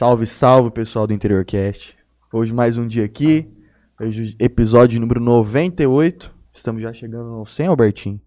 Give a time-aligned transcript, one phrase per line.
[0.00, 1.94] Salve, salve, pessoal do Interior Cast.
[2.32, 3.46] Hoje mais um dia aqui,
[4.00, 6.34] hoje episódio número 98.
[6.54, 8.18] Estamos já chegando no 100, Albertinho.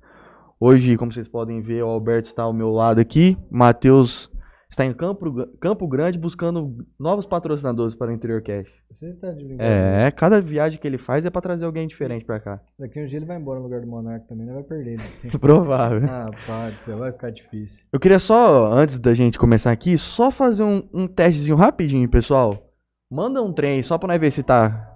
[0.59, 3.35] Hoje, como vocês podem ver, o Alberto está ao meu lado aqui.
[3.49, 4.29] Matheus
[4.73, 8.73] está em Campo, Campo Grande buscando novos patrocinadores para o Interior Cast.
[8.91, 10.07] Você tá de brincadeira.
[10.07, 12.59] É, cada viagem que ele faz é para trazer alguém diferente para cá.
[12.77, 14.53] Daqui um dia ele vai embora no lugar do Monarca também, né?
[14.53, 14.97] Vai perder.
[14.97, 15.05] Né?
[15.39, 16.09] Provável.
[16.09, 17.83] ah, pode ser, vai ficar difícil.
[17.91, 22.71] Eu queria só, antes da gente começar aqui, só fazer um, um testezinho rapidinho, pessoal.
[23.11, 24.89] Manda um trem só pra nós ver se tá.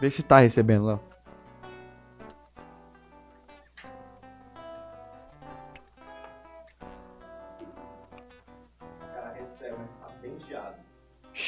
[0.00, 1.00] Vê se tá recebendo lá.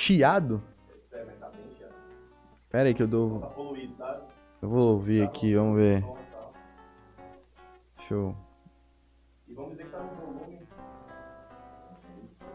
[0.01, 0.63] Chiado?
[2.71, 3.41] Pera aí que eu dou.
[3.99, 4.23] Tá?
[4.63, 6.03] Eu vou ouvir aqui, vamos ver.
[8.09, 8.35] Show.
[9.47, 10.67] E vamos dizer que tá no volume.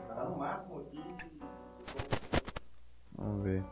[0.08, 1.00] Tá no máximo aqui.
[3.16, 3.64] Vamos ver.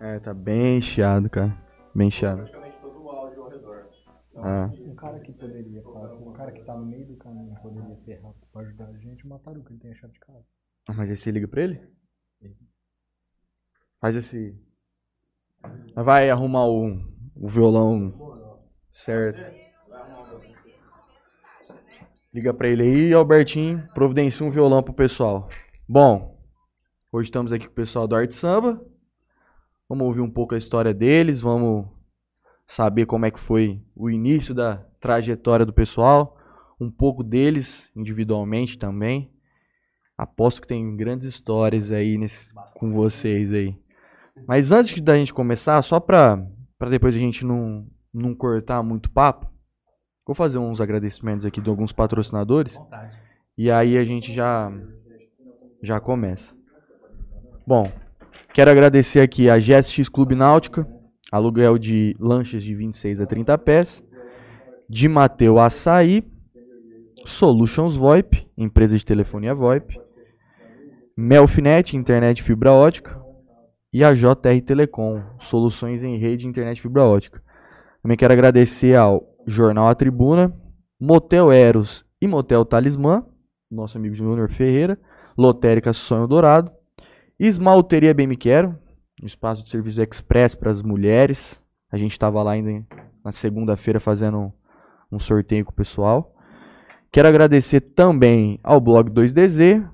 [0.00, 1.56] É, tá bem chiado, cara.
[1.94, 2.40] Bem chiado.
[2.40, 3.86] Praticamente todo o áudio ao redor.
[4.36, 4.68] Ah.
[4.96, 8.62] Cara que poderia, um cara que tá no meio do caminho poderia ser rápido pra
[8.62, 10.44] ajudar a gente, mataram o que ele tem a chave de casa.
[10.88, 11.80] Ah, Mas aí você liga pra ele?
[14.00, 14.58] Faz esse.
[15.94, 16.96] Vai arrumar o,
[17.34, 19.54] o violão certo.
[22.32, 23.88] Liga pra ele aí, Albertinho.
[23.94, 25.48] Providencia um violão pro pessoal.
[25.88, 26.38] Bom,
[27.10, 28.84] hoje estamos aqui com o pessoal do Arte Samba.
[29.88, 31.95] Vamos ouvir um pouco a história deles, vamos
[32.66, 36.36] saber como é que foi o início da trajetória do pessoal,
[36.80, 39.30] um pouco deles individualmente também.
[40.18, 43.78] Aposto que tem grandes histórias aí nesse, com vocês aí.
[44.46, 46.42] Mas antes da gente começar, só pra
[46.90, 49.50] depois a gente não, não cortar muito papo,
[50.26, 52.74] vou fazer uns agradecimentos aqui de alguns patrocinadores.
[52.74, 53.16] Vontade.
[53.56, 54.70] E aí a gente já
[55.82, 56.54] já começa.
[57.66, 57.90] Bom,
[58.52, 60.86] quero agradecer aqui a GSX Clube Náutica,
[61.30, 64.04] aluguel de lanchas de 26 a 30 pés,
[64.88, 66.24] de Mateu Açaí,
[67.24, 70.00] Solutions VoIP, empresa de telefonia VoIP,
[71.16, 73.20] Melfinet, internet fibra ótica,
[73.92, 77.42] e a JR Telecom, soluções em rede de internet fibra ótica.
[78.02, 80.54] Também quero agradecer ao Jornal A Tribuna,
[81.00, 83.24] Motel Eros e Motel Talismã,
[83.70, 84.98] nosso amigo Júnior Ferreira,
[85.36, 86.70] Lotérica Sonho Dourado,
[87.38, 88.78] Esmalteria Bem Me Quero,
[89.22, 91.60] um espaço de serviço express para as mulheres.
[91.90, 92.84] A gente estava lá ainda
[93.24, 94.52] na segunda-feira fazendo um,
[95.12, 96.34] um sorteio com o pessoal.
[97.12, 99.88] Quero agradecer também ao blog 2DZ,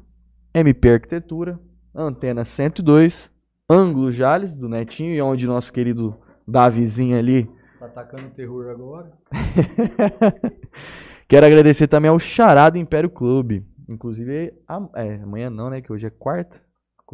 [0.55, 1.59] MP Arquitetura,
[1.94, 3.31] Antena 102,
[3.71, 6.16] Ângulo Jales, do Netinho, e onde nosso querido
[6.47, 9.12] Davizinho ali Tá atacando o terror agora.
[11.28, 13.66] Quero agradecer também ao Charado Império Clube.
[13.88, 15.81] Inclusive, a- é, amanhã não, né?
[15.81, 16.61] Que hoje é quarta.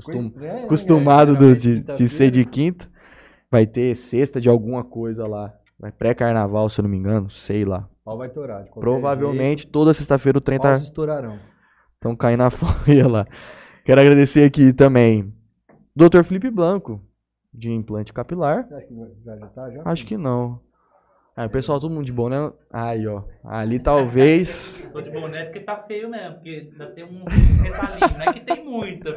[0.03, 2.89] Costum- é, acostumado é, do- de, geralmente de ser de quinta.
[3.51, 5.55] Vai ter sexta de alguma coisa lá.
[5.79, 7.31] Vai pré-carnaval, se eu não me engano.
[7.31, 7.89] Sei lá.
[8.05, 8.65] Pau vai torar.
[8.65, 11.39] de Provavelmente toda sexta-feira o trem jeito, tá estourarão.
[12.01, 13.27] tão caindo na folha lá.
[13.85, 15.33] Quero agradecer aqui também
[15.97, 16.23] Dr.
[16.25, 17.01] Felipe Blanco,
[17.53, 18.67] de implante capilar.
[18.71, 18.95] Acha que
[19.25, 19.71] já, já tá?
[19.71, 19.83] Já?
[19.85, 20.61] Acho que não.
[21.47, 22.53] O pessoal, todo mundo de boné.
[22.71, 23.23] Aí, ó.
[23.45, 24.89] Ali talvez.
[24.93, 27.25] Tô de boné porque tá feio mesmo, porque ainda tem um
[27.63, 29.09] retalhinho, não é que tem muito.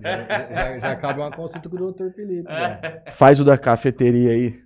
[0.00, 2.10] Já, já cabe uma consulta com o Dr.
[2.14, 2.50] Felipe.
[2.50, 3.02] É.
[3.06, 3.12] já.
[3.12, 4.60] Faz o da cafeteria aí.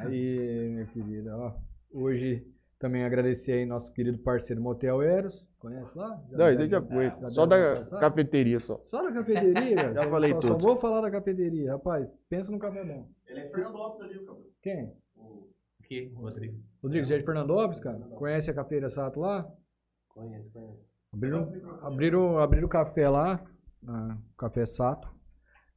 [0.00, 1.52] Aí, minha querida, ó.
[1.92, 2.44] Hoje
[2.78, 5.48] também agradecer aí nosso querido parceiro Motel Eros.
[5.58, 6.20] Conhece lá?
[6.30, 8.00] Já Não, isso já Só da passar?
[8.00, 8.80] cafeteria só.
[8.84, 9.94] Só na cafeteria, cara.
[9.94, 10.62] Já Só- falei só, Só tudo.
[10.62, 12.06] vou falar da cafeteria, rapaz.
[12.28, 13.08] Pensa no café bom.
[13.26, 14.46] Ele é Fernandópolis ali, o cabelo.
[14.62, 14.92] Quem?
[15.94, 16.60] Aqui, Rodrigo.
[16.82, 17.98] Rodrigo, você é de Fernandópolis, cara?
[17.98, 19.48] Conhece a Cafeira Sato lá?
[20.08, 20.84] Conheço, conheço.
[21.12, 23.44] Abriram, abriram, abriram o café lá,
[23.86, 25.08] ah, Café Sato.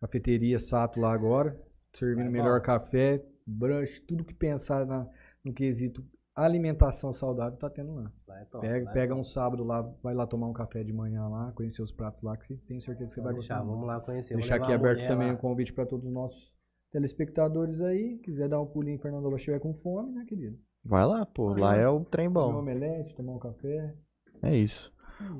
[0.02, 1.60] Cafeteria Sato lá agora.
[1.94, 5.08] Servindo melhor café, brunch, tudo que pensar na,
[5.44, 6.04] no quesito
[6.36, 8.12] alimentação saudável tá tendo lá.
[8.28, 8.68] Lá é top.
[8.68, 11.82] Pega, lá pega um sábado lá, vai lá tomar um café de manhã lá, conhecer
[11.82, 13.62] os pratos lá, que você tem certeza que você vai gostar.
[13.64, 14.36] vamos lá conhecer.
[14.36, 16.57] Deixar aqui aberto também o convite para todos os nossos
[16.92, 18.18] telespectadores aí.
[18.20, 20.58] Quiser dar um pulinho em Fernandópolis, estiver com fome, né, querido?
[20.84, 21.50] Vai lá, pô.
[21.54, 22.60] Lá é o trem Comer um bom.
[22.60, 23.94] omelete, tomar um café.
[24.42, 24.92] É isso.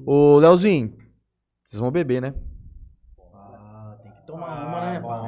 [0.06, 0.96] Ô, Leozinho.
[1.68, 2.34] Vocês vão beber, né?
[3.34, 4.96] Ah, tem que tomar Ah, uma, né?
[4.96, 5.28] é bom,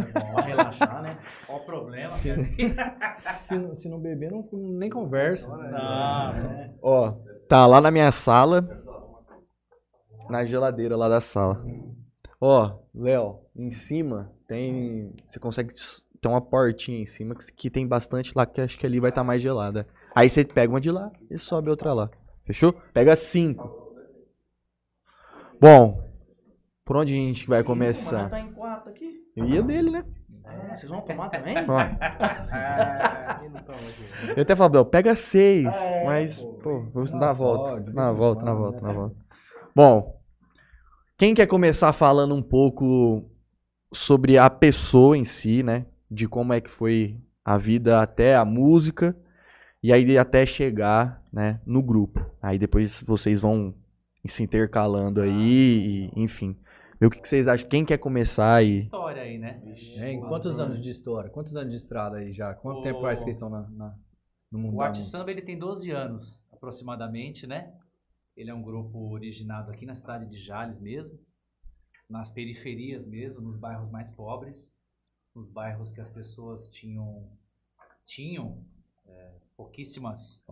[0.00, 0.32] é bom.
[0.32, 1.18] Pra relaxar, né?
[1.46, 2.10] Qual o problema?
[3.20, 5.48] Se, não- se não beber, não, nem conversa.
[5.48, 6.74] Não, não.
[6.82, 7.12] Ó,
[7.48, 8.62] tá lá na minha sala.
[10.28, 11.62] Na geladeira lá da sala.
[12.40, 15.10] Ó, Léo, em cima tem.
[15.26, 15.72] Você consegue
[16.20, 19.10] tem uma portinha em cima que, que tem bastante lá, que acho que ali vai
[19.10, 19.88] estar mais gelada.
[20.14, 22.10] Aí você pega uma de lá e sobe outra lá.
[22.44, 22.72] Fechou?
[22.92, 23.82] Pega cinco.
[25.60, 26.08] Bom,
[26.84, 28.28] por onde a gente vai Sim, começar?
[28.28, 29.26] Tá em quatro aqui.
[29.34, 30.04] Eu ia dele, né?
[30.44, 31.56] Ah, vocês vão tomar também?
[31.68, 33.40] Ah,
[34.36, 36.52] eu até falo, Bel, pega seis, Ah, é, mas, pô.
[36.62, 37.90] pô, vou dar a volta.
[37.92, 38.94] Na volta, na volta, quando, na né?
[38.94, 39.16] volta.
[39.74, 40.20] Bom,
[41.16, 43.31] quem quer começar falando um pouco
[43.92, 45.86] sobre a pessoa em si, né?
[46.10, 49.16] De como é que foi a vida até a música
[49.82, 52.24] e aí até chegar, né, no grupo.
[52.40, 53.74] Aí depois vocês vão
[54.28, 56.56] se intercalando aí, e, enfim.
[57.00, 57.68] Ver o que que vocês acham?
[57.68, 58.82] Quem quer começar aí?
[58.84, 59.60] História aí, né?
[59.96, 61.28] Hein, quantos anos de história?
[61.30, 62.54] Quantos anos de estrada aí já?
[62.54, 63.94] Quanto O- tempo faz que vocês estão na, na-
[64.52, 65.18] no mundo O Arte música?
[65.18, 67.72] Samba ele tem 12 anos, aproximadamente, né?
[68.36, 71.18] Ele é um grupo originado aqui na cidade de Jales mesmo,
[72.12, 74.70] nas periferias mesmo, nos bairros mais pobres,
[75.34, 77.26] nos bairros que as pessoas tinham
[78.04, 78.62] tinham
[79.06, 80.44] é, pouquíssimas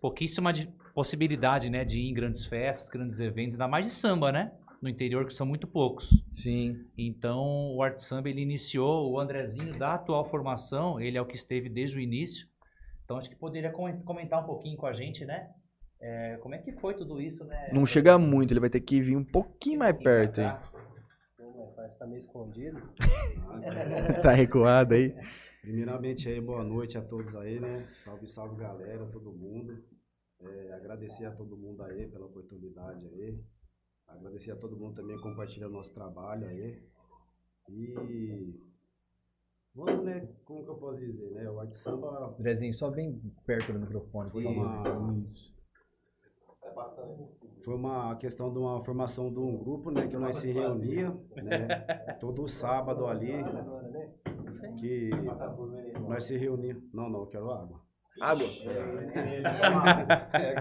[0.00, 4.30] pouquíssima de possibilidade, né, de ir em grandes festas, grandes eventos, ainda mais de samba,
[4.30, 4.52] né?
[4.80, 6.08] No interior que são muito poucos.
[6.32, 6.84] Sim.
[6.98, 11.36] Então, o Art Samba ele iniciou, o Andrezinho da atual formação, ele é o que
[11.36, 12.48] esteve desde o início.
[13.04, 15.50] Então, acho que poderia comen- comentar um pouquinho com a gente, né?
[16.00, 17.70] É, como é que foi tudo isso, né?
[17.72, 20.71] Não chega muito, ele vai ter que vir um pouquinho mais perto aí.
[21.74, 21.96] Faz?
[21.96, 22.80] Tá meio escondido.
[24.22, 25.14] Tá recuado aí.
[25.60, 27.88] Primeiramente aí, boa noite a todos aí, né?
[28.04, 29.82] Salve, salve galera, todo mundo.
[30.40, 33.40] É, agradecer a todo mundo aí pela oportunidade aí.
[34.08, 36.82] Agradecer a todo mundo também que compartilha o nosso trabalho aí.
[37.68, 37.94] E
[39.74, 40.28] vamos, né?
[40.44, 41.48] Como que eu posso dizer, né?
[41.48, 44.30] O Arte Samba Andrezinho, só bem perto do microfone.
[44.30, 44.66] por favor.
[44.66, 45.22] uma,
[47.64, 50.06] foi uma questão de uma formação de um grupo, né?
[50.06, 51.68] Que nós se reunia, né?
[52.20, 53.32] Todo sábado ali.
[54.78, 55.10] Que
[56.00, 56.82] nós se reuníamos.
[56.92, 57.80] Não, não, eu quero água.
[58.20, 58.46] Água.
[60.34, 60.60] É,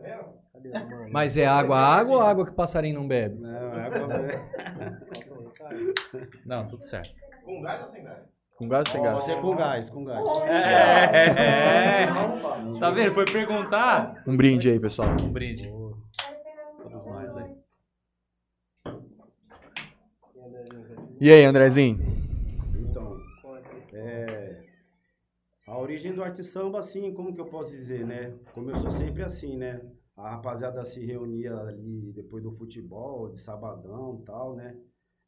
[0.00, 0.20] né?
[1.10, 3.40] Mas é água, água ou água que passarinho não bebe?
[3.40, 4.08] Não, é água.
[6.44, 7.14] Não, tudo certo.
[7.44, 8.39] Com gás ou sem gás?
[8.60, 10.28] Você é com gás, com gás.
[10.46, 12.06] É,
[12.78, 13.14] tá vendo?
[13.14, 14.22] Foi perguntar.
[14.26, 15.08] Um brinde aí, pessoal.
[15.22, 15.72] Um brinde.
[21.18, 21.98] E aí, Andrezinho?
[22.78, 23.16] Então,
[23.94, 24.62] é,
[25.66, 28.34] a origem do arte samba, assim, como que eu posso dizer, né?
[28.52, 29.80] Começou sempre assim, né?
[30.16, 34.76] A rapaziada se reunia ali depois do futebol, de sabadão e tal, né?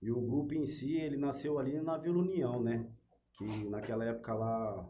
[0.02, 2.86] E o grupo em si, ele nasceu ali na Vila União, né?
[3.44, 4.88] Que naquela época lá,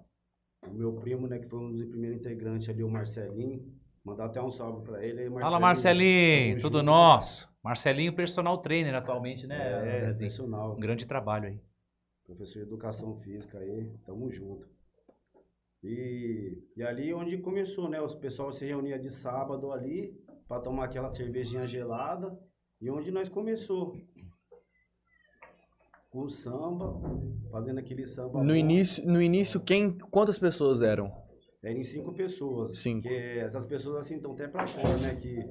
[0.66, 3.64] o meu primo, né, que foi um dos primeiros integrantes ali, o Marcelinho,
[4.04, 5.22] mandar até um salve pra ele.
[5.22, 6.60] aí, Fala, Marcelinho.
[6.60, 6.86] Tudo junto.
[6.86, 7.52] nosso.
[7.62, 9.56] Marcelinho, personal trainer atualmente, né?
[9.56, 10.18] É, Andrezinho?
[10.18, 10.72] personal.
[10.72, 11.60] Um grande trabalho aí.
[12.24, 14.68] professor de educação física aí, tamo junto.
[15.82, 18.00] E, e ali onde começou, né?
[18.00, 20.16] Os pessoal se reunia de sábado ali
[20.48, 22.38] para tomar aquela cervejinha gelada
[22.80, 23.96] e onde nós começou.
[26.12, 27.00] Com o samba,
[27.50, 28.40] fazendo aquele samba.
[28.40, 28.54] No bom.
[28.54, 31.10] início, no início quem, quantas pessoas eram?
[31.62, 32.78] Era em cinco pessoas.
[32.78, 33.02] Cinco.
[33.02, 35.14] Porque essas pessoas assim estão até pra fora, né?
[35.14, 35.42] Que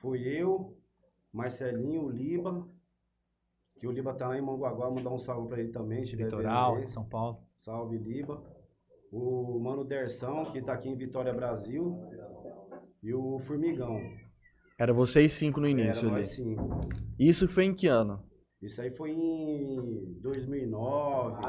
[0.00, 0.76] fui eu,
[1.32, 2.66] Marcelinho, o Liba.
[3.78, 6.02] Que o Liba tá lá em Manguaguá, mandar um salve pra ele também.
[6.02, 7.38] Litoral, de São Paulo.
[7.54, 8.42] Salve Liba.
[9.12, 11.96] O Mano Dersão, que tá aqui em Vitória, Brasil.
[13.00, 13.96] E o Formigão.
[14.76, 16.16] Era vocês cinco no Era início ali.
[16.16, 16.80] nós cinco.
[17.18, 18.28] Isso foi em que ano?
[18.62, 21.46] Isso aí foi em 2009.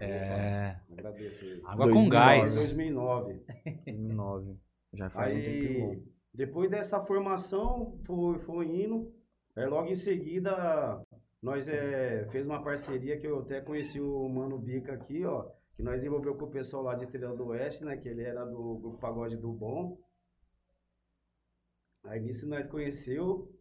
[0.00, 0.76] É.
[0.92, 1.60] Agradeço aí.
[1.64, 1.92] Água 2009.
[1.92, 2.54] com gás.
[2.56, 3.40] 2009.
[3.86, 4.56] 2009.
[4.92, 5.92] Já faz um tempinho bom.
[5.92, 6.02] Aí,
[6.34, 9.14] depois dessa formação, foi, foi indo.
[9.54, 11.00] Aí, logo em seguida,
[11.40, 15.48] nós é, fez uma parceria que eu até conheci o Mano Bica aqui, ó.
[15.76, 17.96] Que nós desenvolveu com o pessoal lá de Estrela do Oeste, né?
[17.96, 19.98] Que ele era do Grupo Pagode do Bom.
[22.04, 23.55] Aí nisso nós conheceu.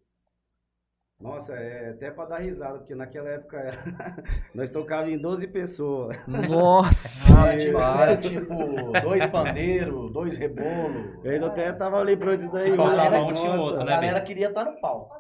[1.20, 3.72] Nossa, é até pra dar risada, porque naquela época
[4.54, 6.18] nós tocávamos em 12 pessoas.
[6.28, 7.34] Nossa!
[7.34, 11.18] Ah, tipo, era tipo, dois pandeiros, dois rebolos.
[11.24, 12.76] Eu até tava lembrando disso daí.
[12.76, 13.30] Mano.
[13.30, 13.64] um, tinha Nossa.
[13.64, 14.28] outro, A né, galera Bento?
[14.28, 15.16] queria estar no palco.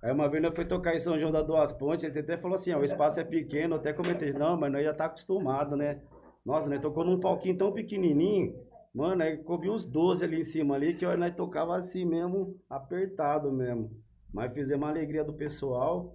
[0.00, 2.54] Aí uma vez nós foi tocar em São João das Duas Pontes, ele até falou
[2.54, 5.76] assim, ó, o espaço é pequeno, eu até comentei, não, mas nós já tá acostumado,
[5.76, 5.98] né?
[6.44, 8.54] Nossa, nós tocou num palquinho tão pequenininho,
[8.94, 13.50] mano, aí coube uns 12 ali em cima ali, que nós tocava assim mesmo, apertado
[13.50, 13.90] mesmo.
[14.36, 16.14] Mas fizemos uma alegria do pessoal.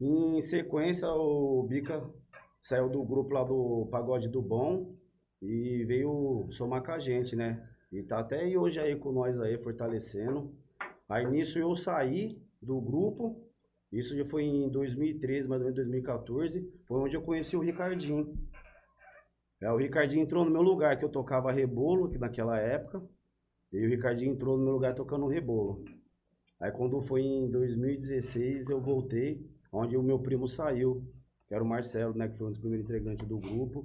[0.00, 2.02] Em sequência, o Bica
[2.62, 4.96] saiu do grupo lá do Pagode do Bom
[5.42, 7.62] e veio somar com a gente, né?
[7.92, 10.50] E tá até hoje aí com nós aí, fortalecendo.
[11.06, 13.46] Aí nisso eu saí do grupo
[13.92, 16.72] Isso já foi em 2013, mais ou menos 2014.
[16.86, 18.34] Foi onde eu conheci o Ricardinho.
[19.60, 23.02] É, o Ricardinho entrou no meu lugar, que eu tocava rebolo que naquela época.
[23.70, 25.84] E o Ricardinho entrou no meu lugar tocando rebolo.
[26.62, 31.04] Aí quando foi em 2016 eu voltei, onde o meu primo saiu,
[31.48, 32.28] que era o Marcelo, né?
[32.28, 33.82] Que foi um dos primeiros integrantes do grupo.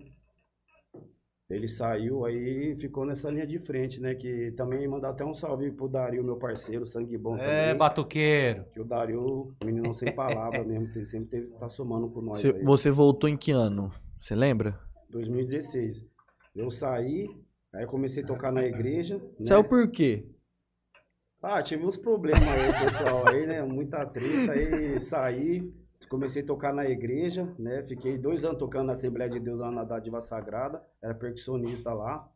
[1.50, 4.14] Ele saiu, aí ficou nessa linha de frente, né?
[4.14, 7.78] Que também mandar até um salve pro Dario, meu parceiro, sangue bom É, também.
[7.80, 8.66] batuqueiro.
[8.74, 12.48] Que o Dario, menino sem palavra mesmo, tem, sempre teve, tá somando com nós Você,
[12.50, 12.64] aí.
[12.64, 13.92] você voltou em que ano?
[14.22, 14.78] Você lembra?
[15.10, 16.06] 2016.
[16.54, 17.28] Eu saí,
[17.74, 19.18] aí comecei a tocar na igreja.
[19.40, 19.46] Né?
[19.46, 20.28] Saiu por quê?
[21.50, 23.64] Ah, tive uns problemas aí, pessoal, aí, né?
[23.64, 25.74] Muita treta, aí saí,
[26.10, 27.84] comecei a tocar na igreja, né?
[27.84, 32.30] Fiquei dois anos tocando na Assembleia de Deus lá na Dádiva Sagrada, era percussionista lá,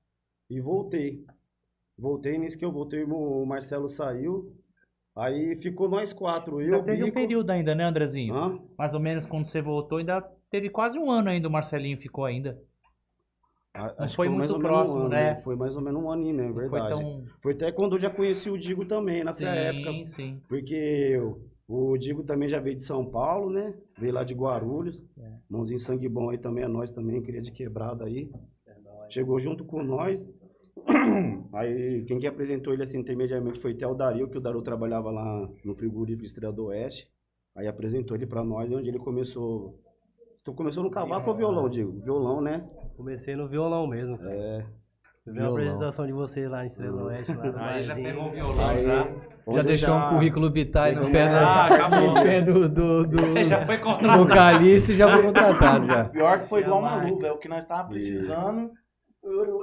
[0.50, 1.26] e voltei.
[2.00, 4.56] Voltei, nisso que eu voltei, o Marcelo saiu,
[5.14, 8.34] aí ficou nós quatro, eu, Ainda teve um período ainda, né, Andrezinho?
[8.34, 8.60] Hã?
[8.78, 12.24] Mais ou menos quando você voltou, ainda teve quase um ano ainda o Marcelinho ficou
[12.24, 12.58] ainda.
[13.74, 15.36] Não foi mais muito ou menos um próximo, ano, né?
[15.42, 16.48] Foi mais ou menos um aninho, né?
[16.48, 16.90] Não Foi Verdade.
[16.90, 17.26] tão...
[17.42, 20.12] Foi até quando eu já conheci o Digo também, nessa sim, época.
[20.12, 20.42] sim.
[20.48, 21.18] Porque
[21.68, 23.74] o, o Digo também já veio de São Paulo, né?
[23.98, 25.02] Veio lá de Guarulhos.
[25.18, 25.32] É.
[25.50, 28.30] Mãozinho sangue bom aí também, é nós também, queria de quebrada aí.
[29.10, 30.26] Chegou junto com nós.
[31.54, 35.12] Aí quem que apresentou ele assim intermediamente foi até o Dario, que o Dario trabalhava
[35.12, 37.10] lá no frigorífico Estrela do Oeste.
[37.54, 39.78] Aí apresentou ele pra nós, onde ele começou.
[40.46, 41.92] Tu começou no cavaco ou violão, Digo?
[42.00, 42.66] Violão, né?
[42.96, 44.18] Comecei no violão mesmo.
[44.18, 44.32] cara.
[44.34, 44.66] É.
[45.26, 48.26] Eu vi apresentação de vocês lá em Estrela do Oeste, lá no Aí já pegou
[48.28, 49.04] o violão, Aí, já.
[49.04, 49.08] Já
[49.46, 52.08] onde deixou um currículo vitae no pé, Ah, acabou.
[52.16, 54.24] no pé do, do, do Já foi contratado.
[54.24, 56.06] vocalista e já foi contratado já.
[56.06, 58.72] Pior que foi igual uma luva, é o que nós tava precisando.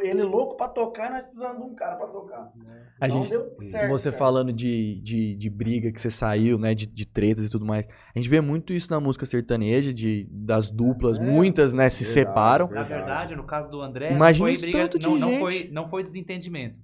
[0.02, 2.52] Ele louco pra tocar e nós precisando de um cara pra tocar.
[3.00, 4.18] A Não gente, deu certo, você cara.
[4.18, 6.74] falando de, de, de briga que você saiu, né?
[6.74, 7.84] De, de tretas e tudo mais.
[8.14, 12.04] A gente vê muito isso na música sertaneja, de, das duplas, É, muitas, né, se
[12.04, 12.68] verdade, separam.
[12.70, 15.40] Na verdade, no caso do André, Imagina não foi briga, tanto de não, não gente.
[15.40, 16.76] foi, não foi desentendimento.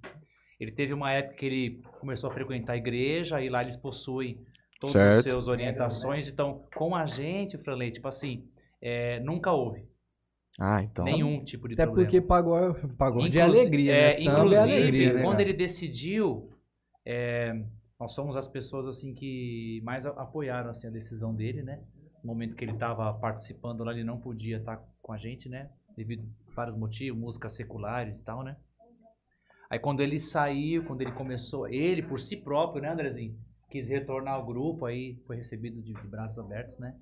[0.58, 4.38] Ele teve uma época que ele começou a frequentar a igreja e lá eles possuem
[4.80, 5.28] todas Certo.
[5.28, 6.28] as suas orientações.
[6.28, 8.44] Então, com a gente, Franley, tipo assim,
[8.82, 9.84] é, nunca houve
[10.58, 11.04] Ah, então.
[11.04, 12.06] nenhum tipo de Até problema.
[12.08, 14.08] porque pagou, pagou de Inclusi- alegria, é, né?
[14.10, 15.22] Samba é inclusive, alegria, né?
[15.22, 15.42] quando cara?
[15.48, 16.50] ele decidiu,
[17.04, 17.64] é,
[17.98, 21.80] nós somos as pessoas assim que mais apoiaram assim, a decisão dele, né?
[22.22, 25.70] No momento que ele estava participando lá, ele não podia estar com a gente, né?
[25.96, 28.56] Devido a vários motivos, músicas seculares e tal, né?
[29.68, 33.36] Aí quando ele saiu, quando ele começou, ele por si próprio, né, Andrezinho?
[33.70, 36.94] Quis retornar ao grupo, aí foi recebido de, de braços abertos, né?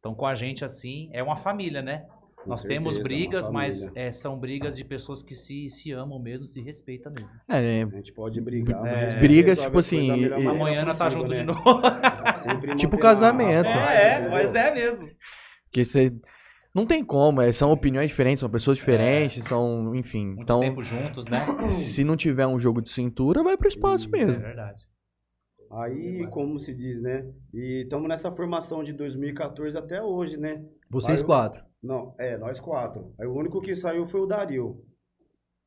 [0.00, 2.06] Então com a gente assim, é uma família, né?
[2.46, 5.90] Com Nós certeza, temos é brigas, mas é, são brigas de pessoas que se, se
[5.90, 7.28] amam mesmo, se respeitam mesmo.
[7.48, 8.80] É, A gente pode brigar.
[8.80, 9.20] mas É.
[9.20, 11.38] Brigas, tipo assim, Amanhã nós tá junto né?
[11.40, 11.60] de novo.
[12.78, 13.66] Tipo casamento.
[13.68, 15.08] É, mas é mesmo.
[15.64, 16.12] porque você.
[16.74, 19.94] Não tem como, é, são opiniões diferentes, são pessoas diferentes, são.
[19.96, 20.26] Enfim.
[20.26, 21.38] Muito então, tempo juntos, né?
[21.70, 24.40] se não tiver um jogo de cintura, vai pro espaço É mesmo.
[24.40, 24.84] verdade.
[25.72, 27.24] Aí, como se diz, né?
[27.52, 30.62] E estamos nessa formação de 2014 até hoje, né?
[30.88, 31.64] Vocês eu- quatro.
[31.86, 33.12] Não, é, nós quatro.
[33.18, 34.84] Aí o único que saiu foi o Dario.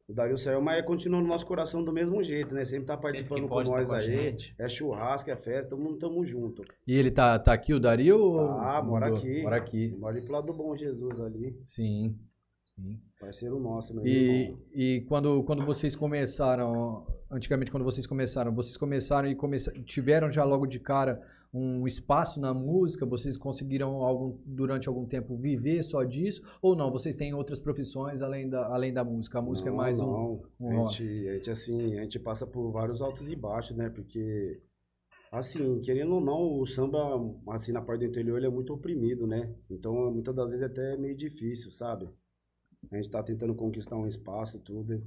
[0.07, 2.65] O Dario saiu, mas continua no nosso coração do mesmo jeito, né?
[2.65, 4.03] Sempre tá participando que com tá nós com a aí.
[4.03, 4.55] gente.
[4.57, 6.63] É churrasco, é festa, todo mundo tamo junto.
[6.87, 8.17] E ele tá, tá aqui, o Dario?
[8.35, 9.19] Tá, mora mudou?
[9.19, 9.41] aqui.
[9.43, 9.95] Mora aqui.
[9.99, 11.55] Mora ali pro lado do Bom Jesus ali.
[11.67, 12.17] Sim.
[12.75, 12.99] Sim.
[13.19, 14.59] Parceiro nosso, meu E, irmão.
[14.73, 19.35] e quando, quando vocês começaram, antigamente quando vocês começaram, vocês começaram e
[19.83, 21.21] tiveram já logo de cara
[21.53, 23.05] um espaço na música?
[23.05, 26.41] Vocês conseguiram algum, durante algum tempo viver só disso?
[26.61, 26.91] Ou não?
[26.91, 29.39] Vocês têm outras profissões além da, além da música?
[29.39, 30.05] A música é Não, mais um...
[30.05, 30.41] não.
[30.59, 33.89] um a, gente, a gente, assim, a gente passa por vários altos e baixos, né?
[33.89, 34.61] Porque,
[35.31, 36.99] assim, querendo ou não, o samba,
[37.49, 39.53] assim, na parte do interior, ele é muito oprimido, né?
[39.69, 42.07] Então, muitas das vezes é até meio difícil, sabe?
[42.91, 45.03] A gente tá tentando conquistar um espaço e tudo.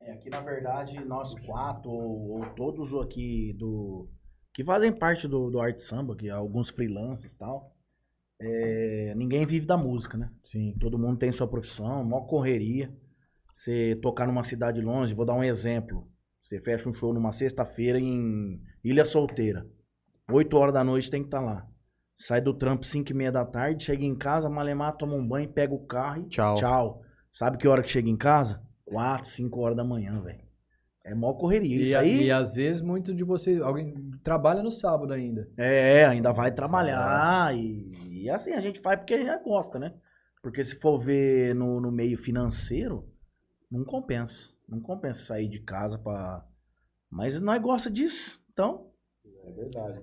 [0.00, 4.08] É, aqui na verdade nós quatro, ou, ou todos aqui do.
[4.56, 7.76] Que fazem parte do, do Arte Samba, que alguns freelancers e tal.
[8.40, 10.30] é, ninguém vive da música, né?
[10.46, 10.74] Sim.
[10.80, 12.90] Todo mundo tem sua profissão, maior correria.
[13.52, 16.10] Você tocar numa cidade longe, vou dar um exemplo.
[16.40, 19.66] Você fecha um show numa sexta-feira em Ilha Solteira.
[20.32, 21.68] 8 horas da noite tem que estar lá.
[22.16, 25.52] Sai do trampo 5 e meia da tarde, chega em casa, malemar, toma um banho,
[25.52, 26.54] pega o carro e Tchau.
[26.54, 27.02] tchau.
[27.30, 28.62] Sabe que hora que chega em casa?
[28.86, 30.45] 4, 5 horas da manhã, velho.
[31.06, 31.76] É maior correria.
[31.76, 33.94] E, Isso aí e às vezes muito de vocês, alguém
[34.24, 35.48] trabalha no sábado ainda.
[35.56, 39.94] é, ainda vai trabalhar e, e assim a gente faz porque a gente gosta, né?
[40.42, 43.08] Porque se for ver no, no meio financeiro,
[43.70, 44.50] não compensa.
[44.68, 46.44] Não compensa sair de casa pra.
[47.08, 48.88] Mas nós gosta disso, então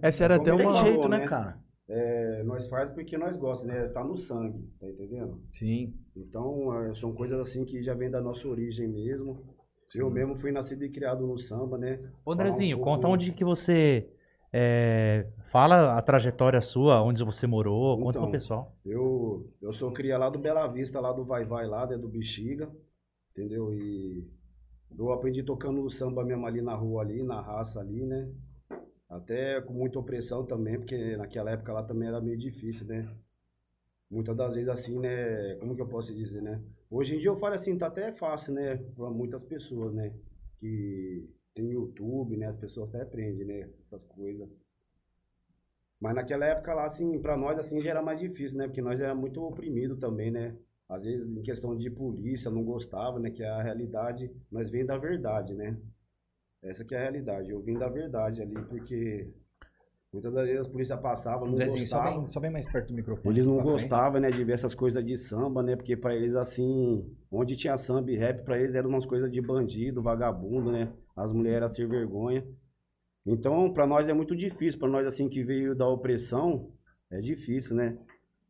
[0.01, 0.73] Essa era até uma.
[0.73, 1.27] tem jeito, né, né?
[1.27, 1.63] cara?
[1.87, 3.87] é, nós faz porque nós gostamos, né?
[3.89, 5.41] Tá no sangue, tá entendendo?
[5.51, 5.93] Sim.
[6.15, 9.52] Então, é, são coisas assim que já vem da nossa origem mesmo.
[9.95, 11.99] Eu mesmo fui nascido e criado no samba, né?
[12.25, 14.07] Ô, Falar um Andrezinho, pouco- conta onde que você
[14.51, 18.71] é, fala a trajetória sua, onde você morou, conta Então, pro pessoal.
[18.85, 22.07] Eu, eu sou cria lá do Bela Vista, lá do Vai Vai, lá, né, do
[22.09, 22.69] Bexiga,
[23.31, 23.73] entendeu?
[23.73, 24.27] E
[24.97, 28.29] eu aprendi tocando samba mesmo ali na rua, ali, na raça ali, né?
[29.09, 33.09] Até com muita opressão também, porque naquela época lá também era meio difícil, né?
[34.09, 35.55] Muitas das vezes assim, né?
[35.55, 36.61] Como que eu posso dizer, né?
[36.95, 38.77] Hoje em dia eu falo assim, tá até fácil, né?
[38.95, 40.13] Pra muitas pessoas, né?
[40.59, 42.45] Que tem YouTube, né?
[42.45, 43.67] As pessoas até aprendem, né?
[43.81, 44.47] Essas coisas.
[45.99, 48.67] Mas naquela época lá, assim, pra nós, assim, já era mais difícil, né?
[48.67, 50.55] Porque nós era muito oprimido também, né?
[50.87, 53.31] Às vezes, em questão de polícia, não gostava, né?
[53.31, 55.75] Que a realidade, nós vem da verdade, né?
[56.61, 57.49] Essa que é a realidade.
[57.49, 59.33] Eu vim da verdade ali, porque
[60.13, 62.17] muitas das vezes a polícia passava, não Andrezinho, só gostava.
[62.19, 63.35] bem, só bem mais perto do microfone.
[63.35, 65.75] Eles não gostavam, né, de ver essas coisas de samba, né?
[65.75, 69.41] Porque pra eles, assim, onde tinha samba e rap, pra eles eram umas coisas de
[69.41, 70.93] bandido, vagabundo, né?
[71.15, 72.45] As mulheres eram sem vergonha.
[73.25, 74.79] Então, pra nós é muito difícil.
[74.79, 76.71] Pra nós, assim, que veio da opressão,
[77.11, 77.97] é difícil, né?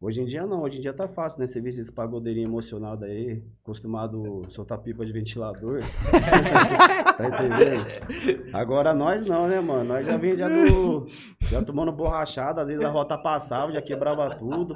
[0.04, 1.48] Hoje em dia não, hoje em dia tá fácil, né?
[1.48, 5.80] Você vê esses pagodeirinhos emocionados aí, acostumado a soltar pipa de ventilador.
[7.16, 8.50] tá entendendo?
[8.54, 9.86] Agora nós não, né, mano?
[9.86, 11.08] Nós já vem já do.
[11.44, 14.76] Já tomando borrachada, às vezes a rota passava, já quebrava tudo.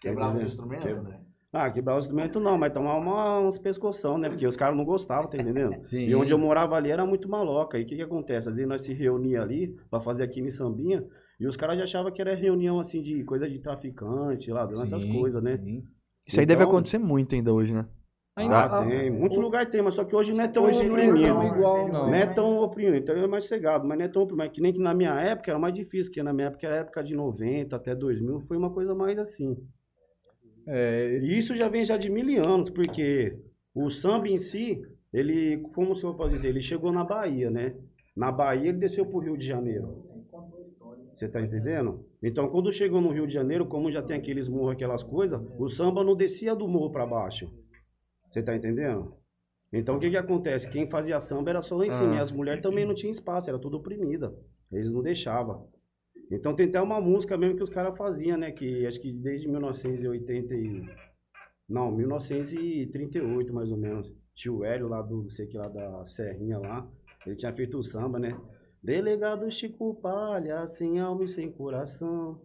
[0.00, 1.20] Quebrava o instrumento, Que- André?
[1.52, 4.28] Ah, quebrar o instrumento não, mas tomar uma, uns pescoção, né?
[4.28, 5.80] Porque os caras não gostavam, tá entendendo?
[5.84, 6.06] Sim.
[6.06, 7.78] E onde eu morava ali era muito maloca.
[7.78, 8.48] E o que que acontece?
[8.48, 11.04] Às vezes nós se reunia ali pra fazer aqui em Sambinha
[11.40, 15.04] e os caras já achavam que era reunião, assim, de coisa de traficante, ladrão, essas
[15.04, 15.56] coisas, né?
[15.56, 15.82] sim.
[16.26, 17.86] Isso aí deve Então- acontecer muito ainda hoje, né?
[18.36, 19.10] Ainda- Ah, ah, tem.
[19.10, 21.26] Muitos lugares tem, mas só que hoje não é tão Hoje não é oprimido.
[21.34, 22.06] tão igual, não.
[22.06, 24.38] Não é tão oprimido, então é mais cegado, mas não é tão oprimido.
[24.46, 26.76] Mas que nem que na minha época era mais difícil, porque na minha época era
[26.76, 29.56] a época de 90 até 2000, foi uma coisa mais assim.
[30.66, 33.36] É, E isso já vem já de mil anos, porque
[33.74, 34.80] o samba em si,
[35.12, 37.74] ele, como o senhor pode dizer, ele chegou na Bahia, né?
[38.16, 40.04] Na Bahia ele desceu pro Rio de Janeiro.
[41.14, 42.04] Você tá entendendo?
[42.22, 45.68] Então, quando chegou no Rio de Janeiro, como já tem aqueles morros, aquelas coisas, o
[45.68, 47.52] samba não descia do morro para baixo.
[48.30, 49.14] Você tá entendendo?
[49.72, 50.70] Então, o que que acontece?
[50.70, 52.14] Quem fazia samba era só lá em cima.
[52.14, 52.16] Ah.
[52.16, 54.34] E as mulheres também não tinham espaço, era tudo oprimida.
[54.72, 55.68] Eles não deixavam.
[56.30, 58.50] Então, tem até uma música mesmo que os caras faziam, né?
[58.52, 60.86] Que acho que desde 1980 e...
[61.68, 64.12] Não, 1938, mais ou menos.
[64.34, 66.88] Tio Hélio lá do, sei que lá da Serrinha lá,
[67.26, 68.36] ele tinha feito o samba, né?
[68.82, 72.40] Delegado Chico Palha, sem alma e sem coração.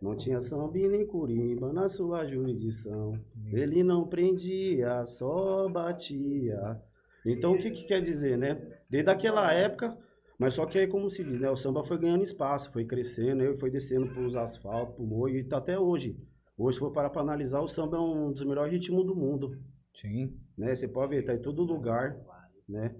[0.00, 3.18] Não tinha samba nem curimba na sua jurisdição.
[3.52, 6.80] Ele não prendia, só batia.
[7.24, 8.60] Então o que, que quer dizer, né?
[8.90, 9.96] Desde aquela época,
[10.38, 11.50] mas só que aí, como se diz, né?
[11.50, 15.42] O samba foi ganhando espaço, foi crescendo, aí foi descendo pros asfaltos, pro morro, e
[15.42, 16.16] tá até hoje.
[16.58, 19.58] Hoje, se for parar pra analisar, o samba é um dos melhores ritmos do mundo
[20.00, 20.36] sim.
[20.56, 20.74] né?
[20.74, 22.16] Você pode ver, tá em todo lugar,
[22.68, 22.94] né?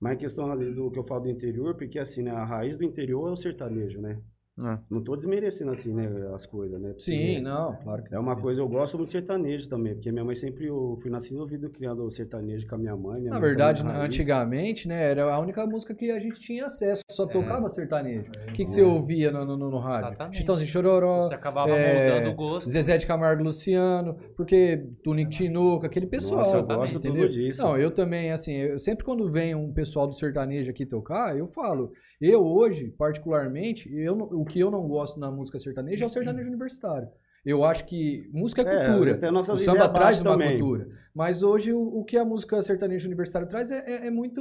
[0.00, 2.30] Mas a questão, às vezes, do que eu falo do interior, porque assim, né?
[2.30, 4.20] A raiz do interior é o sertanejo, né?
[4.60, 4.78] É.
[4.90, 6.88] Não tô desmerecendo assim, né, as coisas, né?
[6.88, 10.10] Porque Sim, não, claro que É uma coisa, eu gosto muito de sertanejo também, porque
[10.10, 13.20] minha mãe sempre, eu fui nascido ouvido criando o sertanejo com a minha mãe.
[13.20, 14.04] Minha Na mãe verdade, né, raiz.
[14.06, 18.30] antigamente, né, era a única música que a gente tinha acesso, só tocava sertanejo.
[18.48, 18.84] O que, que você É.
[18.84, 20.08] ouvia no, no, no- no rádio?
[20.08, 20.38] Exatamente.
[20.38, 22.68] Chitãozinho Chororó, Você acabava é, moldando o gosto.
[22.70, 26.38] Zezé de Camargo Luciano, porque Tunico Tinoco, aquele pessoal.
[26.38, 27.28] Nossa, eu gosto tudo entendeu?
[27.28, 27.62] disso.
[27.62, 31.46] Não, eu também, assim, eu, sempre quando vem um pessoal do sertanejo aqui tocar, eu
[31.48, 36.10] falo, eu hoje, particularmente, eu, o que eu não gosto na música sertaneja é o
[36.10, 37.08] sertanejo universitário.
[37.44, 39.16] Eu acho que música é É, cultura.
[39.16, 40.58] tem o samba traz uma também.
[40.58, 40.88] cultura.
[41.14, 44.40] Mas hoje o, o que a música sertaneja universitária traz é, é- é muito.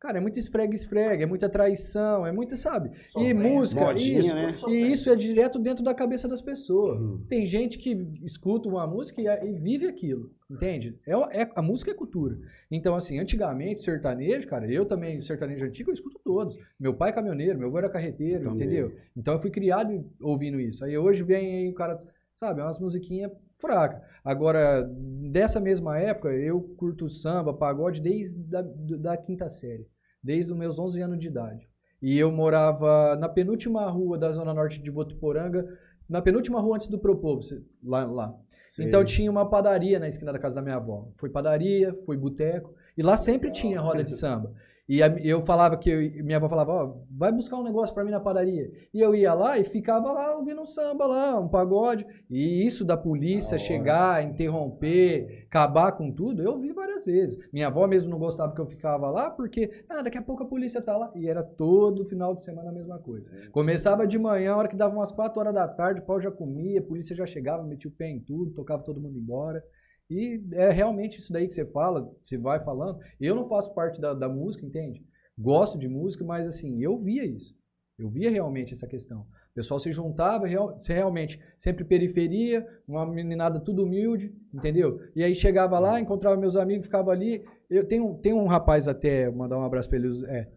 [0.00, 2.92] Cara, é muito esfrega-esfrega, é muita traição, é muita, sabe?
[3.16, 4.34] e música, modinha, isso.
[4.34, 4.54] né?
[4.68, 7.00] E isso é direto dentro da cabeça das pessoas.
[7.00, 7.24] Uhum.
[7.28, 7.90] Tem gente que
[8.22, 10.96] escuta uma música e, vive aquilo, entende?
[11.04, 12.38] É, é- a música é cultura.
[12.70, 16.56] Então, assim, antigamente, sertanejo, cara, eu também, sertanejo antigo, eu escuto todos.
[16.78, 18.92] Meu pai é caminhoneiro, meu avô era carreteiro, entendeu?
[19.16, 20.84] Então eu fui criado ouvindo isso.
[20.84, 22.00] Aí hoje vem aí o cara,
[22.36, 24.00] sabe, umas musiquinhas fracas.
[24.24, 24.82] Agora,
[25.30, 29.86] dessa mesma época, eu curto samba, pagode desde da, da quinta série,
[30.22, 31.68] desde os meus 11 anos de idade.
[32.00, 35.66] E eu morava na penúltima rua da zona norte de Votuporanga,
[36.08, 37.42] na penúltima rua antes do Propovo,
[37.82, 38.34] lá, lá.
[38.78, 41.08] Então tinha uma padaria na esquina da casa da minha avó.
[41.16, 42.74] Foi padaria, foi boteco.
[42.96, 44.52] E lá sempre tinha roda de samba.
[44.88, 48.10] E eu falava que eu- minha avó falava, ó, vai buscar um negócio pra mim
[48.10, 48.70] na padaria.
[48.94, 52.06] E eu ia lá e ficava lá ouvindo um samba lá, um pagode.
[52.30, 57.38] E isso da polícia chegar, interromper, acabar com tudo, eu vi várias vezes.
[57.52, 60.46] Minha avó mesmo não gostava que eu ficava lá, porque ah, daqui a pouco a
[60.46, 61.10] polícia tá lá.
[61.14, 63.30] E era todo final de semana a mesma coisa.
[63.50, 66.30] Começava de manhã, a hora que dava umas 4 horas da tarde, o pau já
[66.30, 69.62] comia, a polícia já chegava, metia o pé em tudo, tocava todo mundo embora.
[70.10, 72.98] E é realmente isso daí que você fala, você vai falando.
[73.20, 75.04] Eu não faço parte da, da música, entende?
[75.38, 77.54] Gosto de música, mas assim, eu via isso.
[77.98, 79.20] Eu via realmente essa questão.
[79.20, 85.00] O pessoal se juntava, real- se realmente, sempre periferia, uma meninada tudo humilde, entendeu?
[85.16, 87.44] E aí chegava lá, encontrava meus amigos, ficava ali.
[87.68, 90.48] Eu tenho, tem um rapaz até, mandar um abraço pra ele, é,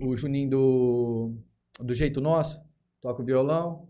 [0.00, 1.32] o Juninho do,
[1.80, 2.62] do Jeito Nosso,
[3.00, 3.88] toca o violão,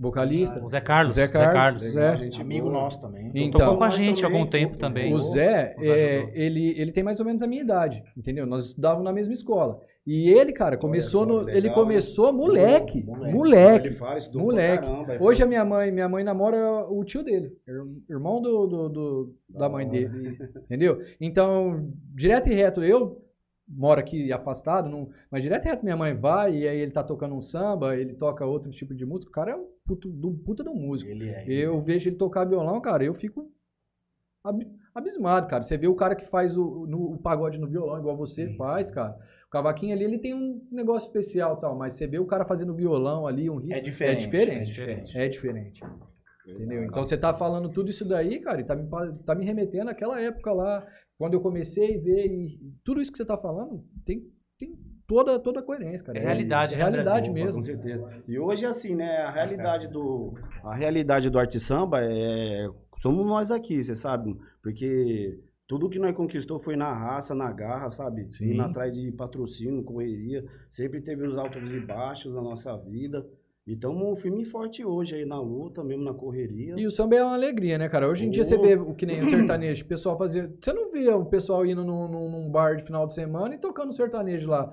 [0.00, 0.58] vocalista.
[0.64, 1.14] O Zé Carlos.
[1.14, 2.16] Zé Carlos, Zé.
[2.16, 2.80] Gente Amigo boa.
[2.82, 3.30] nosso também.
[3.34, 5.14] Então, Tocou com a Nós gente há também, algum tempo também.
[5.14, 8.46] O Zé, é, ele, ele tem mais ou menos a minha idade, entendeu?
[8.46, 9.78] Nós estudávamos na mesma escola.
[10.06, 13.34] E ele, cara, começou no, que ele legal, começou moleque, Moleque.
[13.34, 14.82] moleque, Ele fala, estudou moleque.
[14.84, 18.88] caramba, Hoje a minha mãe, minha mãe namora o tio dele, ir- irmão do, do-
[18.88, 19.92] do- da mãe hora.
[19.94, 21.00] dele, entendeu?
[21.20, 23.18] Então, direto e reto, eu
[23.72, 27.04] moro aqui afastado, não, mas direto e reto minha mãe vai e aí ele tá
[27.04, 30.32] tocando um samba, ele toca outro tipo de música, o cara é um puto, do,
[30.32, 31.10] puta um músico.
[31.10, 31.44] Ele é.
[31.48, 33.50] Eu vejo ele tocar violão, cara, eu fico
[34.44, 35.62] ab- abismado, cara.
[35.62, 38.90] Você vê o cara que faz o, no- o pagode no violão, igual você faz,
[38.90, 39.16] cara.
[39.46, 42.74] O cavaquinho ali, ele tem um negócio especial tal, mas você vê o cara fazendo
[42.74, 43.74] violão ali, um ritmo.
[43.74, 44.24] É diferente.
[44.24, 44.60] É diferente.
[44.60, 45.18] É diferente.
[45.18, 45.82] É diferente.
[46.46, 46.84] Entendeu?
[46.84, 48.88] Então você tá falando tudo isso daí, cara, e tá me,
[49.24, 50.86] tá me remetendo àquela época lá,
[51.20, 54.26] quando eu comecei a ver, e tudo isso que você tá falando tem,
[54.58, 54.74] tem
[55.06, 56.18] toda, toda a coerência, cara.
[56.18, 57.56] É realidade, É né, realidade mesmo.
[57.56, 58.22] Com certeza.
[58.26, 59.18] E hoje, assim, né?
[59.18, 60.32] A realidade do,
[60.64, 62.66] a realidade do arte samba é.
[62.96, 64.34] Somos nós aqui, você sabe?
[64.62, 68.26] Porque tudo que nós conquistou foi na raça, na garra, sabe?
[68.32, 68.54] Sim.
[68.54, 70.42] Indo atrás de patrocínio, correria.
[70.70, 73.26] Sempre teve os altos e baixos na nossa vida.
[73.66, 76.74] E estamos firme e forte hoje aí na luta, mesmo na correria.
[76.78, 78.08] E o samba é uma alegria, né, cara?
[78.08, 78.62] Hoje em dia você Oh.
[78.62, 80.50] vê o que nem o sertanejo, o pessoal fazia.
[80.60, 83.58] Você não via o pessoal indo num, num- num bar de final de semana e
[83.58, 84.72] tocando sertanejo lá.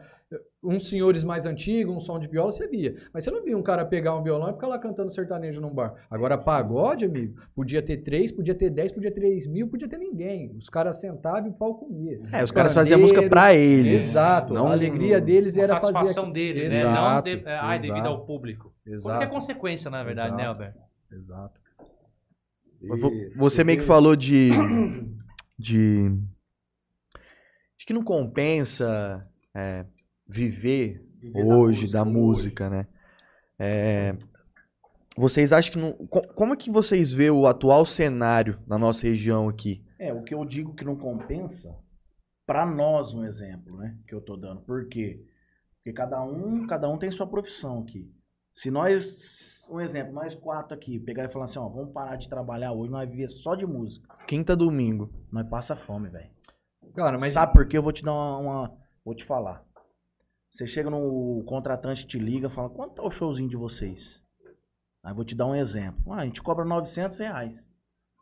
[0.62, 2.96] Uns senhores mais antigos, um som de viola, você via.
[3.14, 5.74] Mas você não via um cara pegar um violão e ficar lá cantando sertanejo num
[5.74, 5.94] bar.
[6.12, 9.98] Agora, pagode, amigo, podia ter três, podia ter dez, podia ter três mil, podia ter
[9.98, 10.54] ninguém.
[10.58, 12.20] Os caras sentavam e o pau comia.
[12.34, 14.04] É, os caras faziam música pra eles.
[14.10, 14.54] Exato.
[14.54, 15.94] Não- a alegria deles A era fazer.
[15.94, 16.34] satisfação aquilo.
[16.34, 16.76] dele, né?
[16.80, 18.10] Exato, Não de, é, ai, devido exato.
[18.10, 18.74] ao público.
[18.86, 19.10] Exato.
[19.20, 20.50] Porque é consequência, na verdade, né, Exato.
[20.50, 20.80] Alberto?
[21.14, 21.62] Exato.
[22.82, 24.50] E- Você meio que falou de.
[25.58, 26.10] de.
[27.78, 29.86] de que não compensa é,
[30.28, 32.12] viver Viver da hoje música da hoje.
[32.18, 32.88] música, né?
[33.60, 34.16] É,
[35.18, 35.94] vocês acham que não.
[36.08, 39.84] co- Como é que vocês vê o atual cenário na nossa região aqui?
[40.00, 41.76] É, o que eu digo que não compensa,
[42.46, 44.62] pra nós um exemplo, né, que eu tô dando.
[44.62, 45.26] Por quê?
[45.78, 48.12] Porque cada um, cada um tem sua profissão aqui.
[48.54, 52.28] Se nós, um exemplo, nós quatro aqui, pegar e falar assim, ó, vamos parar de
[52.30, 54.08] trabalhar hoje, nós viver só de música.
[54.28, 55.12] Quinta domingo.
[55.32, 56.30] Nós passa fome, velho.
[56.94, 57.34] Cara, mas.
[57.34, 57.78] Sabe por quê?
[57.78, 59.64] Eu vou te dar uma, uma- vou te falar.
[60.52, 64.22] Você chega no contratante te liga, fala, quanto tá o showzinho de vocês?
[65.04, 66.12] Aí vou te dar um exemplo.
[66.14, 67.70] Ah, a gente cobra 900 reais.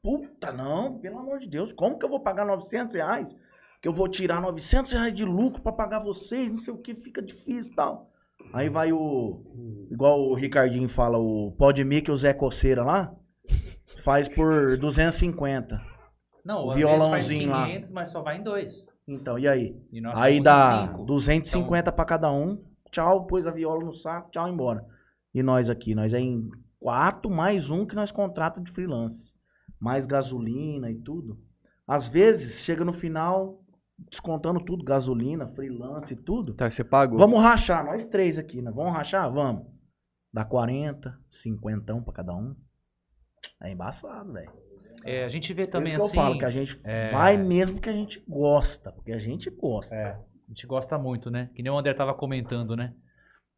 [0.04, 3.36] Puta, não, pelo amor de Deus, como que eu vou pagar 900 reais?
[3.82, 6.94] Que eu vou tirar 900 reais de lucro pra pagar vocês, não sei o que,
[6.96, 8.12] fica difícil e tal.
[8.54, 13.16] Aí vai o, igual o Ricardinho fala, o Podme que o Zé Coceira lá,
[14.04, 15.82] faz por 250.
[16.44, 17.62] Não, O violãozinho lá.
[17.62, 18.86] faz 500, mas só vai em dois.
[19.08, 19.80] Então, e aí?
[19.92, 21.06] E Aí dá em cinco.
[21.06, 22.64] 250 pra cada um.
[22.92, 24.86] Tchau, pôs a viola no saco, tchau, embora.
[25.34, 29.34] E nós aqui, nós é em quatro mais um que nós contrata de freelance.
[29.80, 31.40] Mais gasolina e tudo.
[31.88, 33.64] Às vezes, chega no final,
[34.10, 36.54] descontando tudo, gasolina, freelance e tudo.
[36.54, 37.20] Tá, você pagou.
[37.20, 38.72] Vamos rachar, nós três aqui, né?
[38.72, 39.32] Vamos rachar?
[39.32, 39.68] Vamos.
[40.34, 42.56] Dá 40, 50 pra cada um.
[43.62, 44.52] É embaçado, velho.
[45.06, 46.18] É, a gente vê Por também isso que assim.
[46.18, 48.92] eu falo que a gente é- vai mesmo que a gente gosta.
[48.92, 49.96] Porque a gente gosta.
[49.96, 51.50] É, a gente gosta muito, né?
[51.54, 52.94] Que nem o André tava comentando, né?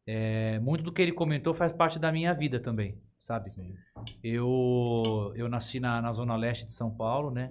[0.06, 3.50] É, muito do que ele comentou faz parte da minha vida também, sabe?
[4.22, 7.50] Eu, eu nasci na, na zona leste de São Paulo, né?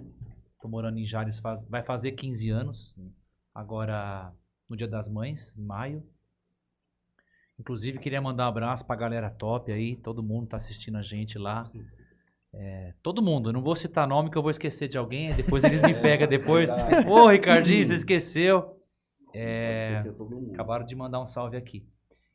[0.60, 2.94] Tô morando em Jales, faz, vai fazer 15 anos.
[3.54, 4.32] Agora,
[4.68, 6.04] no Dia das Mães, em maio.
[7.58, 9.96] Inclusive, queria mandar um abraço pra galera top aí.
[9.96, 11.68] Todo mundo tá assistindo a gente lá.
[12.52, 15.82] É, todo mundo, não vou citar nome que eu vou esquecer de alguém, depois eles
[15.82, 16.70] me pegam depois.
[17.06, 18.76] Ô, Ricardinho, você esqueceu.
[19.34, 20.02] É,
[20.52, 21.86] acabaram de mandar um salve aqui.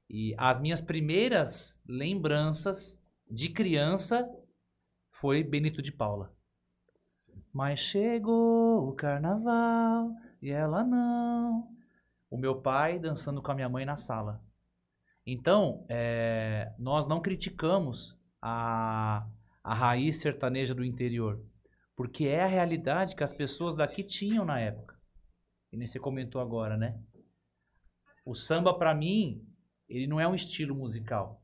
[0.09, 2.97] E as minhas primeiras lembranças
[3.29, 4.29] de criança
[5.11, 6.31] foi Benito de Paula.
[7.51, 11.67] Mas chegou o carnaval e ela não.
[12.29, 14.41] o meu pai dançando com a minha mãe na sala.
[15.25, 19.25] Então, é, nós não criticamos a,
[19.63, 21.41] a raiz sertaneja do interior,
[21.95, 24.99] porque é a realidade que as pessoas daqui tinham na época.
[25.71, 26.99] E nem você comentou agora, né?
[28.25, 29.45] O samba, pra mim,
[29.87, 31.41] ele não é um estilo musical.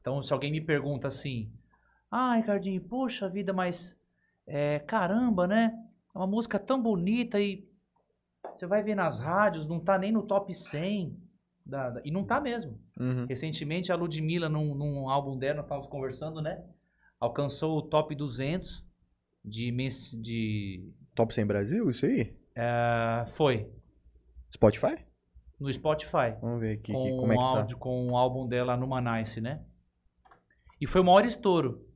[0.00, 1.52] Então, se alguém me pergunta assim,
[2.10, 3.94] ah, Ricardinho, poxa vida, mas
[4.46, 5.72] é, caramba, né?
[6.14, 7.68] É uma música tão bonita e
[8.56, 11.16] você vai ver nas rádios, não tá nem no top 100.
[11.64, 12.78] Da- da- e não tá mesmo.
[12.98, 13.26] Uhum.
[13.26, 16.62] Recentemente, a Ludmilla, num, num álbum dela, nós estávamos conversando, né?
[17.18, 18.84] Alcançou o top 200
[19.44, 19.70] de...
[20.20, 22.34] de Top 100 Brasil, isso aí?
[22.56, 23.68] ah, foi,
[24.52, 24.96] Spotify?
[25.58, 26.34] no Spotify.
[26.40, 27.58] Vamos ver aqui, com, que- como é o que tá.
[27.60, 29.60] áudio, com o álbum dela no Manice, né?
[30.80, 31.86] E foi o maior estouro.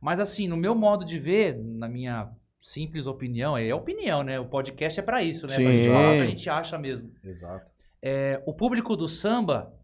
[0.00, 2.30] Mas assim, no meu modo de ver, na minha
[2.62, 4.40] simples opinião, é opinião, né?
[4.40, 5.54] O podcast é pra isso, né?
[5.56, 5.88] Pra gente Sim.
[5.88, 7.12] falar a gente acha mesmo.
[7.22, 7.70] Exato.
[8.06, 9.74] É, o público do samba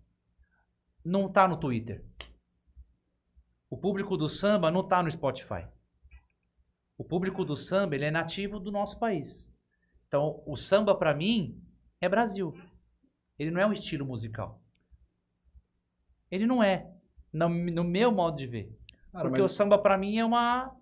[1.03, 2.05] não tá no Twitter.
[3.71, 5.67] O público do samba não tá no Spotify.
[6.99, 9.49] O público do samba, ele é nativo do nosso país.
[10.07, 11.59] Então, o samba pra mim
[11.99, 12.53] é Brasil.
[13.39, 14.61] Ele não é um estilo musical.
[16.31, 16.93] Ele não é,
[17.33, 18.79] no, no meu modo de ver.
[19.13, 20.77] Cara, Porque mas- o samba pra mim é uma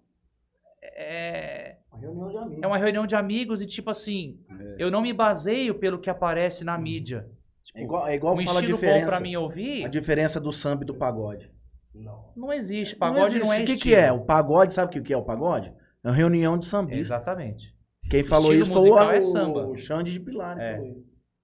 [0.83, 1.68] é,
[2.01, 2.63] Uma reunião de amigos.
[2.63, 4.39] é uma reunião de amigos e tipo assim,
[4.79, 7.29] eu não me baseio pelo que aparece na mídia.
[7.65, 9.89] Tipo, É igual, é igual um fala a estilo bom diferença, pra mim ouvir, a
[9.89, 11.51] diferença do samba e do pagode.
[12.37, 12.97] não existe.
[12.97, 13.61] Pagode não, existe.
[13.61, 13.81] é O que, estilo.
[13.81, 14.13] que é?
[14.13, 15.73] O pagode, sabe o que que é o pagode?
[16.05, 17.09] É uma reunião de sambistas.
[17.09, 17.75] Exatamente.
[18.09, 19.67] Quem falou isso foi o, é samba.
[19.67, 20.59] o Xande de Pilar.
[20.59, 20.77] É.
[20.77, 20.99] falou isso.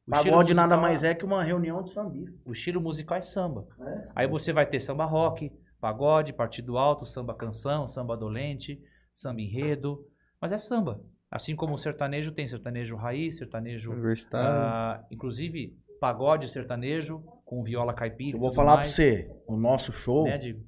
[0.07, 2.41] O estilo Pagode nada musical mais é que uma reunião de sambistas.
[2.45, 3.67] O estilo musical é samba.
[3.81, 4.05] É.
[4.15, 8.81] Aí você vai ter samba rock, pagode, partido alto, samba canção, samba dolente,
[9.15, 10.07] samba enredo.
[10.45, 11.01] Mas é samba.
[11.31, 13.95] Assim como o sertanejo tem sertanejo raiz, sertanejo.
[14.35, 18.37] Ah, inclusive, pagode sertanejo, com viola caipira.
[18.37, 20.61] Eu vou falar pra mais, você, o nosso show Né, Digo?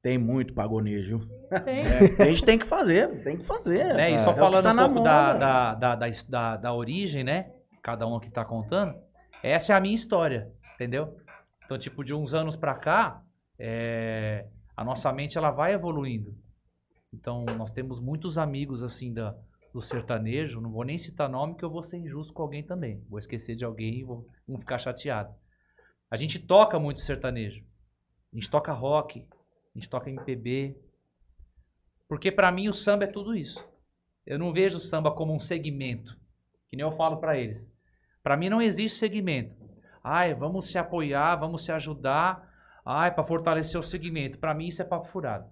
[0.00, 1.28] tem muito pagonejo.
[1.64, 1.82] Tem.
[2.22, 3.94] A gente tem que fazer, tem que fazer.
[3.94, 4.12] né?
[4.12, 6.72] E É só que falando tá um na pouco da, da, da, da, da, da
[6.72, 7.50] origem, né?
[7.82, 8.94] Cada um aqui tá contando.
[9.42, 11.16] Essa é a minha história, entendeu?
[11.64, 13.20] Então, tipo, de uns anos pra cá,
[13.58, 16.32] é, a nossa mente ela vai evoluindo.
[17.12, 19.36] Então, nós temos muitos amigos, assim, da,
[19.72, 20.60] do sertanejo.
[20.60, 23.04] Não vou nem citar nome, que eu vou ser injusto com alguém também.
[23.08, 25.34] Vou esquecer de alguém e vou, vão ficar chateado.
[26.10, 27.64] A gente toca muito sertanejo.
[28.32, 29.26] A gente toca rock,
[29.74, 30.76] a gente toca MPB.
[32.08, 33.62] Porque pra mim o samba é tudo isso.
[34.26, 36.16] Eu não vejo o samba como um segmento,
[36.68, 37.70] que nem eu falo pra eles.
[38.22, 39.54] Pra mim não existe segmento.
[40.02, 42.52] Ai, vamos se apoiar, vamos se ajudar.
[42.84, 44.38] Ai, pra fortalecer o segmento.
[44.38, 45.48] Pra mim isso é papo furado.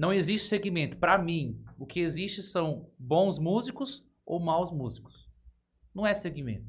[0.00, 0.96] Não existe segmento.
[0.96, 5.28] Pra mim, o que existe são bons músicos ou maus músicos.
[5.94, 6.64] Não é segmento.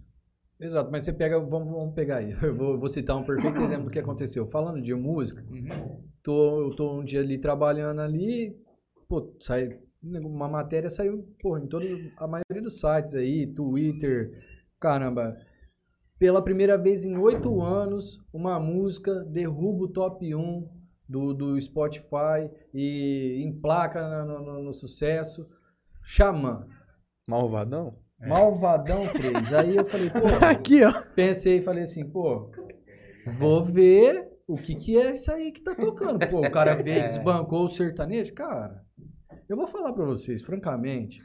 [0.60, 2.32] Exato, mas você pega, vamos, vamos pegar aí.
[2.44, 4.50] Eu vou, vou citar um perfeito exemplo do que aconteceu.
[4.50, 5.42] Falando de música,
[6.22, 8.54] tô, eu tô um dia ali trabalhando ali,
[9.08, 11.86] pô, sai, uma matéria saiu, pô, em toda
[12.18, 14.30] a maioria dos sites aí, Twitter,
[14.78, 15.38] caramba.
[16.20, 20.81] Pela primeira vez em oito anos, uma música derruba o top 1
[21.12, 25.48] do, do Spotify e emplaca no, no- no sucesso.
[26.04, 26.66] Xamã.
[27.28, 28.00] Malvadão?
[28.20, 29.54] Malvadão 3.
[29.54, 31.02] Aí eu falei, pô, Aqui, ó.
[31.16, 32.50] pensei e falei assim, pô,
[33.38, 36.28] vou ver o que que é isso aí que tá tocando.
[36.30, 37.08] Pô, o cara veio, É.
[37.08, 38.34] desbancou o sertanejo.
[38.34, 38.84] Cara,
[39.50, 41.22] eu vou falar pra vocês, francamente,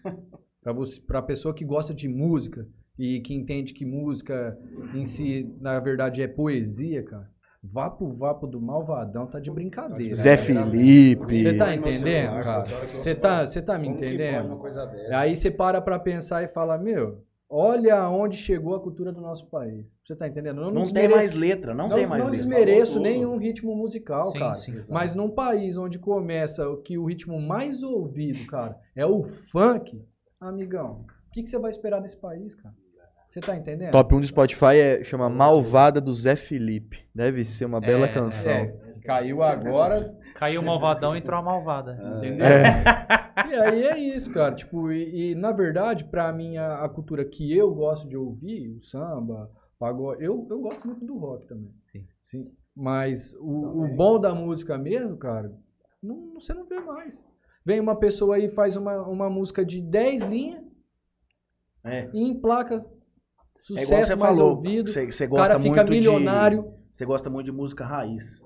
[0.62, 2.66] pra, você, pra pessoa que gosta de música
[2.98, 4.58] e que entende que música
[4.94, 7.30] em si, na verdade, é poesia, cara,
[7.72, 10.14] vá pro vapo do Malvadão, tá de brincadeira.
[10.14, 10.36] Zé né?
[10.36, 11.42] Felipe.
[11.42, 12.64] Você tá entendendo, cara?
[12.94, 14.60] Você tá, você tá me entendendo?
[15.14, 19.48] Aí você para pra pensar e fala, meu, olha aonde chegou a cultura do nosso
[19.48, 19.84] país.
[20.04, 20.62] Você tá entendendo?
[20.62, 22.38] Eu Não tem mais letra, não, não, tem mais não letra.
[22.46, 23.12] desmereço Falou tudo.
[23.12, 24.54] nenhum ritmo musical, Sim, cara.
[24.54, 24.72] sim.
[24.92, 30.00] Mas num país onde começa o que o ritmo mais ouvido, cara, é o funk,
[30.40, 32.74] amigão, o que, que você vai esperar desse país, cara?
[33.36, 33.90] Você tá entendendo?
[33.92, 37.06] Top 1 do Spotify é, chama Malvada do Zé Felipe.
[37.14, 38.50] Deve ser uma bela É, canção.
[38.50, 41.98] É, caiu agora, Caiu o malvadão, entrou a malvada.
[42.16, 42.46] entendeu?
[42.46, 42.82] É.
[43.46, 44.54] E aí é isso, cara.
[44.54, 48.70] Tipo, e, e, na verdade, pra mim, a, a cultura que eu gosto de ouvir,
[48.70, 51.70] o samba, pagode, eu, eu gosto muito do rock também.
[51.82, 52.06] Sim.
[52.22, 52.50] Sim.
[52.74, 55.52] Mas o, o bom da música mesmo, cara,
[56.02, 57.22] não, você não vê mais.
[57.64, 60.64] Vem uma pessoa aí e faz uma, uma música de 10 linhas
[61.84, 62.08] É.
[62.14, 62.84] e emplaca
[63.66, 64.90] sucesso igual você mais falou, ouvido.
[64.90, 66.62] você, você O gosta cara fica muito milionário.
[66.62, 66.68] de...
[66.92, 68.40] Você gosta muito de música raiz.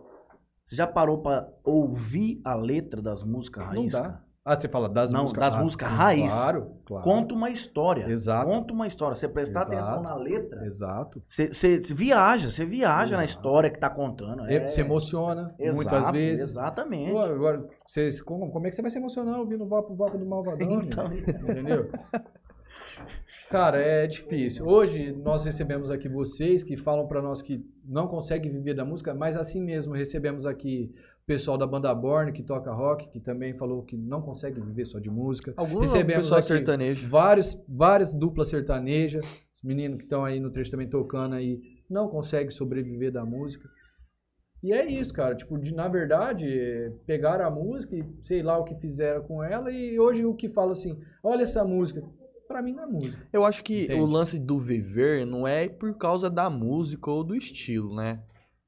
[0.65, 3.93] Você já parou pra ouvir a letra das músicas raiz?
[3.93, 4.21] Não dá.
[4.43, 5.45] Ah, você fala das Não, músicas.
[5.45, 6.33] das ah, músicas sim, raiz.
[6.33, 7.05] Claro, claro.
[7.05, 8.09] Conta uma história.
[8.09, 8.47] Exato.
[8.49, 9.15] Conta uma história.
[9.15, 9.77] Você prestar Exato.
[9.77, 11.23] atenção na letra, Exato.
[11.27, 13.39] você, viaja, você viaja na Exato.
[13.39, 14.47] história que tá contando.
[14.47, 16.51] É, Você emociona exato, muitas vezes.
[16.51, 17.13] Exatamente.
[17.13, 20.17] Pô, agora, você, como, como é que você vai se emocionar ouvindo o Vapo Vapo
[20.17, 20.81] do Malvadão?
[20.83, 21.13] Então.
[21.13, 21.91] Entendeu?
[23.51, 24.65] Cara, é difícil.
[24.65, 29.13] Hoje nós recebemos aqui vocês que falam pra nós que não conseguem viver da música,
[29.13, 33.53] mas assim mesmo recebemos aqui o pessoal da banda Born que toca rock, que também
[33.55, 35.53] falou que não consegue viver só de música.
[35.57, 37.09] Alguns Recebemos aqui sertanejo.
[37.09, 39.25] vários, várias duplas sertanejas,
[39.57, 41.61] os meninos que estão aí no trecho também tocando aí,
[41.91, 43.69] não conseguem sobreviver da música.
[44.63, 45.35] E é isso, cara.
[45.35, 46.47] Tipo, de, na verdade,
[47.05, 50.49] pegaram a música e sei lá o que fizeram com ela, e hoje o que
[50.49, 52.01] fala assim, olha essa música.
[52.51, 53.29] Pra mim não é música.
[53.33, 54.01] Eu acho que Entende?
[54.01, 58.19] o lance do viver não é por causa da música ou do estilo, né?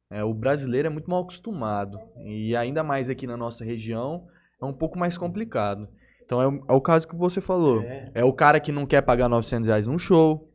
[0.09, 1.99] É, o brasileiro é muito mal acostumado.
[2.25, 4.23] E ainda mais aqui na nossa região,
[4.63, 5.89] é um pouco mais complicado.
[6.25, 7.83] Então é o, é o caso que você falou.
[7.83, 8.09] É.
[8.15, 10.49] É o cara que não quer pagar 900 reais num show.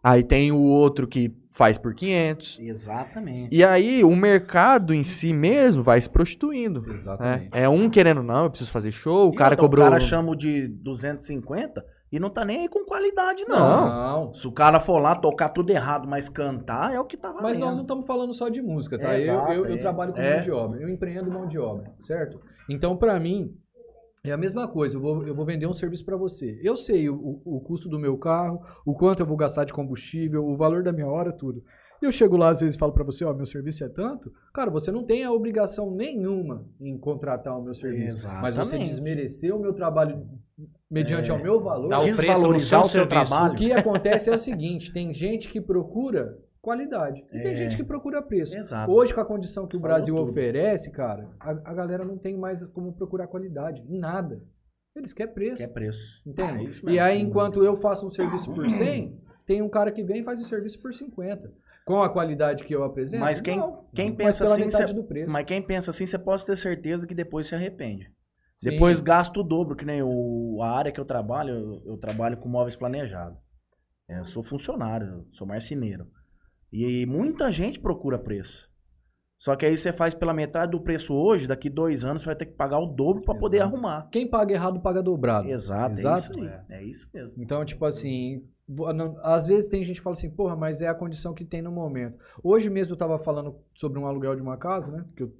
[0.00, 2.60] Aí tem o outro que faz por 500.
[2.60, 3.52] Exatamente.
[3.56, 6.80] E aí o mercado em si mesmo vai se prostituindo.
[6.82, 6.94] né?
[6.94, 7.48] Exatamente.
[7.52, 9.84] É um querendo, não, eu preciso fazer show, o E cara outra, cobrou...
[9.84, 13.58] O cara chama de 250 e não tá nem aí com qualidade, não.
[13.58, 14.34] Não.
[14.34, 17.42] Se o cara for lá tocar tudo errado, mas cantar, é o que tá valendo.
[17.42, 19.12] Mas nós não estamos falando só de música, tá?
[19.12, 19.78] É, eu, exato, eu, eu é.
[19.78, 20.34] trabalho com É.
[20.34, 22.40] mão de obra, eu empreendo mão de obra, certo?
[22.68, 23.54] Então, pra mim,
[24.24, 24.96] é a mesma coisa.
[24.96, 26.58] Eu vou, eu vou vender um serviço pra você.
[26.62, 29.72] Eu sei o, o, o custo do meu carro, o quanto eu vou gastar de
[29.72, 31.62] combustível, o valor da minha hora, tudo.
[32.00, 34.32] E eu chego lá, às vezes, e falo pra você, ó, meu serviço é tanto.
[34.54, 38.26] Cara, você não tem a obrigação nenhuma em contratar o meu serviço.
[38.28, 38.88] Mas você Exatamente.
[38.90, 40.24] desmereceu o meu trabalho
[40.90, 41.32] mediante É.
[41.34, 41.88] ao meu valor.
[41.88, 43.26] Dá o preço Desvalorizar seu o seu serviço.
[43.30, 43.52] trabalho.
[43.54, 47.56] O que acontece é o seguinte, tem gente que procura qualidade e tem É.
[47.56, 48.56] gente que procura preço.
[48.56, 48.90] Exato.
[48.92, 50.30] Hoje, com a condição que o Falou Brasil tudo.
[50.30, 54.40] oferece, cara, a, a galera não tem mais como procurar qualidade, nada.
[54.96, 56.20] Eles querem preço, Que é preço.
[56.26, 56.64] entende?
[56.66, 60.20] Isso e aí, enquanto eu faço um serviço por 100, tem um cara que vem
[60.20, 61.52] e faz o serviço por 50.
[61.88, 63.84] Com a qualidade que eu apresento, Mas quem, não.
[63.94, 65.32] quem Mas pensa pela assim, cê- do preço.
[65.32, 68.12] mas quem pensa assim, você pode ter certeza que depois se arrepende.
[68.58, 68.70] Sim.
[68.70, 72.36] Depois gasta o dobro, que nem o, a área que eu trabalho, eu, eu trabalho
[72.36, 73.38] com móveis planejados.
[74.06, 76.06] É, eu sou funcionário, sou marceneiro.
[76.70, 78.67] E muita gente procura preço.
[79.38, 82.36] Só que aí você faz pela metade do preço hoje, daqui dois anos você vai
[82.36, 84.08] ter que pagar o dobro para poder arrumar.
[84.10, 85.48] Quem paga errado, paga dobrado.
[85.48, 86.18] Exato, é Exato.
[86.18, 86.50] isso aí.
[86.68, 87.34] É isso mesmo.
[87.38, 88.44] Então, tipo assim,
[89.22, 91.70] às vezes tem gente que fala assim, porra, mas é a condição que tem no
[91.70, 92.18] momento.
[92.42, 95.04] Hoje mesmo eu tava falando sobre um aluguel de uma casa, né?
[95.16, 95.32] Que eu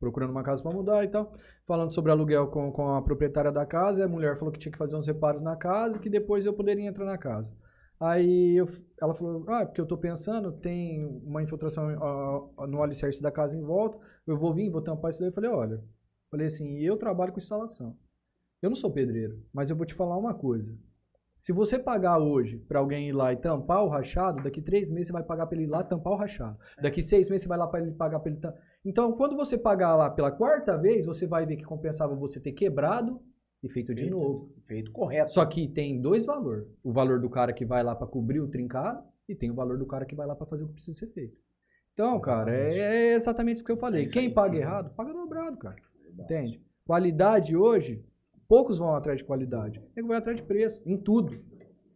[0.00, 1.32] procurando uma casa pra mudar e tal.
[1.66, 4.72] Falando sobre aluguel com, com a proprietária da casa, e a mulher falou que tinha
[4.72, 7.52] que fazer uns reparos na casa e que depois eu poderia entrar na casa.
[8.00, 8.68] Aí eu-
[9.00, 13.56] ela falou, ah, porque eu tô pensando, tem uma infiltração ó, no alicerce da casa
[13.56, 15.30] em volta, eu vou vir, vou tampar isso daí.
[15.30, 15.82] Eu falei, olha,
[16.30, 17.96] falei assim, eu trabalho com instalação.
[18.62, 20.76] Eu não sou pedreiro, mas eu vou te falar uma coisa.
[21.38, 25.08] Se você pagar hoje para alguém ir lá e tampar o rachado, daqui três meses
[25.08, 26.58] você vai pagar para ele ir lá tampar o rachado.
[26.82, 28.60] Daqui seis meses você vai lá para ele pagar para ele tampar.
[28.84, 32.52] Então, quando você pagar lá pela quarta vez, você vai ver que compensava você ter
[32.52, 33.20] quebrado
[33.62, 34.16] e feito de Feito.
[34.16, 34.50] novo.
[34.66, 35.32] Feito correto.
[35.32, 36.66] Só que tem dois valores.
[36.82, 39.78] O valor do cara que vai lá para cobrir o trincado e tem o valor
[39.78, 41.36] do cara que vai lá para fazer o que precisa ser feito.
[41.92, 44.04] Então, cara, é, é exatamente isso que eu falei.
[44.04, 45.76] É Quem paga errado, paga dobrado, cara.
[46.18, 46.62] Entende?
[46.84, 48.04] Qualidade hoje,
[48.46, 49.82] poucos vão atrás de qualidade.
[49.96, 51.32] Ele vai atrás de preço, em tudo.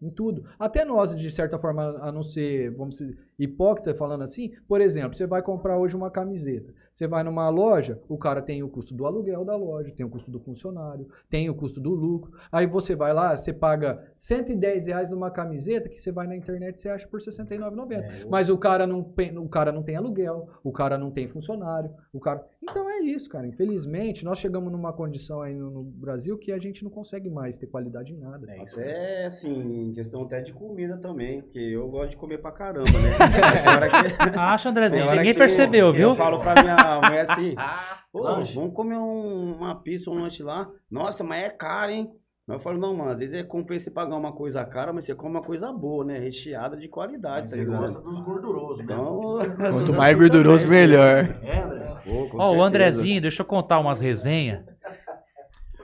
[0.01, 0.47] Em tudo.
[0.59, 5.15] Até nós, de certa forma, a não ser, vamos dizer, hipócrita falando assim, por exemplo,
[5.15, 6.75] você vai comprar hoje uma camiseta.
[7.01, 10.11] Você vai numa loja, o cara tem o custo do aluguel da loja, tem o
[10.11, 12.31] custo do funcionário, tem o custo do lucro.
[12.53, 16.75] Aí você vai lá, você paga 110 reais numa camiseta que você vai na internet
[16.77, 18.05] e você acha por R$ 69,90.
[18.05, 19.01] É, eu- Mas o cara, não,
[19.39, 22.45] o cara não tem aluguel, o cara não tem funcionário, o cara.
[22.63, 23.47] Então é isso, cara.
[23.47, 27.57] Infelizmente, nós chegamos numa condição aí no, no Brasil que a gente não consegue mais
[27.57, 28.45] ter qualidade em nada.
[28.53, 32.53] É isso Até assim, questão até de comida também, porque eu gosto de comer pra
[32.53, 33.17] caramba, né?
[34.31, 36.09] Que- Acho, tem Andrezinho, ninguém que percebeu, viu?
[36.11, 37.55] Eu falo pra minha mulher assim,
[38.13, 40.69] pô, vamos comer um- uma pizza, um lanche lá.
[40.91, 42.11] Nossa, mas é caro, hein?
[42.47, 45.15] Mas eu falo, não, mano, às vezes é compensa pagar uma coisa cara, mas você
[45.15, 46.19] come uma coisa boa, né?
[46.19, 47.81] Recheada de qualidade, tá Você ligado?
[47.83, 48.85] gosta dos gordurosos, né?
[48.95, 49.39] Então,
[49.71, 51.39] Quanto mais gorduroso, melhor.
[51.45, 51.95] É, André?
[52.05, 52.63] Pô, com Ó, o.
[52.63, 54.65] Andrezinho, deixa eu contar umas resenhas.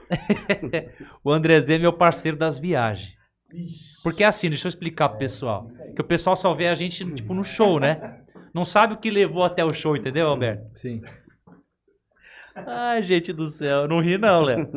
[1.23, 3.15] o Andrezinho é meu parceiro das viagens.
[4.03, 5.69] Porque assim, deixa eu explicar pro pessoal.
[5.95, 8.21] Que o pessoal só vê a gente, tipo, no show, né?
[8.57, 10.79] Não sabe o que levou até o show, entendeu, Alberto?
[10.79, 10.99] Sim.
[12.55, 14.67] Ai, gente do céu, não ri não, Léo.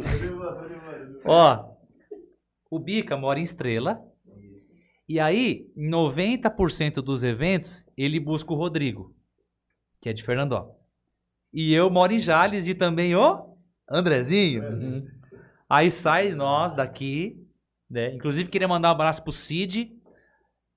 [1.24, 1.76] Ó,
[2.70, 3.99] o Bica mora em Estrela.
[5.09, 9.14] E aí, em 90% dos eventos, ele busca o Rodrigo,
[9.99, 10.76] que é de Fernandópolis.
[11.51, 13.57] E eu moro em Jales e também o
[13.91, 15.09] Andrezinho.
[15.66, 17.43] Aí sai nós daqui,
[17.89, 18.12] né?
[18.14, 19.91] Inclusive queria mandar um abraço pro Cid,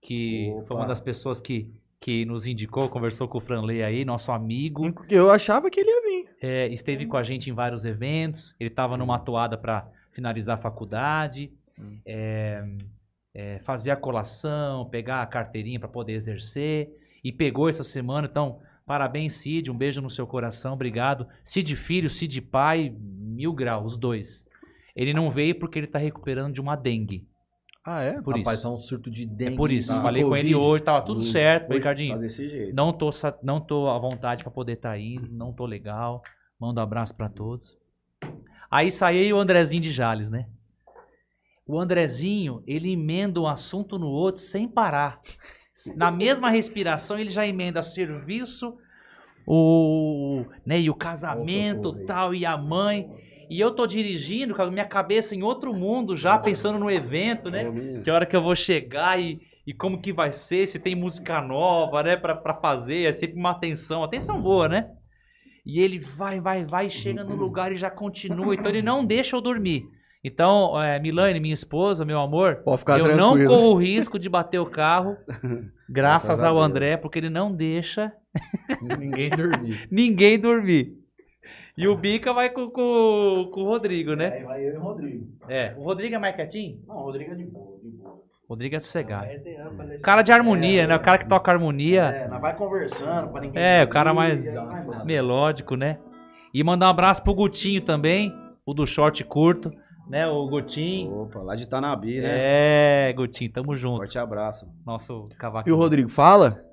[0.02, 0.94] que foi uma Opa.
[0.94, 1.70] das pessoas que,
[2.04, 4.94] que nos indicou, conversou com o Franley aí, nosso amigo.
[5.10, 6.30] Eu achava que ele ia vir.
[6.42, 8.54] É, esteve com a gente em vários eventos.
[8.60, 11.50] Ele estava numa toada para finalizar a faculdade,
[12.06, 12.62] é,
[13.34, 16.90] é, fazer a colação, pegar a carteirinha para poder exercer.
[17.24, 18.28] E pegou essa semana.
[18.30, 19.72] Então, parabéns, Cid.
[19.72, 20.74] Um beijo no seu coração.
[20.74, 21.26] Obrigado.
[21.42, 24.46] Cid filho, Cid pai, mil graus, os dois.
[24.94, 27.26] Ele não veio porque ele está recuperando de uma dengue.
[27.86, 28.22] Ah, é?
[28.22, 28.68] Por Rapaz, isso.
[28.68, 29.54] tá um surto de dengue.
[29.54, 29.90] É por isso.
[29.94, 30.02] tá?
[30.02, 30.68] Falei com ele Covid.
[30.72, 32.18] hoje, tava tudo certo, Tá Ricardinho.
[32.20, 32.74] desse jeito.
[32.76, 33.10] Não tô,
[33.44, 36.22] não tô à vontade pra poder estar indo, não tô legal.
[36.60, 37.78] Mando um abraço pra todos.
[38.72, 40.48] Aí saiu o Andrezinho de Jales, né?
[41.68, 45.20] O Andrezinho, ele emenda um assunto no outro sem parar.
[45.96, 48.78] Na mesma respiração, ele já emenda serviço,
[49.46, 53.10] o, né, e o casamento tal, e a mãe.
[53.50, 57.50] E eu tô dirigindo com a minha cabeça em outro mundo já, pensando no evento,
[57.50, 57.64] né?
[58.04, 61.42] Que hora que eu vou chegar e, e como que vai ser, se tem música
[61.42, 64.90] nova, né, pra, pra fazer, é sempre uma atenção, atenção boa, né?
[65.66, 69.36] E ele vai, vai, vai, chega no lugar e já continua, então ele não deixa
[69.36, 69.86] eu dormir.
[70.24, 73.50] Então, é, Milane, minha esposa, meu amor, Pode ficar eu não tranquilo.
[73.50, 75.18] corro o risco de bater o carro,
[75.90, 76.60] graças ao.
[76.60, 78.12] André, porque ele não deixa
[78.98, 79.88] Ninguém dormir.
[79.92, 81.03] ninguém dormir.
[81.78, 84.32] E o Bica vai com, com, com o Rodrigo, né?
[84.34, 85.28] Aí vai eu e o Rodrigo.
[85.50, 85.74] É.
[85.76, 86.80] O Rodrigo é mais quietinho?
[86.88, 88.14] Não, o Rodrigo é de boa, de boa.
[88.14, 89.26] O Rodrigo é sossegado.
[89.76, 90.96] Pra deixar- Cara de harmonia, né?
[90.96, 92.04] O cara que toca harmonia.
[92.04, 93.62] É, nós vai conversando pra ninguém.
[93.64, 94.46] É, o cara mais
[95.04, 95.98] melódico, né?
[96.54, 98.32] E mandar um abraço pro Gutinho também,
[98.64, 99.72] o do short curto,
[100.08, 100.28] né?
[100.28, 101.24] O Gutinho.
[101.24, 102.30] Opa, lá de Tanabi, né?
[103.10, 103.98] É, Gutinho, tamo junto.
[103.98, 104.68] Forte abraço.
[104.86, 105.68] Nosso cavaco.
[105.68, 106.64] E o Rodrigo, fala?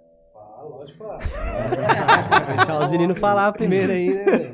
[2.57, 4.53] Deixar os meninos falar primeiro aí, né?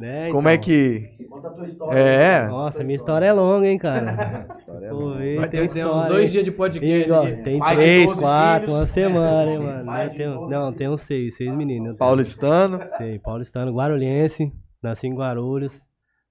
[0.00, 0.64] Né, Como é então.
[0.64, 1.26] que.
[1.28, 1.98] Conta a tua história.
[1.98, 2.48] É.
[2.48, 4.56] Nossa, minha história é longa, hein, cara.
[4.58, 7.58] História é ver, Vai tem ter, tem uns história, dois dias de podcast ó, tem
[7.58, 8.80] Pai de três, 12 quatro, filhos.
[8.80, 9.84] uma semana, hein, mano.
[9.84, 11.98] Pai tem, 12 não, tem uns seis, seis meninos.
[11.98, 12.80] Paulistano.
[12.96, 14.50] Sei, paulistano, guarulhense,
[14.82, 15.86] nasci em Guarulhos,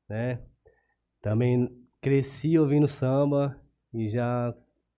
[0.10, 0.40] né?
[1.22, 1.70] Também
[2.02, 3.56] cresci ouvindo samba
[3.94, 4.52] e já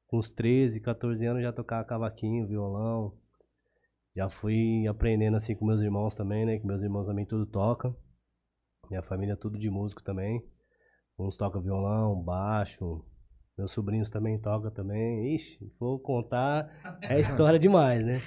[0.08, 3.12] com uns 13, 14 anos já tocava cavaquinho, violão.
[4.16, 6.58] Já fui aprendendo assim com meus irmãos também, né?
[6.58, 7.94] Que meus irmãos também tudo tocam.
[8.92, 10.44] Minha família é tudo de músico também.
[11.18, 13.02] Uns tocam violão, baixo.
[13.58, 15.34] Meus sobrinhos também tocam também.
[15.34, 16.70] Ixi, vou contar,
[17.02, 18.22] é história demais, né?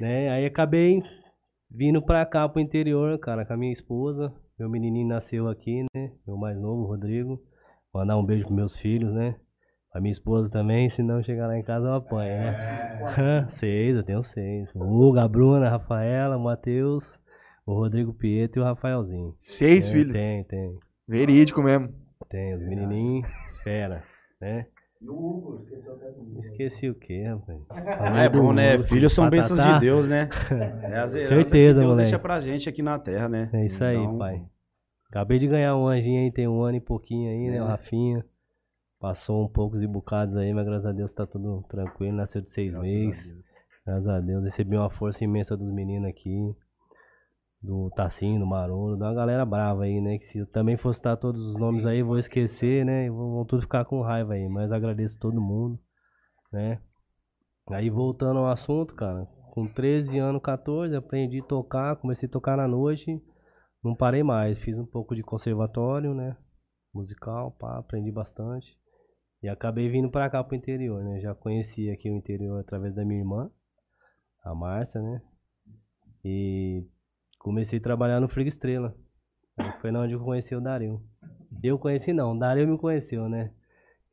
[0.00, 0.30] né?
[0.30, 1.02] Aí acabei
[1.70, 4.32] vindo pra cá, pro interior, cara, com a minha esposa.
[4.58, 6.12] Meu menininho nasceu aqui, né?
[6.26, 7.38] Meu mais novo, Rodrigo.
[7.92, 9.36] Mandar um beijo pros meus filhos, né?
[9.92, 13.46] A minha esposa também, se não chegar lá em casa eu apanho, né?
[13.50, 14.74] seis, eu tenho seis.
[14.74, 17.20] O Hugo, a Bruna, a Rafaela, o Matheus,
[17.70, 19.34] o Rodrigo Pietro e o Rafaelzinho.
[19.38, 20.12] Seis Tem, filhos.
[20.12, 20.78] Tem, tem.
[21.08, 21.92] Verídico mesmo.
[22.28, 23.26] Tem, os menininhos,
[23.64, 24.04] fera,
[24.40, 24.66] né?
[25.00, 26.38] E o Hugo, esqueceu até do Hugo.
[26.40, 27.58] Esqueci o quê, rapaz?
[27.70, 28.78] Ah, é bom, né?
[28.80, 30.28] Filhos são bênçãos de Deus, né?
[30.84, 31.96] É as Certeza, que Deus moleque.
[32.02, 33.48] deixa pra gente aqui na terra, né?
[33.52, 34.44] É isso aí, Então, pai.
[35.08, 37.60] Acabei de ganhar um anjinho aí, tem um ano e pouquinho aí, né?
[37.62, 37.68] O É.
[37.68, 38.24] Rafinha.
[39.00, 42.14] Passou um poucos e bocados aí, mas graças a Deus tá tudo tranquilo.
[42.16, 43.26] Nasceu de seis graças a meses.
[43.26, 43.44] Deus.
[43.86, 44.44] Graças a Deus.
[44.44, 46.54] Recebi uma força imensa dos meninos aqui.
[47.62, 50.18] Do Tassinho, do Marolo, uma galera brava aí, né?
[50.18, 53.06] Que se eu também fosse estar todos os nomes aí, vou esquecer, né?
[53.06, 54.48] E vão, vão tudo ficar com raiva aí.
[54.48, 55.78] Mas agradeço todo mundo,
[56.50, 56.80] né?
[57.68, 59.26] Aí voltando ao assunto, cara.
[59.52, 61.96] Com 13 anos, 14, aprendi a tocar.
[61.96, 63.22] Comecei a tocar na noite.
[63.84, 64.58] Não parei mais.
[64.58, 66.36] Fiz um pouco de conservatório, né?
[66.94, 68.76] Musical, pá, aprendi bastante.
[69.42, 71.20] E acabei vindo pra cá pro interior, né?
[71.20, 73.50] Já conheci aqui o interior através da minha irmã,
[74.44, 75.22] a Márcia, né?
[76.24, 76.86] E
[77.40, 78.94] comecei a trabalhar no Frigo Estrela.
[79.80, 81.02] Foi onde eu conheci o Dario.
[81.62, 83.50] Eu conheci não, o Dario me conheceu, né?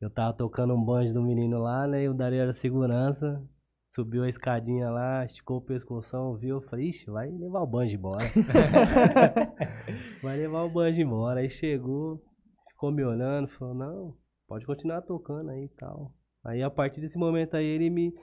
[0.00, 2.04] Eu tava tocando um banjo do menino lá, né?
[2.04, 3.42] E o Dario era segurança.
[3.86, 6.56] Subiu a escadinha lá, esticou o pescoção, viu?
[6.56, 8.24] Eu falei, ixi, vai levar o banjo embora.
[10.22, 11.40] vai levar o banjo embora.
[11.40, 12.22] Aí chegou,
[12.70, 14.14] ficou me olhando, falou, não,
[14.46, 16.12] pode continuar tocando aí e tal.
[16.44, 18.14] Aí a partir desse momento aí ele me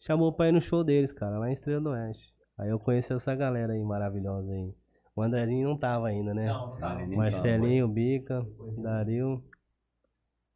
[0.00, 2.31] chamou pra ir no show deles, cara, lá em Estrela do Oeste.
[2.58, 4.72] Aí eu conheci essa galera aí maravilhosa aí.
[5.14, 6.46] O Andrezinho não tava ainda, né?
[6.46, 8.46] Não, não nesse Marcelinho, Bica,
[8.78, 9.42] Dario.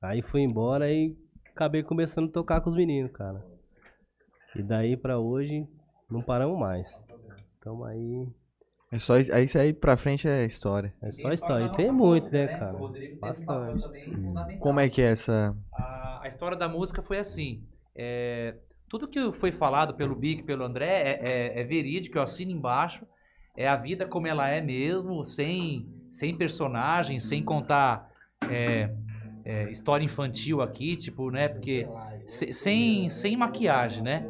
[0.01, 1.17] Aí fui embora e
[1.51, 3.45] acabei começando a tocar com os meninos, cara.
[4.55, 5.67] E daí pra hoje
[6.11, 7.03] não paramos mais.
[7.63, 8.29] Tamo aí.
[8.93, 10.95] É só isso aí, isso aí pra frente é história.
[11.03, 11.67] É só história.
[11.67, 12.79] E tem muito, né, cara?
[13.21, 13.85] Bastante.
[14.61, 15.55] Como é que é essa.
[15.73, 17.63] A, a história da música foi assim.
[17.95, 18.55] é,
[18.99, 21.21] tudo que foi falado pelo Big, pelo André, é,
[21.57, 23.07] é- é verídico, eu assino embaixo.
[23.57, 28.11] É a vida como ela é mesmo, sem, sem personagem, sem contar
[28.51, 28.91] é,
[29.45, 31.49] é, história infantil aqui, tipo, né?
[31.49, 31.87] Porque
[32.27, 34.25] se- sem, sem maquiagem, né?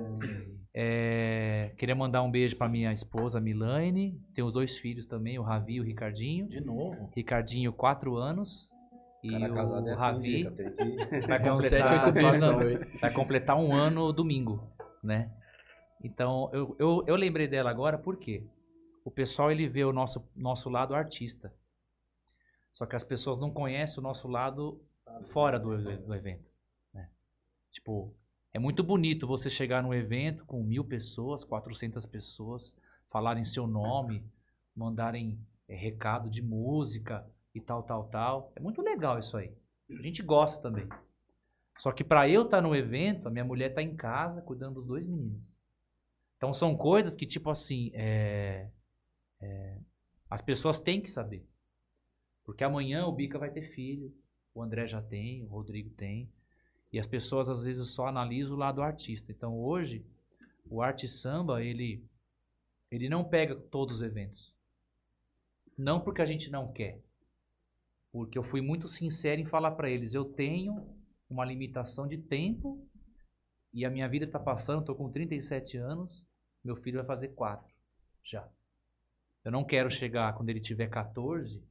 [0.74, 4.20] É, queria mandar um beijo pra minha esposa, Milane.
[4.34, 6.48] Tenho dois filhos também, o Ravi e o Ricardinho.
[6.48, 7.10] De novo.
[7.16, 8.68] Ricardinho, 4 anos.
[9.26, 11.20] E Cara o é assim, Ravi que...
[11.26, 12.04] vai É completar,
[13.00, 14.62] vai completar um ano domingo,
[15.02, 15.32] né?
[16.02, 18.46] Então, eu, eu, eu lembrei dela agora porque
[19.04, 21.52] o pessoal ele vê o nosso, nosso lado artista.
[22.72, 24.80] Só que as pessoas não conhecem o nosso lado
[25.32, 26.44] fora do, do evento.
[26.92, 27.08] né?
[27.72, 28.14] Tipo,
[28.52, 32.74] é muito bonito você chegar num evento com mil pessoas, 400 pessoas,
[33.10, 34.24] falarem seu nome,
[34.74, 37.26] mandarem eh, recado de música
[37.57, 38.52] e tal, tal, tal.
[38.54, 39.50] É muito legal isso aí.
[39.90, 40.86] A gente gosta também.
[41.78, 44.86] Só que pra eu estar no evento, a minha mulher tá em casa cuidando dos
[44.86, 45.40] dois meninos.
[46.36, 48.68] Então são coisas que, tipo assim, é,
[49.40, 49.78] é,
[50.28, 51.46] as pessoas têm que saber.
[52.44, 54.14] Porque amanhã o Bica vai ter filho,
[54.54, 56.30] o André já tem, o Rodrigo tem.
[56.92, 59.32] E as pessoas às vezes só analisam o lado artista.
[59.32, 60.04] Então hoje,
[60.68, 62.04] o Arte Samba, ele,
[62.90, 64.54] ele não pega todos os eventos.
[65.76, 67.00] Não porque a gente não quer.
[68.16, 70.88] Porque eu fui muito sincero em falar pra eles, eu tenho
[71.28, 72.82] uma limitação de tempo
[73.74, 76.24] e a minha vida está passando, estou com 37 anos,
[76.64, 77.70] meu filho vai fazer 4
[78.24, 78.48] já.
[79.44, 81.62] Eu não quero chegar quando ele tiver 14,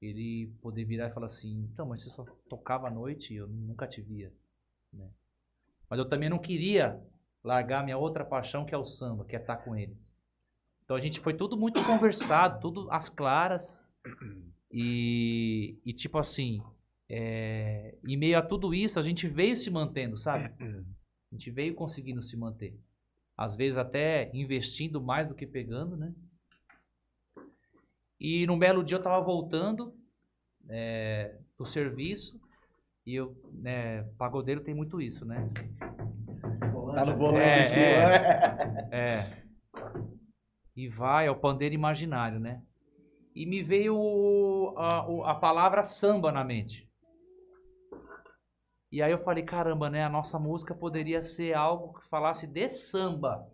[0.00, 3.48] ele poder virar e falar assim, então, mas você só tocava à noite e eu
[3.48, 4.32] nunca te via.
[4.92, 5.10] né?
[5.90, 7.04] Mas eu também não queria
[7.42, 9.98] largar minha outra paixão, que é o samba, que é estar com eles.
[10.84, 13.82] Então a gente foi tudo muito conversado, tudo às claras.
[14.76, 16.60] E, e tipo assim,
[17.08, 20.52] é, em meio a tudo isso, a gente veio se mantendo, sabe?
[21.30, 22.78] A gente veio conseguindo se manter.
[23.36, 26.14] Às vezes até investindo mais do que pegando, né?
[28.20, 29.92] E num belo dia eu tava voltando
[30.68, 32.40] é, do serviço
[33.04, 35.50] e eu, né, pagodeiro tem muito isso, né?
[36.94, 38.06] Tá no volante É, aqui, é.
[38.06, 38.88] né?
[38.92, 39.42] É.
[40.76, 42.62] E vai, é o pandeiro imaginário, né?
[43.34, 46.88] E me veio a, a palavra samba na mente.
[48.94, 50.04] E aí eu falei, caramba, né?
[50.04, 53.44] A nossa música poderia ser algo que falasse de samba.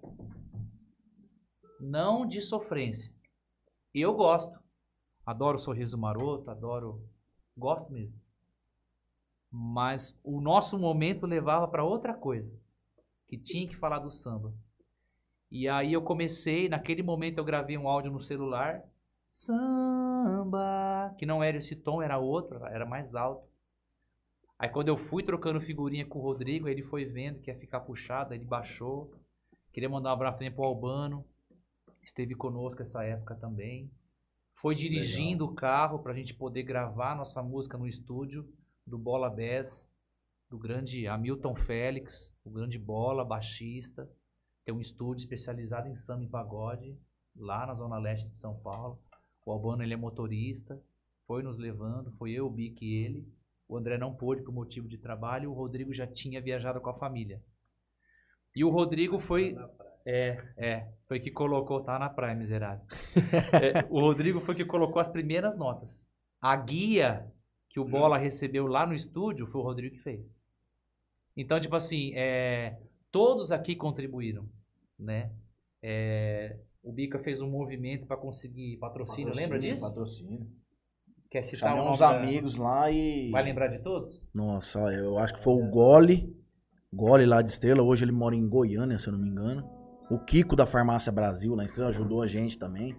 [1.80, 3.10] Não de sofrência.
[3.94, 4.60] E eu gosto.
[5.24, 7.02] Adoro Sorriso Maroto, adoro.
[7.56, 8.20] Gosto mesmo.
[9.50, 12.54] Mas o nosso momento levava para outra coisa.
[13.26, 14.52] Que tinha que falar do samba.
[15.50, 18.84] E aí eu comecei, naquele momento eu gravei um áudio no celular.
[19.32, 23.48] Samba, que não era esse tom, era outro, era mais alto.
[24.58, 27.80] Aí quando eu fui trocando figurinha com o Rodrigo, ele foi vendo que ia ficar
[27.80, 29.14] puxado, ele baixou.
[29.72, 31.24] Queria mandar um abraço também pro Albano,
[32.02, 33.90] esteve conosco essa época também.
[34.54, 38.46] Foi dirigindo o carro pra gente poder gravar nossa música no estúdio
[38.86, 39.88] do Bola Bass,
[40.50, 44.10] do grande Hamilton Félix, o grande Bola, baixista.
[44.64, 46.98] Tem um estúdio especializado em samba e pagode,
[47.34, 49.00] lá na zona leste de São Paulo.
[49.44, 50.80] O Albano ele é motorista,
[51.26, 53.28] foi nos levando, foi eu, o Bic e ele.
[53.68, 56.98] O André não pôde por motivo de trabalho, o Rodrigo já tinha viajado com a
[56.98, 57.40] família.
[58.54, 59.56] E o Rodrigo foi.
[60.04, 62.84] É, é, foi que colocou, tá na praia, miserável.
[63.52, 66.04] É, o Rodrigo foi que colocou as primeiras notas.
[66.40, 67.30] A guia
[67.68, 70.26] que o Bola recebeu lá no estúdio foi o Rodrigo que fez.
[71.36, 72.76] Então, tipo assim, é,
[73.12, 74.48] todos aqui contribuíram,
[74.98, 75.32] né?
[75.82, 79.80] É, o Bica fez um movimento para conseguir patrocínio, lembra disso?
[79.80, 80.46] Patrocínio.
[81.30, 83.30] Quer citar Chamei um uns amigos lá e.
[83.30, 84.20] Vai lembrar de todos?
[84.34, 86.36] Nossa, eu acho que foi o Gole.
[86.92, 87.82] Gole lá de Estrela.
[87.82, 89.64] Hoje ele mora em Goiânia, se eu não me engano.
[90.10, 92.96] O Kiko da Farmácia Brasil na Estrela ajudou a gente também.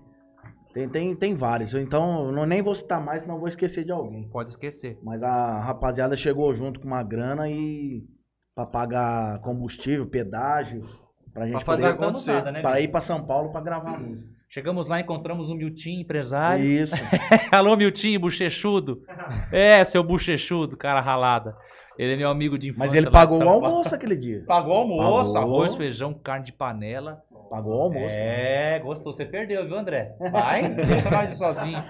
[0.74, 1.76] Tem, tem, tem vários.
[1.76, 4.30] Então, eu não, nem vou citar mais, senão vou esquecer de alguém.
[4.30, 4.98] Pode esquecer.
[5.04, 8.08] Mas a rapaziada chegou junto com uma grana e.
[8.56, 10.84] pra pagar combustível, pedágio.
[11.34, 12.34] Pra gente Pra fazer poder, acontecer.
[12.34, 14.30] Nada, né, pra ir pra São Paulo pra gravar a música.
[14.50, 16.64] Chegamos lá, encontramos o Miltinho, empresário.
[16.66, 16.96] Isso.
[17.52, 19.02] Alô, Miltinho, bochechudo.
[19.52, 21.56] É, seu bochechudo, cara ralada.
[21.98, 22.80] Ele é meu amigo de infância.
[22.80, 24.44] Mas ele pagou o almoço aquele dia.
[24.48, 25.56] Pagou o almoço, Pagou.
[25.56, 27.22] arroz, feijão, carne de panela.
[27.50, 28.16] Pagou o almoço.
[28.16, 29.14] É, gostou.
[29.14, 30.16] Você perdeu, viu, André?
[30.32, 31.84] Vai, deixa nós ir sozinho.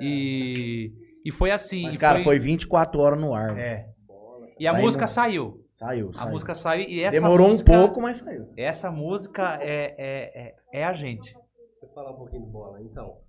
[0.00, 0.92] E,
[1.24, 1.84] e foi assim.
[1.84, 3.56] Mas, e cara, foi 24 horas no ar.
[3.58, 3.86] É.
[4.58, 5.64] E a música saiu.
[5.78, 6.30] Saiu, A saiu.
[6.32, 8.52] música saiu e essa Demorou música, um pouco, mas saiu.
[8.56, 11.32] Essa música é, é, é, é a gente.
[11.32, 11.46] Deixa
[11.84, 12.82] eu falar um pouquinho do Bola.
[12.82, 13.20] Então,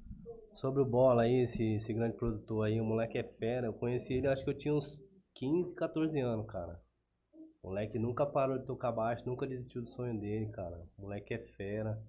[0.55, 3.67] sobre o Bola aí, esse, esse grande produtor aí, o moleque é fera.
[3.67, 4.99] Eu conheci ele, acho que eu tinha uns
[5.35, 6.81] 15, 14 anos, cara.
[7.61, 10.81] O moleque nunca parou de tocar baixo, nunca desistiu do sonho dele, cara.
[10.97, 12.01] O moleque é fera.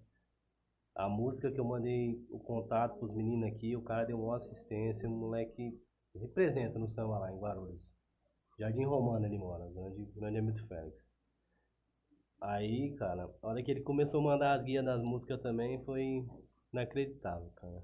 [0.97, 5.07] A música que eu mandei o contato pros meninos aqui, o cara deu uma assistência,
[5.07, 5.79] o moleque
[6.15, 7.90] representa no samba lá em Guarulhos.
[8.61, 10.97] Jardim Romano ele mora, grande, grande Hamilton Félix.
[12.43, 16.25] Aí, cara, a hora que ele começou a mandar as guias das músicas também foi
[16.73, 17.83] inacreditável, cara.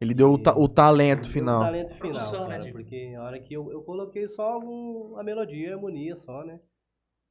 [0.00, 1.60] Ele deu o, ta- o talento O final.
[1.60, 2.78] talento final, Produção, né, cara, Diego?
[2.78, 6.44] porque a hora que eu, eu coloquei só algum, a melodia e a harmonia só,
[6.44, 6.60] né?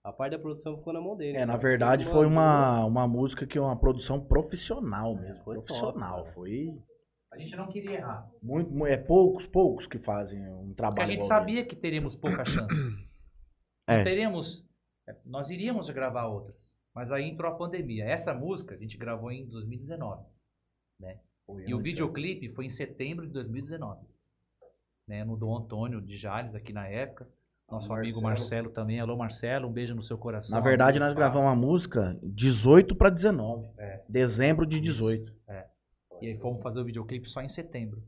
[0.04, 1.38] A parte da produção ficou na mão dele.
[1.38, 1.58] É, na cara.
[1.64, 5.44] verdade Ele foi uma, uma música que é uma produção profissional mesmo.
[5.44, 6.24] Foi top, profissional.
[6.24, 6.34] cara.
[6.34, 6.78] Foi
[7.38, 8.30] A gente não queria errar.
[8.42, 12.16] muito, mu- é poucos, poucos que fazem um Porque trabalho a gente sabia que teríamos
[12.16, 12.74] pouca chance.
[13.88, 13.98] É.
[13.98, 14.66] Não teríamos.
[15.26, 16.76] Nós iríamos gravar outras.
[16.94, 18.06] Mas aí entrou a pandemia.
[18.06, 20.24] Essa música a gente gravou em 2019.
[21.00, 21.20] dele.
[21.46, 24.06] Foi E o antes, videoclipe foi em setembro de 2019.
[25.08, 27.30] Né, no Dom Antônio de Jales, aqui na época.
[27.70, 29.00] Nosso amigo Marcelo também.
[29.00, 30.58] Alô, Marcelo, um beijo no seu coração.
[30.58, 33.70] Na verdade, nós gravamos uma música 18 para 19.
[33.78, 34.04] É.
[34.10, 35.34] Dezembro de 18.
[35.48, 35.66] espaço.
[36.22, 38.02] E aí fomos fazer o videoclipe só em setembro.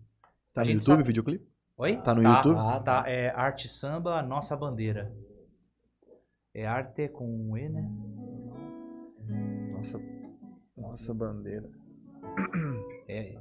[0.53, 1.45] Tá A no YouTube o sabe- videoclipe?
[1.77, 1.97] Oi?
[1.97, 2.55] Tá no YouTube?
[2.57, 3.03] Ah, tá.
[3.07, 5.11] É Arte Samba, Nossa Bandeira.
[6.53, 7.87] É arte com E, né?
[9.73, 9.99] Nossa,
[10.75, 11.69] nossa bandeira.
[13.07, 13.35] É,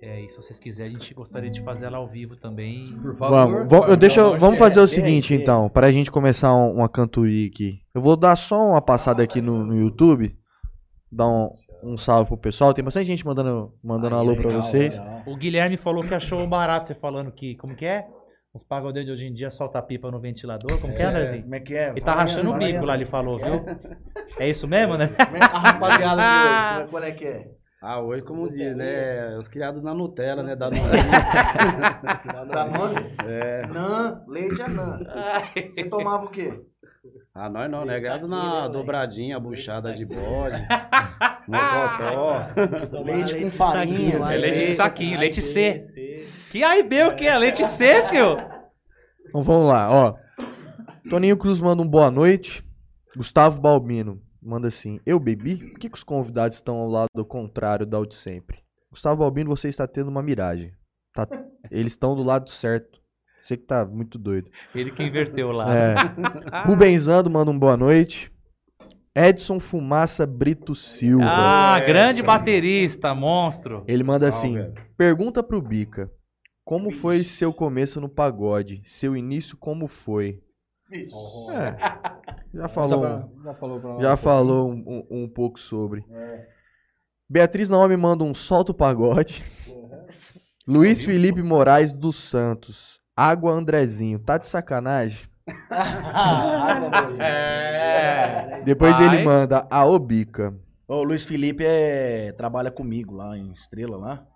[0.00, 2.86] é, e se vocês quiserem, a gente gostaria de fazer ela ao vivo também.
[3.00, 3.30] Por favor.
[3.30, 4.58] Vamos, vamos, eu deixa, vamos é?
[4.58, 7.80] fazer o seguinte então, pra gente começar um- uma cantoria aqui.
[7.94, 10.36] Eu vou dar só uma passada aqui no, no YouTube,
[11.10, 12.72] dar um, um salve pro pessoal.
[12.74, 14.98] Tem bastante gente mandando, mandando Aí, alô pra legal, vocês.
[14.98, 15.22] legal.
[15.26, 17.56] O Guilherme falou que achou barato você falando que.
[17.56, 18.06] Como que é?
[18.54, 20.78] Os pagodeiros de hoje em dia solta pipa no ventilador.
[20.80, 21.42] Como que é, Andrezinho?
[21.44, 21.88] Como é que é?
[21.90, 23.64] Ele tá rachando o bico lá, ele falou, viu?
[24.38, 25.04] É isso mesmo, né?
[25.18, 27.46] É que- A rapaziada de hoje, é- qual é que é?
[27.82, 29.36] Ah, hoje, como diz, né?
[29.38, 30.54] Os criados na Nutella, né?
[30.54, 30.68] Da
[32.44, 32.94] Da mãe?
[33.26, 33.66] É.
[33.66, 34.98] Nã, leite é nã.
[35.70, 36.52] Você tomava o quê?
[37.34, 37.98] Ah, nós não, né?
[37.98, 40.60] Criado na dobradinha, buchada de bode,
[41.48, 43.02] mocotó.
[43.02, 44.70] Leite com farinha, É leite de né?
[44.76, 46.28] saquinho, leite C.
[46.50, 47.38] Que aí, B, o que é?
[47.38, 48.36] Leite C, filho?
[49.28, 50.14] Então vamos lá, ó.
[51.08, 52.62] Toninho Cruz manda um boa noite.
[53.16, 55.56] Gustavo Balbino manda assim: Eu bebi?
[55.56, 58.58] Por que, que os convidados estão ao lado contrário da de sempre?
[58.90, 60.72] Gustavo Balbino, você está tendo uma miragem.
[61.14, 61.26] Tá-
[61.70, 63.00] Eles estão do lado certo.
[63.42, 64.48] Você que tá muito doido.
[64.74, 65.74] Ele que inverteu lá.
[65.76, 65.94] É.
[66.68, 68.30] Rubenzando manda um boa noite.
[69.14, 71.24] Edson Fumaça Brito Silva.
[71.26, 73.84] Ah, É, grande baterista, monstro.
[73.86, 74.74] Ele manda Salve, assim.
[74.96, 76.10] Pergunta pro Bica.
[76.64, 78.82] Como foi seu começo no pagode?
[78.86, 80.40] Seu início como foi?
[80.90, 81.76] É,
[82.54, 86.04] já falou, pra- Já falou pra já falou um, um- um pouco sobre.
[87.28, 89.42] Beatriz Naomi manda um solto pagode.
[90.68, 93.00] Luiz Felipe Moraes dos Santos.
[93.16, 94.18] Água Andrezinho.
[94.18, 95.18] Tá de sacanagem?
[97.20, 98.62] É.
[98.64, 99.06] Depois Vai.
[99.16, 100.54] ele manda a Obica.
[100.86, 104.26] O Luiz Felipe é, trabalha comigo lá em Estrela, lá.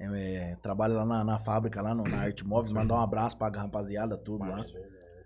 [0.00, 2.72] É, é, trabalha lá na, na fábrica, lá no, na Arte Móveis.
[2.72, 4.56] Mandar um abraço pra rapaziada, tudo lá.
[4.56, 4.74] Todo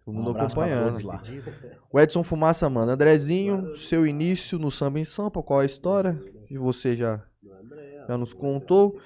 [0.06, 0.84] Um mundo pra acompanhando.
[0.92, 1.22] todos lá.
[1.92, 2.92] O Edson Fumaça manda.
[2.92, 6.18] Andrezinho, seu início no samba em Sampa, qual é a história?
[6.50, 7.20] E você já,
[8.08, 8.98] já nos contou.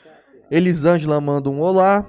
[0.50, 2.06] Elisângela manda um olá.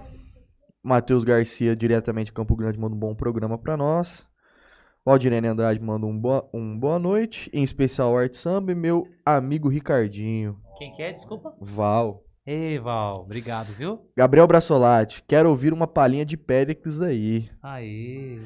[0.86, 4.23] Matheus Garcia, diretamente de Campo Grande, manda um bom programa pra nós.
[5.03, 7.49] Valdirene Andrade manda um boa, um boa noite.
[7.51, 10.59] Em especial o Arte Samba e meu amigo Ricardinho.
[10.77, 11.13] Quem que é?
[11.13, 11.55] Desculpa.
[11.59, 12.23] Val.
[12.45, 13.99] Ei, Val, obrigado, viu?
[14.15, 17.49] Gabriel Brassolati, quero ouvir uma palhinha de Péricles aí.
[17.63, 18.39] Aí.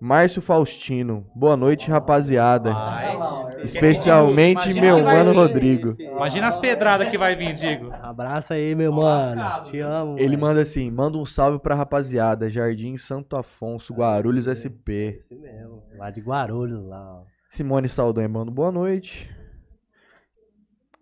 [0.00, 2.72] Márcio Faustino, boa noite, rapaziada.
[2.72, 3.16] Vai.
[3.62, 5.36] Especialmente Imagina meu mano vir.
[5.38, 5.96] Rodrigo.
[5.98, 7.90] Imagina as pedradas que vai vir, Digo.
[8.02, 9.42] Abraça aí, meu mano.
[9.64, 10.18] Te amo.
[10.18, 10.40] Ele velho.
[10.40, 15.24] manda assim, manda um salve pra rapaziada, Jardim Santo Afonso, Guarulhos SP.
[15.24, 15.82] Esse mesmo.
[15.96, 17.20] Lá de Guarulhos, lá.
[17.20, 17.22] ó.
[17.48, 19.30] Simone Saldanha manda um boa noite.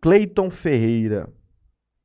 [0.00, 1.28] Cleiton Ferreira,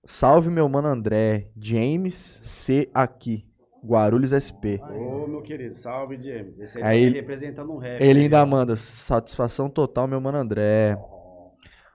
[0.06, 3.46] salve meu mano André, James C aqui,
[3.84, 4.80] Guarulhos SP.
[4.84, 6.60] Ô, meu querido, salve, James.
[6.60, 8.02] Esse aí, Aí tá ele- representando um rap.
[8.02, 8.26] Ele né?
[8.26, 10.98] ainda manda, satisfação total meu mano André.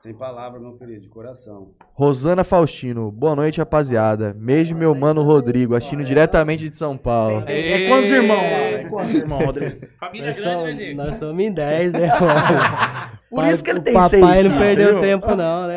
[0.02, 1.70] Sem palavras, meu querido, de coração.
[1.94, 4.34] Rosana Faustino, boa noite rapaziada.
[4.38, 7.42] Beijo meu mano Rodrigo, assistindo diretamente de São Paulo.
[7.46, 8.42] É, é quantos irmãos lá?
[8.58, 9.86] É quantos irmãos, Rodrigo?
[9.98, 10.96] Família Nós grande, né, somos, Digo?
[11.02, 13.14] nós somos em 10, né, mano?
[13.34, 15.00] Por isso que ele o tem papai seis não filhos, perdeu viu?
[15.00, 15.76] tempo, não, né?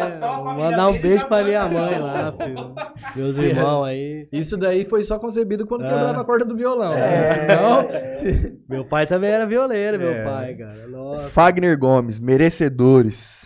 [0.58, 2.76] Mandar um beijo já pra minha mãe lá, filho.
[3.16, 4.28] Meus irmãos aí.
[4.32, 5.90] Isso daí foi só concebido quando Ah.
[5.90, 6.94] quebrava a corda do violão.
[6.94, 6.98] É.
[6.98, 7.34] né?
[7.34, 10.24] Senão, se- Meu pai também era violeiro, meu É.
[10.24, 10.88] pai, cara.
[10.88, 11.30] Nossa.
[11.30, 13.46] Fagner Gomes, merecedores.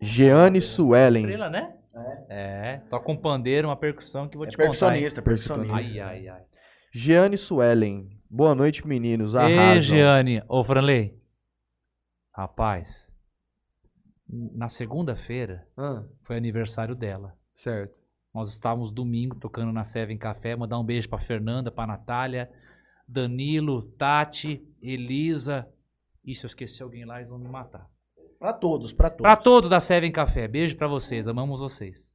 [0.00, 1.22] Jeane Suelen.
[1.24, 1.68] Estrela, né?
[2.28, 2.80] É.
[2.90, 4.64] Toca um pandeiro, uma percussão que vou É te contar.
[4.64, 4.70] hein?
[4.72, 5.74] percussionista, Percussionista.
[5.74, 6.04] percussionista.
[6.06, 6.40] Ai, ai, ai.
[6.94, 8.08] Jeane Suelen.
[8.28, 9.34] Boa noite, meninos.
[9.34, 9.82] Ei, Arrasam.
[9.82, 10.42] Giane.
[10.48, 11.14] Ô, Franley.
[12.34, 13.12] Rapaz,
[14.28, 17.36] na segunda-feira Ah, foi aniversário dela.
[17.54, 18.00] certo.
[18.34, 20.56] Nós estávamos domingo tocando na Seven Café.
[20.56, 22.50] Mandar um beijo pra Fernanda, pra Natália,
[23.06, 25.68] Danilo, Tati, Elisa.
[26.24, 27.86] E se eu esqueci alguém lá, eles vão me matar.
[28.38, 29.22] Pra todos, pra todos.
[29.22, 32.10] Pra todos da Seven Café, beijo pra vocês, amamos vocês.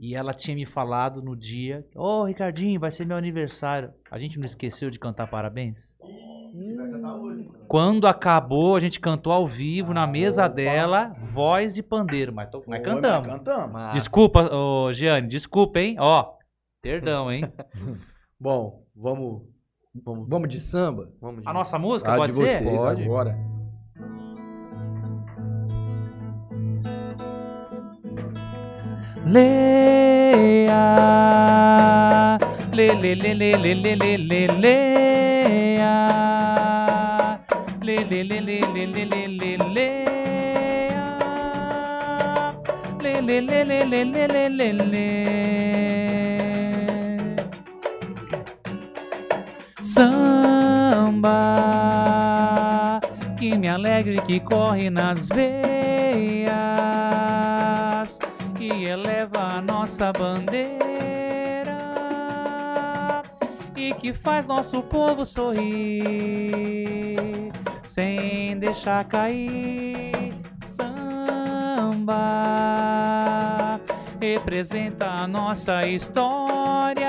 [0.00, 3.92] E ela tinha me falado no dia, ô Ricardinho, vai ser meu aniversário.
[4.10, 5.94] A gente não esqueceu de cantar parabéns?
[7.66, 12.62] Quando acabou, a gente cantou ao vivo na mesa dela, voz e pandeiro, mas, to-
[12.66, 13.26] mas Oi, cantamos.
[13.28, 13.92] mas Cantamos.
[13.94, 15.96] Desculpa, ô Giane, desculpa, hein?
[15.98, 16.34] Ó,
[16.82, 17.44] perdão, hein?
[18.38, 19.42] Bom, vamos.
[20.04, 21.08] Vamos, Vamos de samba?
[21.20, 22.62] vamos de- A nossa música, Ah, pode de ser?
[22.62, 23.02] vocês Pode.
[23.04, 23.36] agora.
[31.04, 32.38] Leia,
[32.72, 35.92] le le le le le le le le leia,
[37.96, 41.08] le le le le le le le le leia,
[43.00, 45.08] le le le le le le le le le.
[49.80, 51.40] Samba
[53.38, 56.58] que me alegre que corre nas veias
[58.58, 60.74] que eleva a nossa bandeira
[63.76, 66.12] e que faz nosso povo sorrir
[67.84, 70.34] sem deixar cair.
[70.66, 72.24] Samba
[74.20, 77.06] representa a nossa história,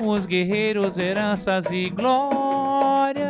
[0.00, 3.22] os guerreiros, heranças e glórias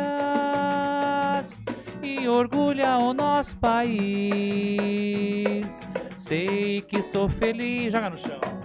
[2.01, 3.93] e orgulha o nosso país.
[6.15, 7.91] Sei que sou feliz.
[7.91, 8.62] Joga no chão.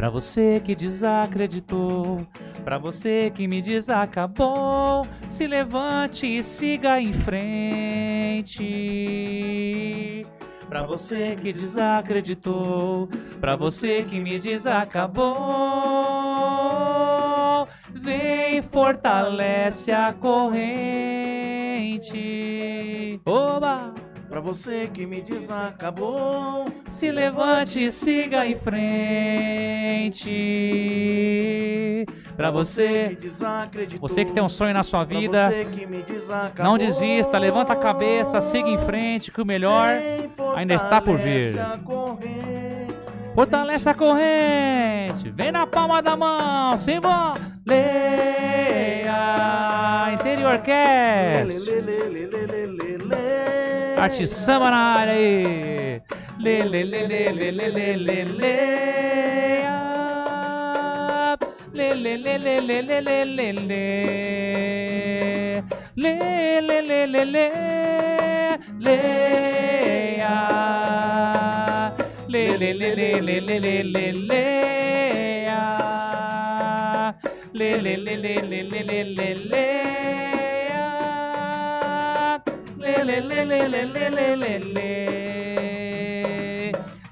[0.00, 2.26] Pra você que desacreditou,
[2.64, 8.56] pra você que me desacabou, se levante e siga em frente.
[10.70, 13.10] Pra você que desacreditou,
[13.42, 15.28] pra você que me desacabou,
[17.92, 20.80] vem fortalece a corrente.
[23.26, 23.92] Oba!
[24.30, 26.66] Pra você que me desacabou.
[26.88, 30.30] Se levante e siga em frente.
[32.36, 33.18] Pra você,
[34.00, 35.50] você que tem um sonho na sua vida,
[36.60, 39.88] não desista, levanta a cabeça, siga em frente, que o melhor
[40.54, 41.56] ainda está por vir.
[43.34, 45.28] fortalece a corrente.
[45.30, 47.58] Vem na palma da mão, simbora.
[47.66, 49.10] Leia,
[50.14, 51.70] Interior Cast.
[54.00, 55.04] Lê, lê, lê, lê, lê, lê, lê.
[55.04, 56.00] Arte aí.
[56.44, 58.56] Lê, lê, lê, lê, lê, lê, lê, lê, lê.
[59.66, 61.36] Ah,
[61.74, 63.84] Lê, lê, lê, lê, lê, lê, lê, lê, lê.
[65.96, 66.14] Lê,
[66.68, 67.48] lê, lê, lê, lê.
[72.28, 74.44] Lê, lê, lê, lê, lê, lê, lê, lê.
[77.52, 79.99] Lê, lê, lê, lê, lê, lê, lê,
[83.10, 85.00] Lê, lê, lê, lê, lê, lê, lê, lê, lê.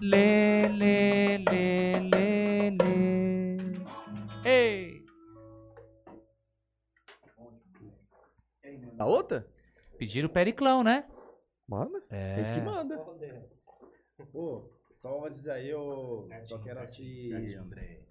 [0.01, 3.57] Lê, lê, lê, lê, lê.
[4.45, 5.05] Ei!
[8.97, 9.45] A outra?
[9.99, 11.05] Pediram o periclão, né?
[11.69, 12.01] Manda.
[12.11, 12.37] É.
[12.37, 13.05] Vocês que mandam.
[14.33, 14.71] Pô,
[15.03, 17.33] só antes aí, eu só quero assim.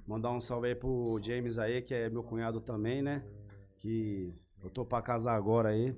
[0.05, 3.23] Mandar um salve aí pro James aí, que é meu cunhado também, né?
[3.77, 5.95] Que eu tô pra casar agora aí.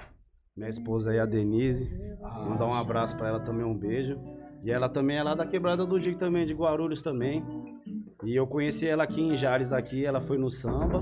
[0.60, 1.90] Minha esposa aí, a Denise.
[2.22, 4.20] Mandar um abraço pra ela também, um beijo.
[4.62, 7.42] E ela também é lá da quebrada do Digo também, de Guarulhos também.
[8.26, 11.00] E eu conheci ela aqui em Jales aqui, ela foi no samba.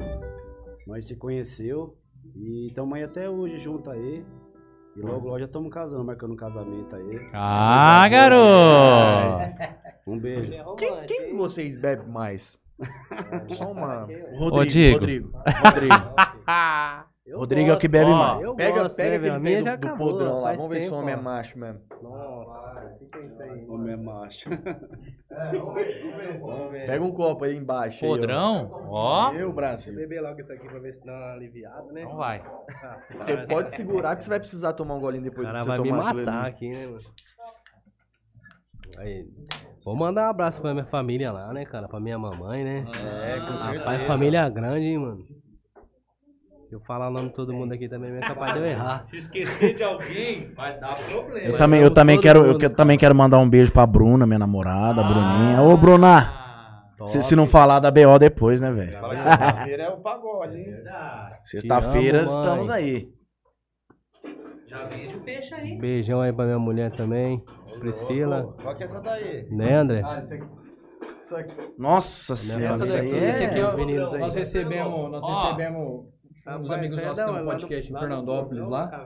[0.85, 1.97] Nós se conheceu.
[2.35, 4.23] E estamos aí até hoje junto aí.
[4.95, 7.29] E logo, logo já estamos casando, marcando um casamento aí.
[7.33, 9.41] Ah, garoto!
[10.05, 10.51] Um beijo.
[10.75, 12.59] Quem, quem vocês bebem mais?
[13.57, 14.07] Só uma.
[14.37, 14.99] Rodrigo, Diego.
[14.99, 15.31] Rodrigo.
[15.65, 15.95] Rodrigo.
[17.27, 18.41] Eu Rodrigo é o que bebe Ó, mais.
[18.41, 19.35] Eu Pega, gosto, pega né, aquele velho?
[19.35, 20.43] A minha trem já do, do acabou, podrão lá.
[20.43, 21.21] faz Vamos ver se o tempo, homem é ó.
[21.21, 21.81] macho mesmo.
[22.01, 23.65] Nossa, o que, que é isso aí?
[23.67, 24.49] Homem é macho.
[26.85, 28.05] Pega um copo aí embaixo.
[28.05, 28.13] aí, ó.
[28.15, 28.71] Podrão?
[28.89, 29.31] Ó.
[29.33, 29.93] Meu Brasil.
[29.93, 32.03] Beber logo isso aqui pra ver se dá uma aliviada, né?
[32.03, 32.41] Então vai.
[33.19, 35.83] Você pode segurar que você vai precisar tomar um golinho depois cara que vai você
[35.83, 36.49] me tomar aquilo matar ali.
[36.49, 36.99] aqui, né, mano?
[38.99, 39.27] Aí,
[39.83, 41.87] vou mandar um abraço pra minha família lá, né, cara?
[41.89, 42.85] Pra minha mamãe, né?
[43.25, 43.79] É, com certeza.
[43.79, 45.25] Rapaz, família grande, hein, mano?
[46.69, 49.05] Se eu falar o nome de todo mundo aqui também, é capaz de eu errar.
[49.05, 51.39] Se esquecer de alguém, vai dar problema.
[51.47, 52.59] Eu também, eu também quero, eu mundo.
[52.59, 55.07] que- também quero mandar um beijo pra Bruna, minha namorada, a Ah.
[55.13, 55.61] Bruninha.
[55.61, 56.33] Ô, Bruna!
[57.05, 58.99] Se, se não falar da BO depois, né, velho?
[58.99, 60.73] Fala que sexta-feira é o pagode, hein?
[61.45, 62.43] Sexta-feira Te amo, mãe.
[62.43, 63.09] estamos aí.
[64.67, 65.77] Já vende o peixe aí.
[65.77, 67.41] Beijão aí pra minha mulher também.
[67.79, 68.53] Priscila.
[68.61, 69.47] Qual que é essa daí?
[69.51, 70.01] Né, André?
[70.03, 70.45] Ah, isso aqui.
[71.23, 71.73] Isso aqui.
[71.77, 73.45] Nossa senhora, Essa isso daqui, aí esse é...
[73.47, 74.19] aqui, ó, os meninos aí.
[74.19, 75.27] nós recebemos, nós Ó.
[76.47, 79.05] recebemos uns amigos nossos que tem um podcast em Fernandópolis lá.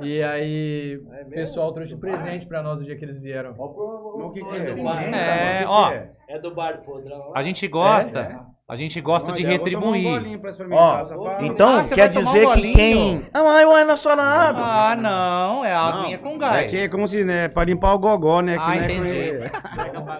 [0.00, 3.54] E aí, o pessoal trouxe de presente pra nós o dia que eles vieram.
[3.58, 5.64] O que, que É, é?
[5.66, 5.92] ó.
[6.28, 8.46] É do bar do podrão A gente gosta.
[8.68, 10.40] A gente gosta de Olha, eu um retribuir.
[10.70, 11.44] Ó, essa parada.
[11.44, 13.26] Então, Ah, quer tomar um dizer que quem...
[13.34, 14.62] Ah, mas não é só na água.
[14.62, 15.64] Ah, não.
[15.64, 16.70] É a aguinha com É gás.
[16.70, 18.54] que é como se, né, pra limpar o gogó, né?
[18.54, 19.50] Que, Ah, né, entendi.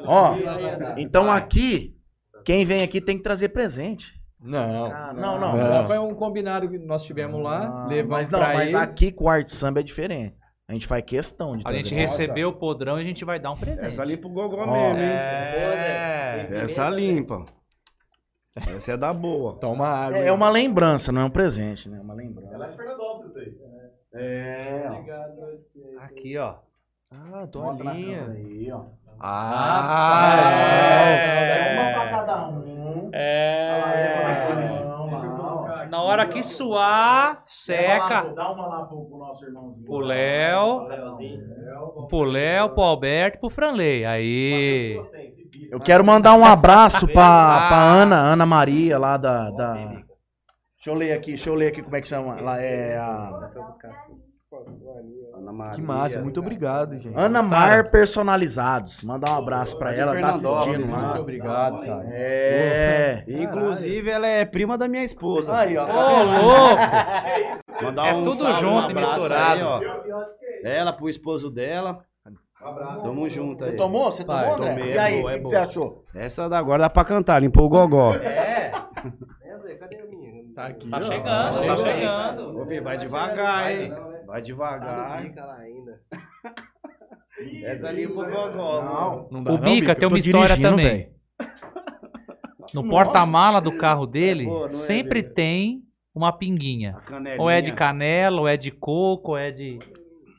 [0.05, 0.35] Ó,
[0.99, 1.95] então aqui,
[2.45, 4.20] quem vem aqui tem que trazer presente.
[4.43, 4.86] Não.
[4.86, 5.57] Ah, não, não.
[5.57, 5.86] Não.
[5.86, 8.74] Foi um combinado que nós tivemos lá, Ah, levamos mas não, mas eles.
[8.74, 10.34] aqui com o arte samba é diferente.
[10.66, 13.51] A gente faz questão de A gente recebeu o podrão e a gente vai dar
[13.51, 13.86] um presente.
[13.88, 14.66] Essa limpa o gogó Ó.
[14.72, 15.11] mesmo, hein?
[15.11, 16.49] É.
[16.62, 17.45] Essa limpa.
[18.55, 19.57] Essa é da boa.
[19.59, 20.18] Toma água.
[20.18, 21.99] É, é uma lembrança, não é um presente, né?
[21.99, 22.76] É uma lembrança.
[24.14, 26.03] É, ó.
[26.05, 26.55] Aqui, ó.
[27.11, 28.28] Ah, dolinha.
[28.30, 28.84] aí, ó.
[29.20, 30.32] Ah,
[31.11, 31.80] É.
[31.80, 32.76] Uma pra cada um.
[32.76, 32.80] É.
[32.91, 33.11] Não.
[35.91, 38.22] Na hora que suar, seca.
[38.34, 39.84] Dá uma lá pro, pro nosso irmãozinho.
[39.84, 40.86] Pro Léo.
[42.09, 44.05] Pro Léo, pro Alberto e pro Franley.
[44.05, 45.01] Aí.
[45.70, 47.68] Eu quero mandar um abraço pra, Ah.
[47.68, 49.74] pra Ana, Ana Maria, lá da, da.
[49.74, 52.41] Deixa eu ler aqui, deixa eu ler aqui como é que chama.
[52.41, 53.51] Lá é a.
[55.35, 55.75] Ana Maria.
[55.75, 56.21] que massa.
[56.21, 57.16] Muito obrigado, gente.
[57.16, 59.03] Ana Mar Personalizados.
[59.03, 61.21] Mandar um abraço pra ela, tá assistindo Muito lá.
[61.21, 62.05] obrigado, cara.
[62.12, 63.25] É.
[63.27, 65.57] Inclusive, ela é prima da minha esposa.
[65.57, 65.85] Aí, ó.
[65.85, 66.77] Ô, louco!
[67.83, 69.61] Mandar É um tudo salve, junto um abraço misturado.
[69.61, 70.25] Aí, ó.
[70.64, 72.01] Ela pro esposo dela.
[73.03, 73.77] Tamo junto Você aí.
[73.77, 74.12] tomou?
[74.12, 76.05] Você Vai, tomou, tomei, E é aí, o é que, você achou?
[76.14, 78.12] Essa da agora dá pra cantar, limpou o gogó.
[78.12, 78.71] É,
[80.55, 81.03] Tá aqui, tá ó.
[81.03, 81.83] chegando, tá chegando.
[81.83, 82.61] chegando.
[82.61, 82.85] Ô, filho,
[84.31, 85.09] vai devagar?
[85.09, 85.61] Vai devagar.
[85.61, 86.01] ainda.
[87.64, 88.83] Essa limpa o gogó.
[88.83, 89.28] Não.
[89.31, 91.12] Não dá O não, Bica tem uma tô história dirigindo, também.
[92.74, 95.35] No porta-mala do carro dele, É boa, não é, sempre Bica?
[95.35, 95.83] tem
[96.14, 96.97] uma pinguinha.
[96.97, 97.41] A canelinha.
[97.43, 99.78] Ou é de canela, ou é de coco, ou é de.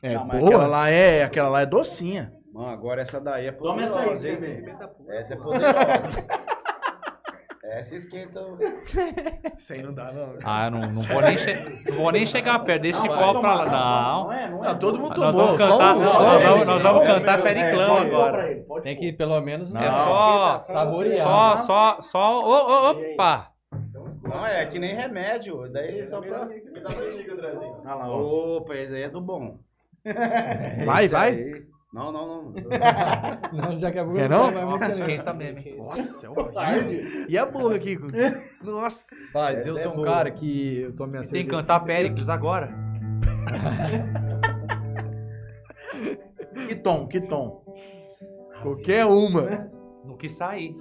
[0.02, 0.66] É Não, mas aquela boa?
[0.66, 2.32] lá é, aquela lá é docinha.
[2.52, 4.00] Mano, agora essa daí é Toma poderosa.
[4.00, 4.64] essa aí você hein?
[5.08, 5.72] Essa é poderosa.
[7.80, 8.40] essa esquenta.
[8.40, 8.58] o-
[9.56, 10.34] Isso aí não dá, não.
[10.44, 13.40] Ah, eu não, não, vou, nem che- não vou nem chegar perto desse Não, copo
[13.40, 13.64] pra lá.
[13.66, 14.32] Não Não.
[14.32, 14.68] é, não é.
[14.68, 15.46] Ah, todo mundo Nós tomou.
[15.46, 18.64] vamos cantar, só um, nós vamos- nós vamos É, cantar é, Periclão é, agora.
[18.82, 20.58] Tem que pelo menos É só.
[20.60, 21.22] saborear.
[21.26, 22.40] Só, só, só.
[22.40, 23.48] ô, ô, Opa!
[24.22, 25.68] Não, é que nem remédio.
[25.72, 26.48] Daí só pra.
[27.84, 28.56] Olha lá, ó.
[28.58, 29.58] Opa, esse aí é do bom.
[30.84, 31.62] Vai, Esse vai.
[31.92, 32.52] Não, não, não.
[33.52, 34.50] Não, já que a Quer não?
[34.50, 35.84] vai muito Esquenta mesmo.
[35.84, 37.26] Nossa, é horrível.
[37.28, 37.98] E a boca aqui?
[38.64, 39.04] Nossa.
[39.26, 40.06] Rapaz, eu Essa sou é um boa.
[40.06, 42.72] cara que eu tomo minha Tem que cantar Péricles agora.
[46.68, 47.64] Que tom, que tom.
[48.62, 49.70] Qualquer uma.
[50.04, 50.76] Não quis sair.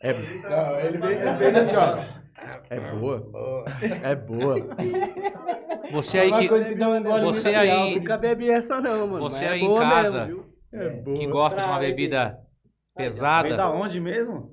[0.00, 0.98] É, Não, ele
[1.38, 2.19] fez assim, ó.
[2.70, 3.64] É boa.
[4.02, 4.56] É boa.
[5.92, 9.06] Você aí Uma que, coisa que dá um gole você aí- porque- bebi essa não,
[9.06, 9.20] mano.
[9.30, 10.80] você mas aí é em casa mesmo, viu?
[10.80, 11.16] É boa.
[11.16, 12.38] que gosta de uma bebida
[12.96, 14.50] Vem pesada, da onde mesmo?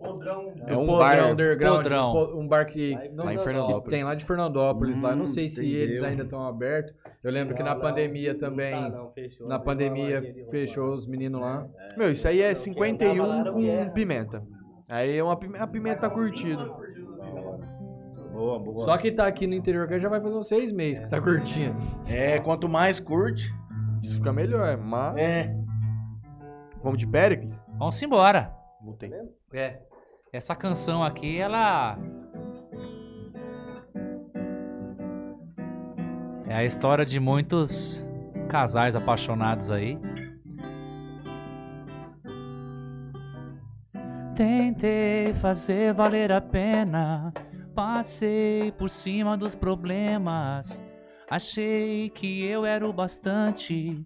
[0.66, 2.40] É um Podrão bar underground, Podrão.
[2.40, 3.90] um bar que lá em Fernandópolis.
[3.90, 5.10] tem lá de Fernandópolis, lá.
[5.12, 5.82] Eu não Hum, sei se entendeu.
[5.84, 6.94] eles ainda estão abertos.
[7.24, 9.48] Eu lembro que na pandemia também, tá, não, fechou.
[9.48, 11.68] na pandemia fechou os meninos lá.
[11.98, 14.44] Meu, isso aí é 51 Tava lá, com pimenta.
[14.90, 16.72] Aí é uma pimenta, a pimenta tá curtida.
[18.38, 18.86] Boa, boa.
[18.86, 21.20] Só que tá aqui no interior que já vai fazer uns seis meses que tá
[21.20, 21.76] curtindo.
[22.06, 23.52] É, quanto mais curte.
[24.00, 25.18] Isso fica melhor, mas...
[25.18, 25.56] É.
[26.84, 27.60] Vamos de Péricles?
[27.80, 28.54] vamos embora.
[28.80, 29.12] Botei.
[29.52, 29.80] É.
[30.32, 31.98] Essa canção aqui, ela.
[36.48, 38.06] É a história de muitos
[38.50, 40.00] casais apaixonados aí.
[44.36, 47.34] Tentei fazer valer a pena,
[47.78, 50.82] passei por cima dos problemas.
[51.30, 54.04] Achei que eu era o bastante,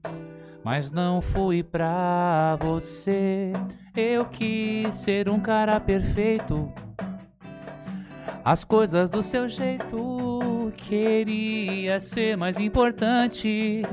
[0.62, 3.54] mas não fui pra você.
[3.96, 6.70] Eu quis ser um cara perfeito,
[8.44, 10.20] as coisas do seu jeito.
[10.76, 13.84] Queria ser mais importante,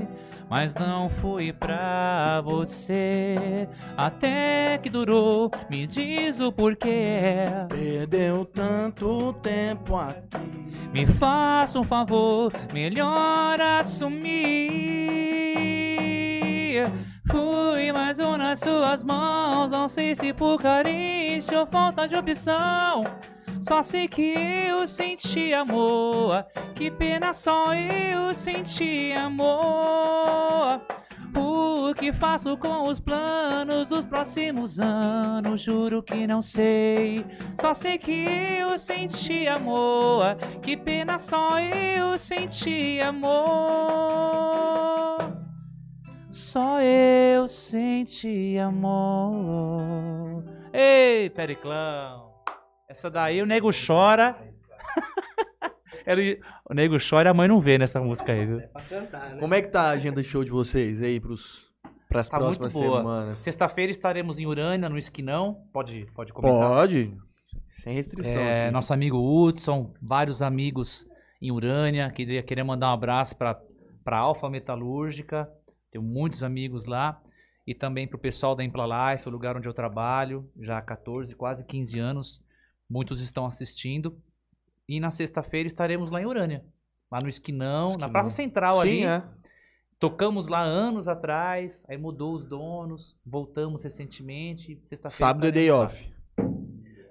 [0.48, 3.68] mas não fui pra você.
[3.96, 7.44] Até que durou, me diz o porquê.
[7.68, 10.68] Perdeu tanto tempo aqui.
[10.92, 14.88] Me faça um favor, melhor assumir.
[17.30, 23.04] Fui mais um nas suas mãos, não sei se por carinho ou falta de opção.
[23.60, 24.34] Só sei que
[24.68, 26.46] eu senti amor.
[26.74, 30.80] Que pena só eu senti amor.
[31.36, 35.60] O que faço com os planos dos próximos anos?
[35.60, 37.24] Juro que não sei.
[37.60, 38.26] Só sei que
[38.60, 40.36] eu senti amor.
[40.62, 44.38] Que pena só eu senti amor.
[46.30, 50.44] Só eu senti amor.
[50.72, 52.27] Ei, Periclão.
[52.88, 54.34] Essa daí o nego chora.
[56.06, 58.62] Ele- o nego chora e a mãe não vê nessa música aí, viu?
[59.38, 61.70] Como é que tá a agenda de show de vocês aí pros,
[62.08, 63.38] pras Tá próximas semanas?
[63.38, 65.66] Sexta-feira estaremos em Urânia, no Esquinão.
[65.70, 66.68] Pode, pode comentar.
[66.70, 67.14] Pode.
[67.82, 68.40] Sem restrição.
[68.40, 68.72] É, aqui.
[68.72, 71.06] nosso amigo Hudson, vários amigos
[71.42, 72.10] em Urânia.
[72.10, 73.60] Queria, queria mandar um abraço para
[74.06, 75.46] a Alfa Metalúrgica.
[75.92, 77.20] Tenho muitos amigos lá.
[77.66, 80.82] E também para o pessoal da Impla Life, o lugar onde eu trabalho, já há
[80.82, 82.47] 14, quase 15 anos.
[82.88, 84.20] Muitos estão assistindo.
[84.88, 86.64] E na sexta-feira estaremos lá em Urânia.
[87.10, 88.10] Lá no Esquinão, na Esquinão.
[88.10, 88.98] Praça Central ali.
[88.98, 89.22] Sim, é.
[89.98, 94.80] Tocamos lá anos atrás, aí mudou os donos, voltamos recentemente.
[94.84, 95.84] Sexta-feira Sábado é day lá.
[95.84, 96.14] off.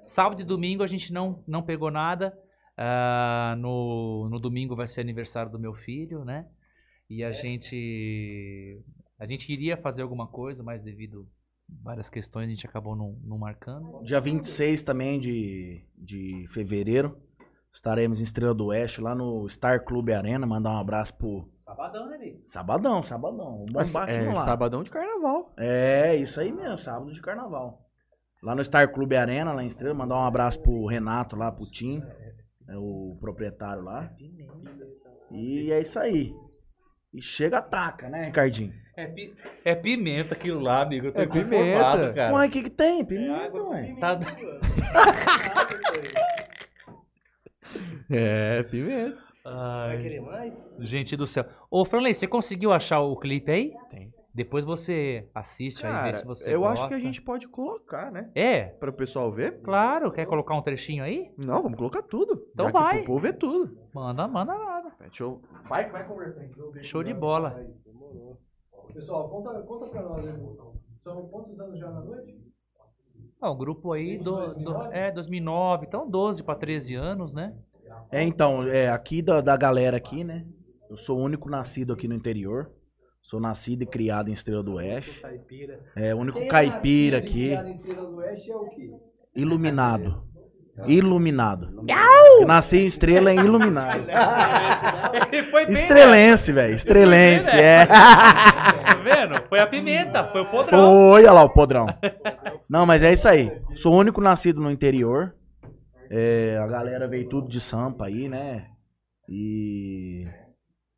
[0.01, 2.37] Sábado e domingo a gente não, não pegou nada.
[2.77, 6.47] Ah, no, no domingo vai ser aniversário do meu filho, né?
[7.09, 8.81] E a gente.
[9.19, 11.27] A gente iria fazer alguma coisa, mas devido
[11.69, 14.01] várias questões a gente acabou não, não marcando.
[14.03, 17.17] Dia 26 também de, de fevereiro.
[17.71, 20.45] Estaremos em Estrela do Oeste, lá no Star Club Arena.
[20.47, 21.47] Mandar um abraço pro.
[21.65, 22.41] Sabadão, né, Bi?
[22.47, 23.65] Sabadão, sabadão.
[23.71, 24.43] Vamos bombar É, lá.
[24.45, 25.53] sabadão de carnaval.
[25.57, 27.85] É, isso aí mesmo, sábado de carnaval.
[28.41, 31.69] Lá no Star Club Arena, lá em Estrela, mandar um abraço pro Renato lá, pro
[31.69, 32.01] Tim,
[32.69, 34.11] é o proprietário lá.
[35.31, 36.33] E é isso aí.
[37.13, 38.73] E chega, ataca, né, Ricardinho?
[38.97, 39.33] É, pi-
[39.63, 41.05] é pimenta aquilo lá, amigo.
[41.07, 42.13] Eu tô É pimenta.
[42.13, 42.33] cara.
[42.33, 43.05] Uai, o que que tem?
[43.05, 43.95] Pimenta, ué.
[43.99, 44.19] Tá-
[48.09, 49.17] É, pimenta.
[49.45, 51.45] Ai, gente do céu.
[51.69, 53.73] Ô, Franley, você conseguiu achar o clipe aí?
[53.89, 54.13] Tem.
[54.33, 56.87] Depois você assiste aí, vê Cara, se você eu acho gosta.
[56.89, 58.29] que a gente pode colocar, né?
[58.35, 59.61] É, Para o pessoal ver.
[59.61, 60.11] claro.
[60.11, 61.31] Quer colocar um trechinho aí?
[61.37, 62.45] Não, vamos colocar tudo.
[62.53, 62.97] Então já vai.
[62.97, 63.77] pro povo é tudo.
[63.93, 64.91] Manda, manda nada.
[64.99, 65.41] Deixa eu...
[65.67, 66.83] Vai, vai conversando.
[66.83, 67.59] Show de bola.
[68.93, 70.57] Pessoal, conta, conta pra nós aí.
[71.03, 72.35] São quantos anos já na noite?
[73.39, 74.87] Ah, o grupo aí do, do- 2009?
[74.91, 77.53] é 2009, então 12 para 13 anos, né?
[78.11, 80.45] É, então, é, aqui da, da galera aqui, né?
[80.89, 82.71] Eu sou o único nascido aqui no interior.
[83.21, 85.21] Sou nascido e criado em Estrela do Oeste.
[85.95, 87.55] É, o único caipira aqui.
[87.57, 88.91] Na Estrela do Oeste é o quê?
[89.35, 90.23] Iluminado.
[90.85, 91.83] Iluminado.
[92.39, 94.05] Eu nasci em estrela em iluminado.
[95.31, 95.73] Ele foi bem?
[95.73, 96.73] Estrelense, velho.
[96.75, 97.87] Estrelense, é.
[98.87, 99.41] Tá vendo?
[99.49, 100.79] Foi a pimenta, foi o podrão.
[100.79, 101.87] Foi, olha lá o podrão.
[102.69, 103.51] Não, mas é isso aí.
[103.75, 105.33] Sou o único nascido no interior.
[106.09, 108.67] É, a galera veio tudo de sampa aí, né?
[109.29, 110.25] E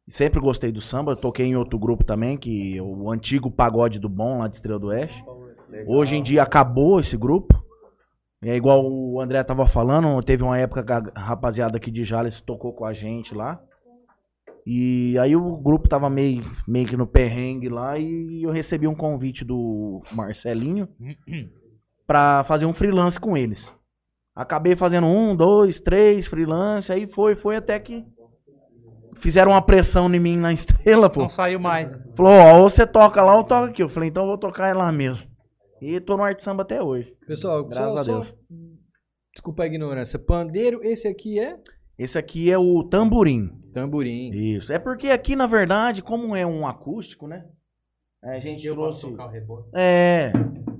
[0.07, 1.13] sempre gostei do samba.
[1.13, 4.55] Eu toquei em outro grupo também, que é o antigo Pagode do Bom, lá de
[4.55, 5.23] Estrela do Oeste.
[5.87, 7.63] Hoje em dia acabou esse grupo.
[8.41, 12.39] É igual o André tava falando, teve uma época que a rapaziada aqui de Jales
[12.39, 13.61] tocou com a gente lá.
[14.65, 18.95] E aí o grupo tava meio, meio que no perrengue lá e eu recebi um
[18.95, 20.87] convite do Marcelinho
[22.07, 23.75] pra fazer um freelance com eles.
[24.35, 28.05] Acabei fazendo um, dois, três freelance, aí foi, foi até que
[29.15, 31.21] fizeram uma pressão em mim na estrela, pô.
[31.21, 31.89] Não saiu mais.
[32.15, 33.83] Falou, ó, ou você toca lá ou toca aqui.
[33.83, 35.27] Eu falei, então eu vou tocar lá mesmo.
[35.81, 37.15] E tô no arte samba até hoje.
[37.25, 38.35] Pessoal, Graças só, a só- Deus.
[39.33, 40.19] Desculpa a ignorância.
[40.19, 41.57] Pandeiro, esse aqui é
[41.97, 43.49] Esse aqui é o tamborim.
[43.73, 44.31] tamborim.
[44.31, 44.73] Isso.
[44.73, 47.45] É porque aqui, na verdade, como é um acústico, né?
[48.21, 49.07] A gente trouxe.
[49.73, 50.31] É.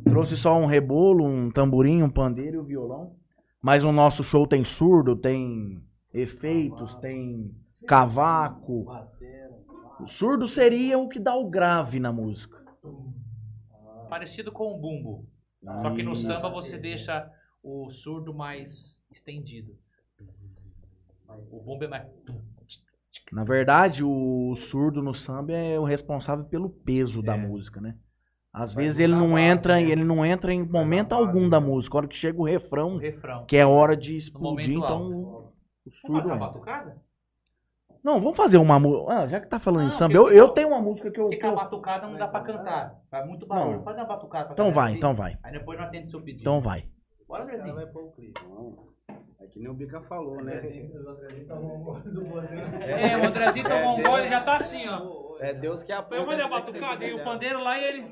[0.05, 3.15] Trouxe só um rebolo, um tamborim, um pandeiro e o violão.
[3.61, 5.79] Mas o nosso show tem surdo, tem
[6.13, 7.51] efeitos, tem
[7.87, 8.85] cavaco.
[10.01, 12.57] O surdo seria o que dá o grave na música.
[14.09, 15.25] Parecido com o bumbo.
[15.81, 16.23] Só que no Isso.
[16.23, 17.29] samba você deixa
[17.61, 19.77] o surdo mais estendido.
[21.51, 22.07] O bumbo é mais.
[23.31, 27.37] Na verdade, o surdo no samba é o responsável pelo peso da É.
[27.37, 27.95] música, né?
[28.51, 31.95] Às vezes ele não entra, ele não entra em momento algum da música.
[31.95, 33.45] A hora que chega o O refrão, refrão.
[33.45, 35.53] que é hora de explodir, então o Vamos
[36.01, 36.35] surdo entra.
[36.35, 37.01] batucada?
[38.03, 39.11] Não, vamos fazer uma música.
[39.13, 41.25] Ah, já que tá falando Não, em samba, eu, eu- tenho uma música que eu.
[41.25, 42.95] Porque que com a eu- batucada não dá pra cantar.
[43.11, 43.77] Faz muito barulho.
[43.77, 43.83] Não.
[43.83, 45.37] Faz uma batucada pra Então vai, então vai.
[45.43, 46.41] Aí depois não atende seu pedido.
[46.41, 46.85] Então vai.
[47.27, 47.75] Bora, Andrezinho.
[47.75, 48.89] Não,
[49.41, 50.55] é que nem o Bica falou, né?
[52.81, 55.37] É, o Andrezinho tomou um gole e já tá assim, ó.
[55.39, 56.19] É Deus que apoia.
[56.19, 58.11] Eu vou dar a batucada e o pandeiro lá e ele.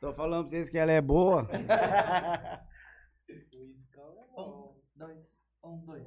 [0.00, 1.46] Tô falando pra vocês que ela é boa.
[4.36, 6.06] Um, dois, um, dois,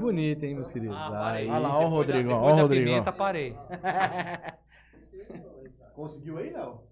[0.00, 0.96] bonito, hein, meus queridos.
[0.96, 2.92] Ah, aí, Olha lá, ó o Rodrigão, ó o da Rodrigão.
[2.92, 3.56] pimenta, parei.
[5.94, 6.82] Conseguiu aí, não?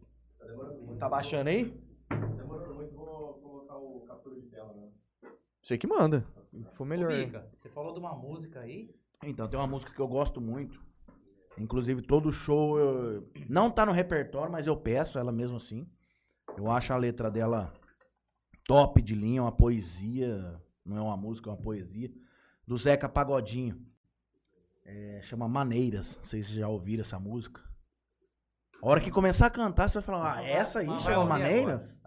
[0.99, 1.73] Tá baixando aí?
[5.63, 6.25] Você que manda.
[6.73, 7.13] Foi melhor.
[7.13, 8.95] Ô, Mica, você falou de uma música aí?
[9.23, 10.81] Então, tem uma música que eu gosto muito.
[11.59, 15.87] Inclusive, todo show eu- não tá no repertório, mas eu peço ela mesmo assim.
[16.57, 17.73] Eu acho a letra dela
[18.67, 20.61] top de linha, uma poesia.
[20.85, 22.11] Não é uma música, é uma poesia.
[22.69, 23.83] Do Zeca Pagodinho.
[24.85, 26.19] É, chama Maneiras.
[26.19, 27.63] Não sei se vocês já ouviram essa música.
[28.83, 31.99] A hora que começar a cantar, você vai falar, ah, essa aí chama Maneiras?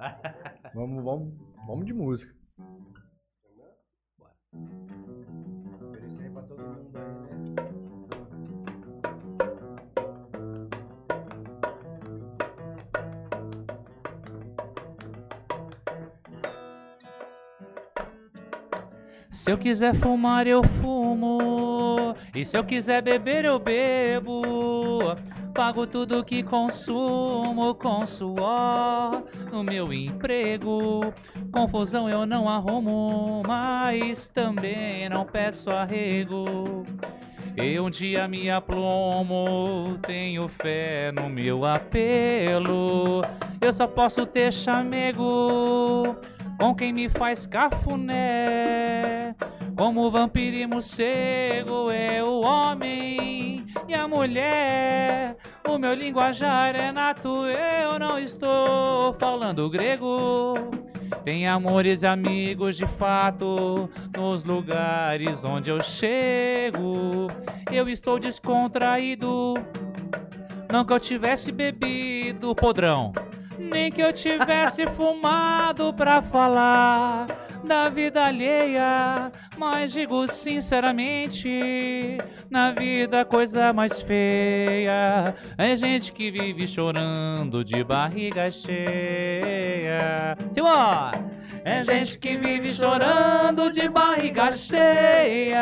[0.75, 1.33] Vamos, vamos,
[1.65, 2.35] vamos de música.
[19.41, 22.15] Se eu quiser fumar, eu fumo.
[22.35, 24.99] E se eu quiser beber, eu bebo.
[25.51, 31.11] Pago tudo que consumo com suor no meu emprego.
[31.51, 36.85] Confusão eu não arrumo, mas também não peço arrego.
[37.57, 43.23] Eu um dia me aplomo, tenho fé no meu apelo.
[43.59, 46.15] Eu só posso ter chamego
[46.61, 49.35] com quem me faz cafuné.
[49.75, 55.35] Como vampiro e morcego é o homem e a mulher.
[55.67, 60.53] O meu linguajar é nato, eu não estou falando grego.
[61.25, 67.25] Tem amores e amigos de fato nos lugares onde eu chego.
[67.71, 69.55] Eu estou descontraído,
[70.71, 73.13] não que eu tivesse bebido podrão.
[73.71, 77.27] Nem que eu tivesse fumado pra falar
[77.63, 82.17] da vida alheia, mas digo sinceramente,
[82.49, 90.37] na vida a coisa mais feia é gente que vive chorando de barriga cheia.
[90.51, 91.40] Simbora!
[91.63, 95.61] É gente que vive chorando de barriga cheia.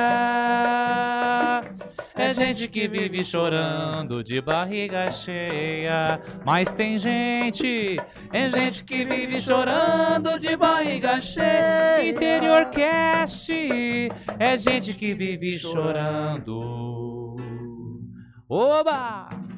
[2.16, 6.22] É gente que vive chorando de barriga cheia.
[6.45, 7.97] Mas tem gente,
[8.32, 12.08] é gente que vive chorando de barriga cheia.
[12.08, 13.52] Interior Cast,
[14.39, 17.36] é gente que vive chorando.
[18.47, 19.49] Oba!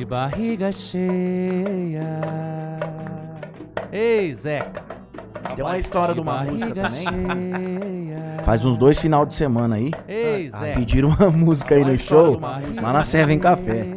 [0.00, 2.22] De barriga cheia.
[3.92, 4.82] Ei, Zeca.
[5.54, 7.04] Tem uma história de uma música também.
[8.42, 9.90] Faz uns dois final de semana aí.
[10.08, 10.78] Ei, Zeca.
[10.78, 13.88] Pediram uma música aí no show, lá na Servem Café.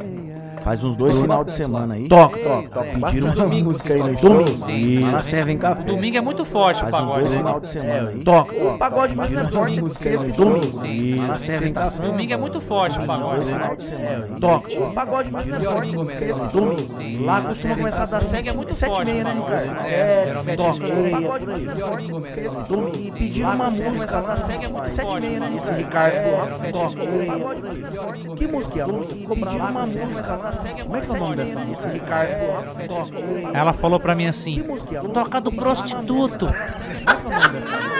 [0.64, 1.94] Faz uns dois Toca final de semana lá.
[1.96, 2.08] aí.
[2.08, 2.84] Toca, toca, toca.
[2.86, 2.92] Zé.
[3.00, 5.30] Pediram uma domingo, música aí no na sim.
[5.30, 5.82] Servem Café.
[5.82, 7.20] O domingo é muito forte o Faz uns pagode.
[7.20, 7.38] dois né?
[7.38, 8.20] final de semana aí.
[8.24, 8.78] Toca, O toca.
[8.78, 10.78] pagode mais é forte domingo, que sexta e domingo.
[10.80, 11.16] sim.
[11.20, 12.04] Lá na Servem Café.
[12.04, 13.46] Domingo é muito forte o Faz uns dois pagode.
[13.48, 13.76] final né?
[13.76, 14.40] de semana aí.
[14.40, 14.80] Toca.
[14.84, 16.48] O pagode mais é forte domingo que começa sexta lá.
[16.50, 17.26] domingo.
[17.26, 19.84] Lá costuma começar das Segue é sete, muito sete e forte meia, né, pagode, Ricardo?
[19.84, 19.90] né?
[19.94, 20.88] É, Geralmente toca.
[20.88, 21.08] é.
[21.08, 22.98] O pagode mais é forte que domingo sexta e domingo.
[22.98, 25.58] E pediram uma música lá sete, é muito sete e meia, né, pagode.
[25.58, 26.14] esse Ricardo?
[26.16, 26.44] É, Toca.
[26.44, 27.04] geralmente Toca.
[27.04, 27.24] é.
[27.24, 28.28] O pagode mais não é forte.
[28.36, 29.16] Que música é a música?
[29.36, 30.53] Pediram uma música lá
[30.84, 33.58] Como é que é o nome da Esse Ricardo toca.
[33.58, 36.48] Ela falou pra mim assim: é toca do prostituto.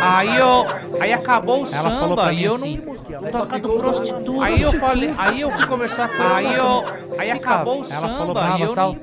[0.02, 0.66] Aí eu.
[1.00, 3.32] Aí acabou o Ela falou samba e eu assim, não.
[3.32, 4.42] Toca do prostituto.
[4.42, 6.38] Aí eu falei, aí eu fui conversar com ela.
[6.38, 6.84] Aí eu.
[7.20, 8.96] Aí acabou o Ela falou samba brava, e eu não.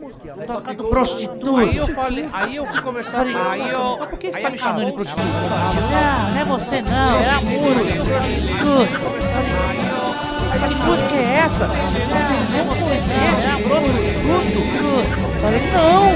[0.47, 1.56] Toca do prostituto.
[1.56, 3.52] Aí eu falei, aí eu fui conversar com ela.
[3.52, 3.98] Aí eu.
[4.09, 5.27] Por que você aí tá me chamando de prostituto?
[5.27, 7.85] Não, não é você não, é a Muro.
[10.81, 11.66] Que música é essa?
[11.66, 12.65] Não, é a
[14.24, 15.05] prostituto.
[15.40, 16.12] Falei, não.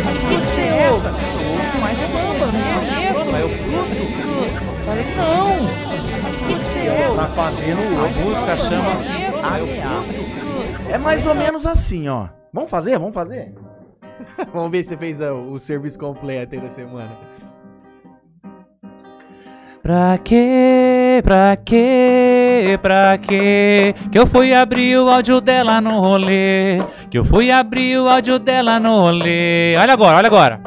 [0.00, 1.10] Que música é essa?
[1.80, 4.06] Mas samba, não conheço, é o fruto.
[4.84, 5.56] Falei, não.
[6.36, 7.16] Que música é essa?
[7.16, 8.92] Tá fazendo A música chama
[10.88, 12.28] É mais ou menos assim, ó.
[12.52, 12.98] Vamos fazer?
[12.98, 13.52] Vamos fazer?
[14.54, 17.10] Vamos ver se você fez o, o serviço completo aí da semana.
[19.86, 21.22] Pra quê?
[21.22, 22.76] Pra quê?
[22.82, 23.94] Pra quê?
[24.10, 26.82] Que eu fui abrir o áudio dela no rolê.
[27.08, 29.76] Que eu fui abrir o áudio dela no rolê.
[29.76, 30.60] Olha agora, olha agora.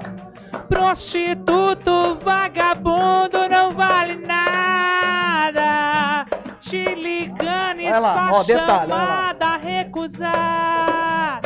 [0.70, 6.26] Prostituto vagabundo não vale nada.
[6.62, 11.39] Te ligando e Olha lá, só ó, detalhe, chamada recusar.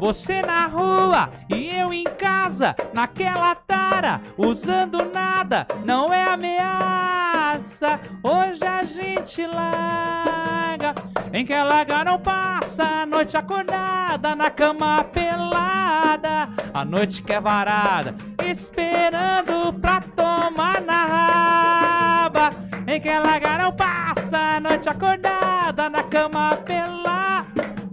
[0.00, 8.00] Você na rua e eu em casa, naquela tara, usando nada, não é ameaça.
[8.22, 10.94] Hoje a gente larga,
[11.34, 17.40] em que larga não passa, a noite acordada, na cama pelada, a noite que é
[17.40, 22.50] varada, esperando pra tomar na raba.
[22.86, 27.44] Em que larga não passa, a noite acordada, na cama pelada.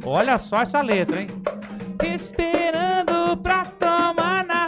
[0.05, 1.27] Olha só essa letra, hein?
[2.05, 4.65] esperando pra tomar na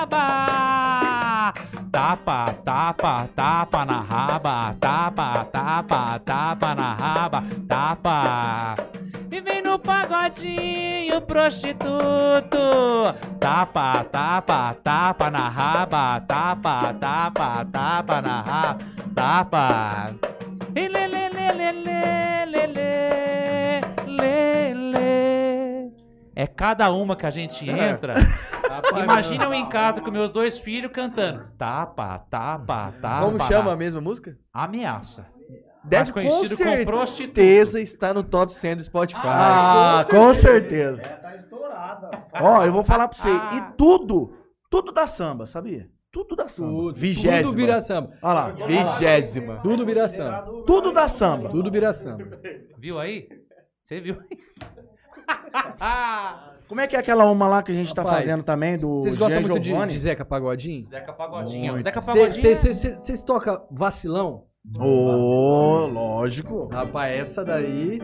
[0.00, 0.26] raba.
[1.90, 8.76] Tapa, tapa, tapa na raba, tapa, tapa, tapa na raba, tapa.
[9.30, 13.14] E vem no pagodinho, prostituto.
[13.40, 18.78] Tapa, tapa, tapa na raba, tapa, tapa, tapa na raba,
[19.14, 20.14] tapa.
[20.74, 24.51] E lê, lê, lê, lê, lê, lê, lê.
[26.34, 28.14] É cada uma que a gente entra.
[29.02, 31.46] Imagina eu em casa com meus dois filhos cantando.
[31.58, 33.24] Tapa, tapa, tapa.
[33.24, 34.36] Como chama a mesma música?
[34.52, 35.26] Ameaça.
[35.84, 37.34] Deve Mais conhecido com como prostituto.
[37.34, 39.20] certeza está no top 100 do Spotify.
[39.24, 41.02] Ah, com certeza.
[41.02, 42.26] Tá estourada.
[42.40, 43.28] Ó, eu vou falar pra você.
[43.28, 43.56] Ah.
[43.56, 44.32] E tudo,
[44.70, 45.88] tudo da samba, sabia?
[46.12, 46.70] Tudo da samba.
[46.70, 47.42] Tudo, Vigésima.
[47.42, 48.10] Tudo vira samba.
[48.22, 48.50] Olha lá.
[48.50, 49.60] Vigésima.
[49.62, 50.42] Tudo vira samba.
[50.66, 51.48] Tudo da samba.
[51.48, 52.38] Tudo vira samba.
[52.78, 53.28] Viu aí?
[53.82, 54.38] Você viu aí?
[56.68, 59.02] Como é que é aquela uma lá que a gente tá Rapaz, fazendo também, do
[59.02, 59.92] Vocês gostam Jean muito de, Giovanni?
[59.92, 60.86] de Zeca Pagodinho?
[60.86, 61.72] Zeca Pagodinho.
[61.74, 61.84] Muito.
[61.84, 62.56] Zeca Pagodinho.
[62.56, 64.44] Vocês tocam vacilão?
[64.78, 66.68] Ô, lógico.
[66.72, 68.00] Rapaz, essa daí.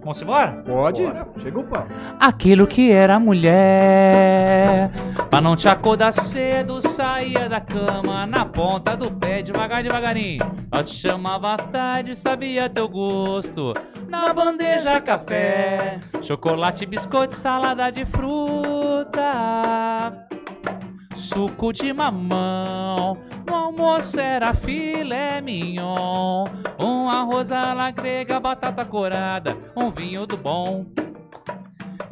[0.00, 0.62] Vamos embora?
[0.66, 1.02] Pode?
[1.42, 1.86] Chega o pau.
[2.20, 4.90] Aquilo que era mulher
[5.30, 10.82] Pra não te acordar cedo Saía da cama na ponta do pé Devagar, devagarinho Eu
[10.82, 13.74] te chamava à tarde, sabia teu gosto
[14.08, 19.22] Na bandeja café Chocolate, biscoito, salada de fruta
[21.32, 26.44] Suco de mamão No almoço era filé mignon
[26.78, 30.86] Um arroz à la grega, batata corada Um vinho do bom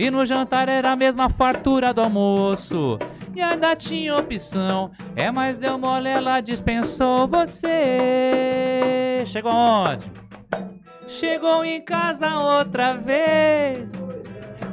[0.02, 2.96] e no jantar era a mesma fartura do almoço.
[3.34, 4.90] E ainda tinha opção.
[5.14, 9.22] É, mas deu mole, ela dispensou você.
[9.26, 10.10] Chegou onde?
[11.06, 13.92] Chegou em casa outra vez.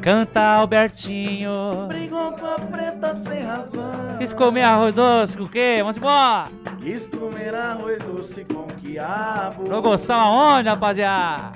[0.01, 1.87] Canta Albertinho.
[1.87, 3.91] Brigou com a preta sem razão.
[4.17, 5.77] Quis comer arroz doce com o quê?
[5.79, 6.49] Vamos embora.
[6.79, 9.67] Quis comer arroz doce com quiabo.
[9.67, 11.51] Jogou sal aonde, rapaziada?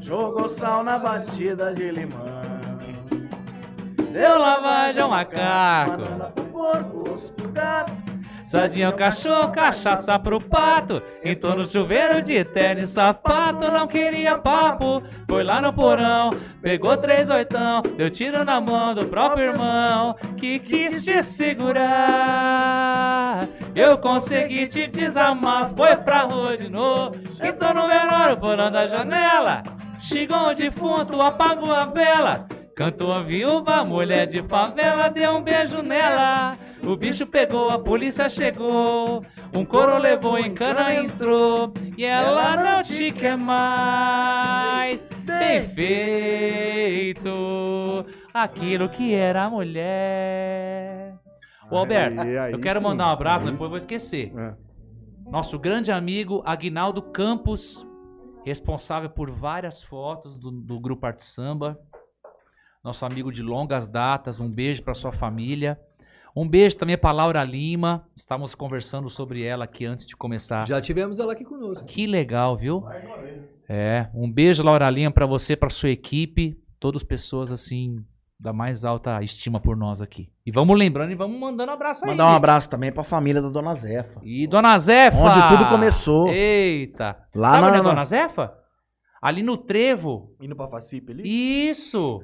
[0.00, 2.42] Jogou sal na batida de limão.
[4.12, 5.90] Deu lavagem ao macaco.
[6.02, 8.11] Banana pro porco, osso pro gato.
[8.52, 11.02] Sardinha ao cachorro, cachaça pro pato.
[11.24, 13.72] Entrou no chuveiro de terno e sapato.
[13.72, 16.28] Não queria papo, foi lá no porão.
[16.60, 20.14] Pegou três oitão, deu tiro na mão do próprio irmão.
[20.36, 21.88] Que quis te segurar.
[23.74, 27.16] Eu consegui te desamar, foi pra rua de novo.
[27.42, 29.62] Entrou no velório, pulando a janela.
[29.98, 32.46] Chegou o defunto, apagou a vela.
[32.74, 36.56] Cantou a viúva, mulher de favela, deu um beijo nela.
[36.82, 39.22] O bicho pegou, a polícia chegou.
[39.54, 41.72] Um coro levou, em cana entrou.
[41.96, 45.06] E ela não te quer mais.
[45.24, 47.30] Bem feito.
[48.32, 51.14] Aquilo que era mulher.
[51.70, 54.32] Ô Alberto, eu quero mandar um abraço, depois vou esquecer.
[54.36, 54.54] É.
[55.30, 57.86] Nosso grande amigo Aguinaldo Campos,
[58.44, 61.78] responsável por várias fotos do, do Grupo Arte Samba.
[62.82, 65.78] Nosso amigo de longas datas, um beijo para sua família.
[66.34, 68.04] Um beijo também para Laura Lima.
[68.16, 70.66] Estávamos conversando sobre ela aqui antes de começar.
[70.66, 71.84] Já tivemos ela aqui conosco.
[71.86, 72.82] Que legal, viu?
[73.68, 78.04] É, um beijo, Laura Lima, para você, para sua equipe, todas pessoas assim
[78.40, 80.28] da mais alta estima por nós aqui.
[80.44, 82.10] E vamos lembrando e vamos mandando abraço aí.
[82.10, 84.20] Mandar um abraço também pra família da Dona Zefa.
[84.24, 85.16] E Dona Zefa!
[85.18, 86.26] Onde tudo começou.
[86.28, 87.16] Eita!
[87.32, 88.52] Lá Sabe na- onde é na- Dona Zefa?
[89.20, 90.34] Ali no Trevo.
[90.40, 91.22] Indo pra Facipe ali?
[91.70, 92.20] Isso!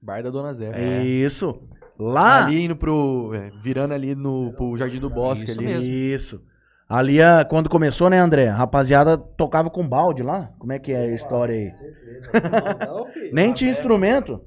[0.00, 1.02] Bar da Dona Zé.
[1.04, 1.60] Isso.
[1.98, 2.44] Lá.
[2.46, 3.32] Ali indo pro.
[3.34, 5.66] é, virando ali no, pro Jardim do Bosque Isso ali.
[5.66, 5.82] mesmo.
[5.84, 6.42] Isso.
[6.88, 8.48] Ali, a- quando começou, né, André?
[8.48, 10.52] A rapaziada tocava com balde lá.
[10.58, 11.72] Como é que é a história aí?
[13.32, 14.40] Nem tinha instrumento.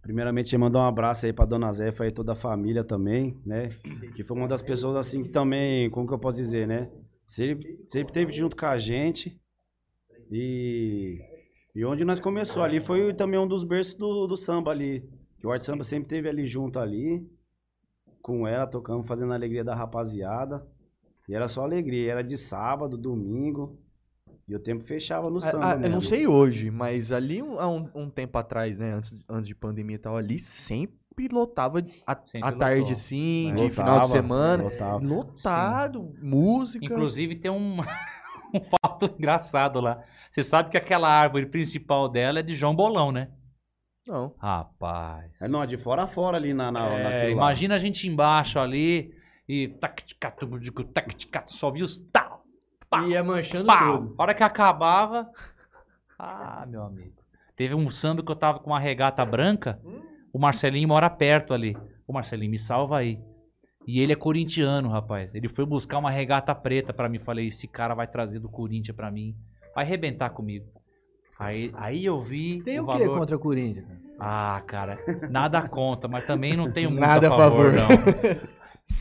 [0.00, 3.70] Primeiramente, mandar um abraço aí pra Dona Zefa e toda a família também, né?
[4.16, 6.90] Que foi uma das pessoas, assim, que também, como que eu posso dizer, né?
[7.24, 9.38] Sempre, sempre teve junto com a gente.
[10.28, 11.18] E,
[11.74, 15.08] e onde nós começou ali foi também um dos berços do, do samba ali.
[15.38, 17.26] Que o Arte Samba sempre teve ali junto ali.
[18.20, 20.64] Com ela, tocando, fazendo a alegria da rapaziada.
[21.28, 22.12] E era só alegria.
[22.12, 23.78] Era de sábado, domingo.
[24.46, 25.64] E o tempo fechava no samba.
[25.64, 28.92] Ah, ah, eu não sei hoje, mas ali um- há um, um tempo atrás, né?
[28.94, 32.92] Antes, antes de pandemia e tal, ali sempre lotava a, Sempre à tarde, lotou.
[32.92, 33.54] assim, É.
[33.54, 34.62] de Lotava, final de semana.
[34.64, 35.04] lotava.
[35.04, 36.84] Lotado, música.
[36.84, 37.78] Inclusive tem um,
[38.54, 40.02] um fato engraçado lá.
[40.32, 43.28] Você sabe que aquela árvore principal dela é de João Bolão, né?
[44.08, 44.34] Não.
[44.38, 45.30] Rapaz.
[45.40, 47.30] É, não, de fora a fora ali na, na, É, naquilo lá.
[47.32, 49.14] imagina a gente embaixo ali
[49.48, 52.42] e tac tic tac tic tac tic só via os tal,
[52.90, 53.98] pau, Ia manchando pau.
[53.98, 54.14] tudo.
[54.18, 55.30] A hora que acabava,
[56.18, 57.22] ah, meu amigo.
[57.54, 59.78] Teve um samba que eu tava com uma regata branca,
[60.32, 61.76] o Marcelinho mora perto ali.
[62.08, 63.20] O Marcelinho me salva aí.
[63.86, 65.32] E ele é corintiano, rapaz.
[65.34, 67.18] Ele foi buscar uma regata preta pra mim.
[67.18, 69.36] Falei, esse cara vai trazer do Corinthians pra mim.
[69.74, 70.66] Vai arrebentar comigo.
[71.38, 73.86] Aí, aí eu vi Tem o, o que contra o Corinthians?
[74.20, 74.98] Ah, cara,
[75.30, 77.88] nada contra, mas também não tenho muito Nada a a favor, favor.
[77.88, 78.52] não.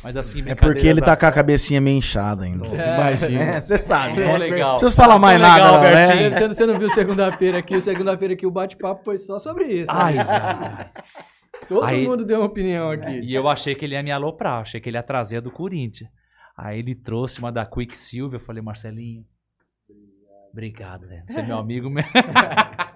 [0.04, 2.66] Mas assim, É porque ele tá com a cabecinha meio inchada ainda.
[2.66, 3.44] Imagina.
[3.44, 4.20] É, você sabe.
[4.20, 4.72] Não, legal.
[4.72, 6.30] Não precisa falar mais Tá legal, nada, não, né?
[6.32, 7.80] Você, você não- viu segunda-feira aqui?
[7.82, 9.92] Segunda-feira aqui o bate-papo foi só sobre isso.
[9.92, 10.24] Ai, né?
[10.28, 10.90] ai.
[11.68, 13.20] Todo Aí- mundo deu uma opinião aqui.
[13.20, 15.52] E eu achei que ele ia me aloprar, achei que ele ia trazer a do
[15.52, 16.10] Corinthians.
[16.58, 19.24] Aí ele trouxe uma da Quicksilver, eu falei, Marcelinho,
[20.52, 21.24] obrigado, velho.
[21.28, 22.10] Você é meu amigo mesmo.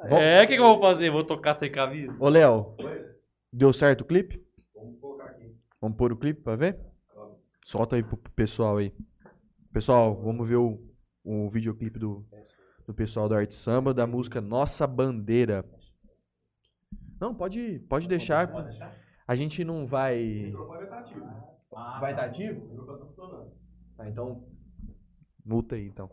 [0.00, 1.10] É, o que, que eu vou fazer?
[1.10, 2.14] Vou tocar sem camisa?
[2.20, 2.76] Ô, Léo,
[3.52, 4.40] deu certo o clipe?
[4.74, 5.56] Vamos colocar aqui.
[5.80, 6.78] Vamos pôr o clipe pra ver?
[7.64, 8.94] Solta aí pro pessoal aí.
[9.72, 10.80] Pessoal, vamos ver o,
[11.24, 12.24] o videoclipe do,
[12.86, 15.64] do pessoal do Arte Samba, da música Nossa Bandeira.
[17.20, 18.50] Não, pode, pode deixar.
[19.26, 20.52] A gente não vai.
[22.00, 22.60] Vai estar ativo?
[23.96, 24.46] Tá, então.
[25.48, 26.10] Multa aí, então.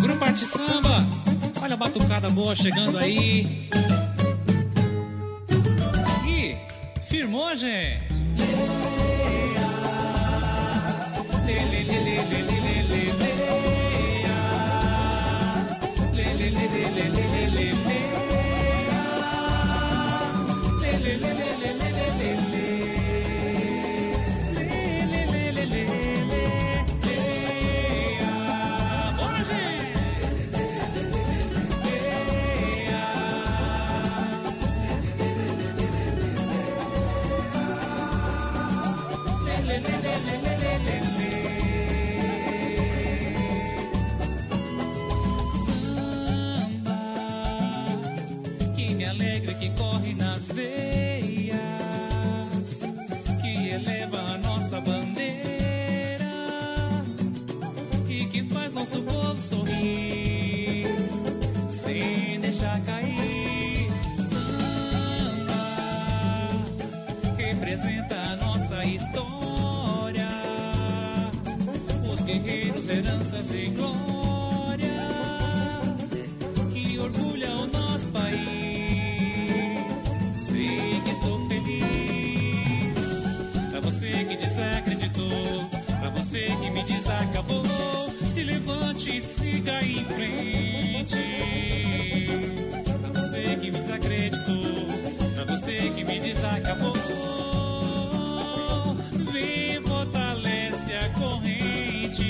[0.00, 0.88] Grupo Arte Samba,
[1.60, 3.68] olha a batucada boa chegando aí.
[6.26, 6.56] Ih,
[7.02, 8.08] firmou, gente?
[11.44, 12.49] Lê, lê, lê,
[58.90, 60.86] nosso povo sorrir
[61.70, 63.88] sem deixar cair.
[64.20, 65.54] Samba
[67.36, 70.28] representa a nossa história,
[72.12, 74.90] os guerreiros, heranças e glórias
[76.72, 78.40] que orgulham o nosso país.
[80.40, 82.98] Sei que sou feliz.
[83.70, 85.69] Pra você que desacreditou,
[86.10, 87.64] você que me desacabou,
[88.28, 91.16] se levante e siga em frente.
[93.00, 94.86] Pra você que me desacreditou,
[95.34, 96.94] pra você que me desacabou,
[99.32, 102.24] vem fortalece a corrente.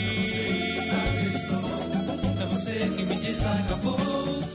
[2.37, 3.99] Pra você que me desacabou,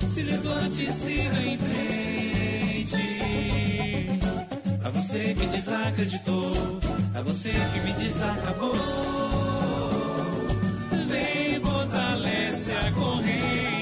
[0.10, 2.98] se levante e siga em frente.
[4.80, 6.80] Pra você que desacreditou,
[7.16, 8.76] pra você que me desacabou,
[11.08, 13.75] vem fortalece a corrente.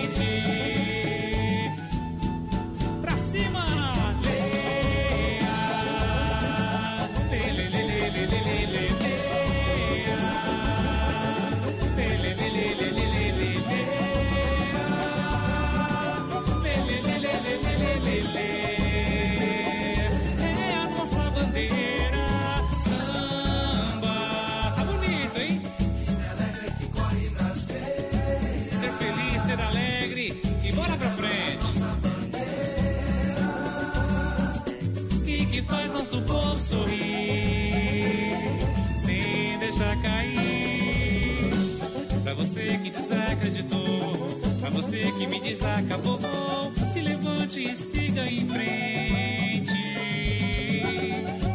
[42.54, 44.28] Você que desacreditou,
[44.60, 46.20] pra você que me desacabou,
[46.88, 49.74] se levante e siga em frente.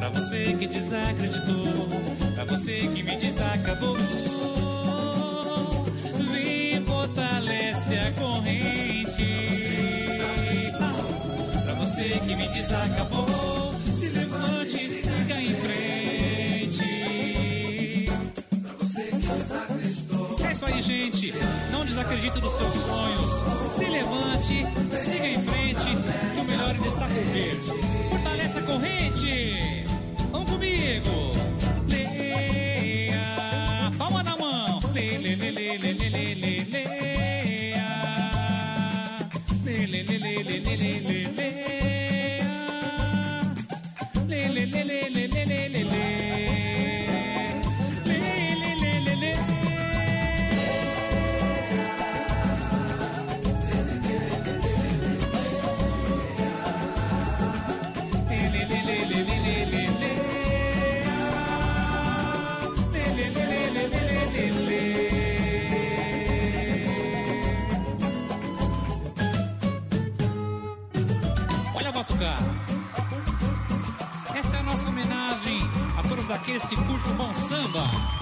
[0.00, 1.88] Pra você que desacreditou,
[2.34, 3.96] pra você que me desacabou,
[6.32, 9.24] vem fortalece a corrente.
[11.62, 16.07] Pra você que me desacabou, se levante e siga em frente.
[20.82, 21.34] Gente.
[21.70, 23.30] Não desacredite dos seus sonhos.
[23.74, 25.96] Se levante, siga em frente,
[26.34, 27.60] que o melhor ainda está por vir.
[28.10, 29.84] Fortaleça a corrente.
[30.30, 31.47] Vamos comigo.
[76.28, 78.17] Todos aqueles que curtem o bom samba.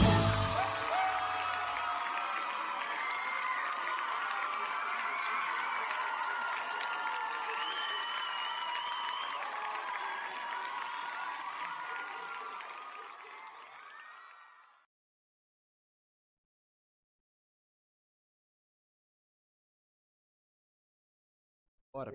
[21.97, 22.13] Bora.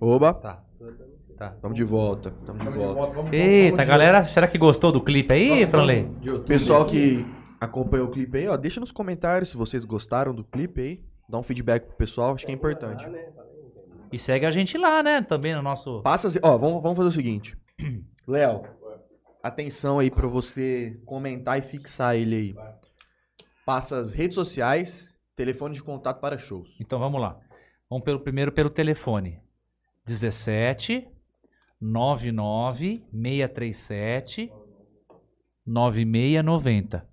[0.00, 0.62] Oba, Tá.
[1.36, 1.50] Tá.
[1.60, 3.34] tamo de volta, tamo de volta.
[3.34, 6.08] Eita, galera, será que gostou do clipe aí, Franley?
[6.46, 7.26] Pessoal que
[7.60, 11.04] acompanhou o clipe aí, ó, deixa nos comentários se vocês gostaram do clipe aí.
[11.28, 13.04] Dá um feedback pro pessoal, acho que é importante.
[14.12, 15.20] E segue a gente lá, né?
[15.20, 16.00] Também no nosso.
[16.02, 17.58] Passa, as- ó, vamos, vamos fazer o seguinte.
[18.28, 18.62] Léo,
[19.42, 22.54] atenção aí pra você comentar e fixar ele aí.
[23.66, 26.76] Passa as redes sociais, telefone de contato para shows.
[26.80, 27.40] Então vamos lá.
[27.94, 29.40] Vamos pelo primeiro pelo telefone.
[30.04, 31.06] 17
[31.80, 34.52] 99 637
[35.64, 37.08] 9690.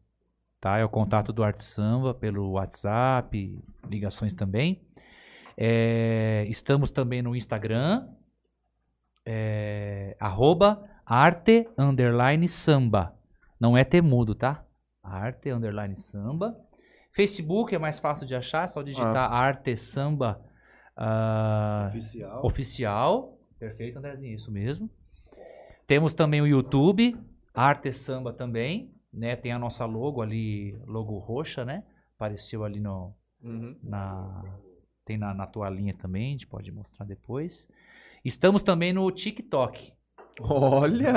[0.60, 0.80] Tá?
[0.80, 4.82] É o contato do Arte Samba pelo WhatsApp, ligações também.
[5.56, 8.10] É, estamos também no Instagram,
[9.24, 13.16] é, arroba arte underline samba.
[13.60, 14.66] Não é temudo, tá?
[15.04, 16.58] Arte underline samba.
[17.14, 20.50] Facebook é mais fácil de achar, é só digitar arte samba
[21.04, 22.46] ah, Oficial.
[22.46, 23.40] oficial.
[23.58, 24.88] Perfeito, Andrezinho, isso mesmo.
[25.88, 27.18] Temos também o YouTube,
[27.54, 29.36] Arte Samba também, né?
[29.36, 31.84] Tem a nossa logo ali, logo roxa, né?
[32.16, 33.16] Apareceu ali no,
[33.84, 34.44] na
[35.04, 37.68] tem na, na toalhinha também, a gente pode mostrar depois.
[38.24, 39.94] Estamos também no TikTok.
[40.44, 41.14] Olha!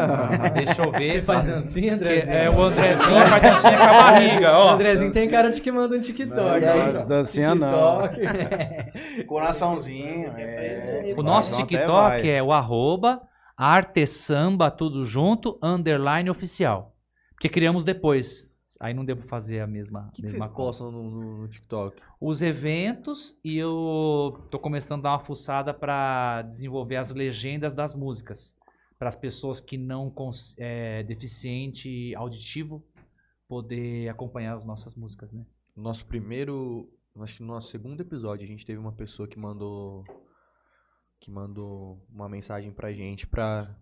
[0.55, 1.13] Deixa eu ver.
[1.13, 2.37] Você faz dancinha, Que Andrezinho?
[2.37, 4.71] é o Andrezinho faz dancinha com a barriga, O ó.
[4.75, 6.37] Andrezinho tem cara de que manda um TikTok.
[6.37, 6.93] Não, hein?
[6.95, 8.09] não, dancinha não.
[8.09, 9.25] TikTok.
[9.27, 11.15] Coraçãozinho, é.
[11.17, 13.23] O nosso TikTok é o arroba
[13.57, 16.95] artesamba, tudo junto, underline oficial.
[17.31, 18.49] Porque criamos depois.
[18.81, 20.69] Aí não devo fazer a mesma, O que, que mesma vocês coisa.
[20.69, 21.97] postam no, no- no TikTok?
[22.21, 27.95] Os eventos e eu tô começando a dar uma fuçada para desenvolver as legendas das
[27.95, 28.53] músicas.
[28.99, 30.13] Para as pessoas que não
[30.57, 32.85] é deficiente auditivo
[33.49, 35.45] poder acompanhar as nossas músicas, né?
[35.77, 36.89] Nosso primeiro.
[37.21, 40.05] Acho que no nosso segundo episódio a gente teve uma pessoa que mandou.
[41.21, 43.75] Que mandou uma mensagem pra gente pra.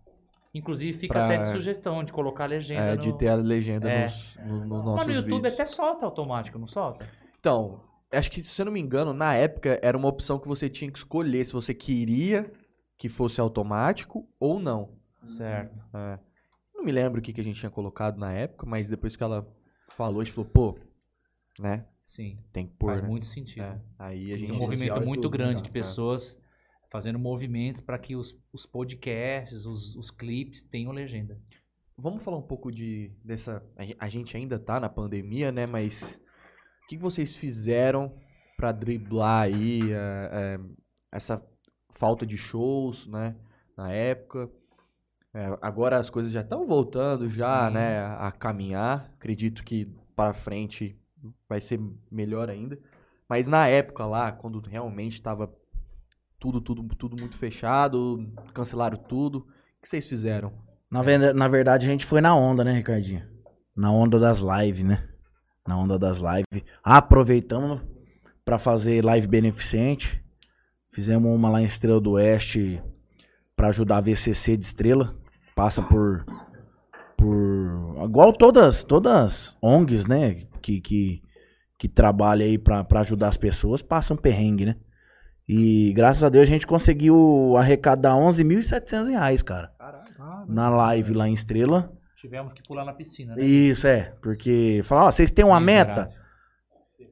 [0.54, 3.02] Inclusive fica Pra- até de sugestão de colocar a legenda é, no...
[3.02, 4.04] de ter a legenda É.
[4.04, 5.54] nos, no, nos Mas nossos no YouTube vídeos.
[5.54, 7.08] até solta automático, não solta?
[7.40, 7.80] Então,
[8.12, 10.90] acho que se eu não me engano, na época era uma opção que você tinha
[10.92, 12.52] que escolher se você queria
[12.98, 14.90] que fosse automático ou não.
[15.36, 15.78] Certo.
[15.94, 16.18] É.
[16.74, 19.22] Não me lembro o que, que a gente tinha colocado na época, mas depois que
[19.22, 19.46] ela
[19.92, 20.78] falou, a gente falou, pô,
[21.60, 21.86] né?
[22.04, 22.38] Sim.
[22.52, 22.90] Tem que pôr.
[22.90, 23.08] Faz né?
[23.08, 23.62] muito sentido.
[23.62, 25.62] É, Aí a gente Tem um movimento e muito tudo, grande né?
[25.62, 26.38] de pessoas
[26.90, 31.40] fazendo movimentos para que os, os podcasts, os, os clipes tenham legenda.
[31.96, 33.62] Vamos falar um pouco de dessa.
[33.76, 35.66] a gen- A gente ainda tá na pandemia, né?
[35.66, 36.02] Mas
[36.84, 38.18] o que, que vocês fizeram
[38.56, 39.96] pra driblar aí é,
[40.32, 40.60] é,
[41.12, 41.42] essa
[41.90, 43.36] falta de shows, né?
[43.76, 44.50] Na época.
[45.34, 47.74] É, agora as coisas já estão voltando já, Sim.
[47.74, 48.00] né?
[48.18, 49.10] A caminhar.
[49.18, 50.96] Acredito que para frente
[51.48, 51.80] vai ser
[52.10, 52.78] melhor ainda.
[53.28, 55.50] Mas na época lá, quando realmente estava
[56.38, 59.46] tudo, tudo, tudo muito fechado, cancelaram tudo, o
[59.82, 60.52] que vocês fizeram?
[60.90, 63.30] Na, ve- na verdade, a gente foi na onda, né, Ricardinho?
[63.74, 65.08] na onda das lives, né?
[65.66, 66.68] Na onda das lives.
[66.84, 67.80] Aproveitamos
[68.44, 70.22] pra fazer live beneficente.
[70.90, 72.82] Fizemos uma lá em Estrela do Oeste
[73.56, 75.16] pra ajudar a VCC de Estrela.
[75.54, 76.24] Passa por
[77.16, 81.22] por igual todas todas ONGs, né, que que
[81.78, 84.76] que trabalham aí pra pra ajudar as pessoas, passam perrengue, né?
[85.48, 89.72] E graças a Deus a gente conseguiu arrecadar 11.700 reais, cara.
[90.46, 91.92] Na live lá em Estrela.
[92.16, 93.44] Tivemos que pular na piscina, né?
[93.44, 94.14] Isso, é.
[94.22, 96.08] Porque falaram, ó, vocês têm uma meta?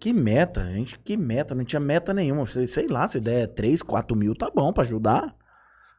[0.00, 0.64] Que meta?
[0.72, 1.54] Gente, que meta?
[1.54, 2.46] Não tinha meta nenhuma.
[2.46, 5.34] Sei, sei lá, se der 3, 4 mil, tá bom pra ajudar.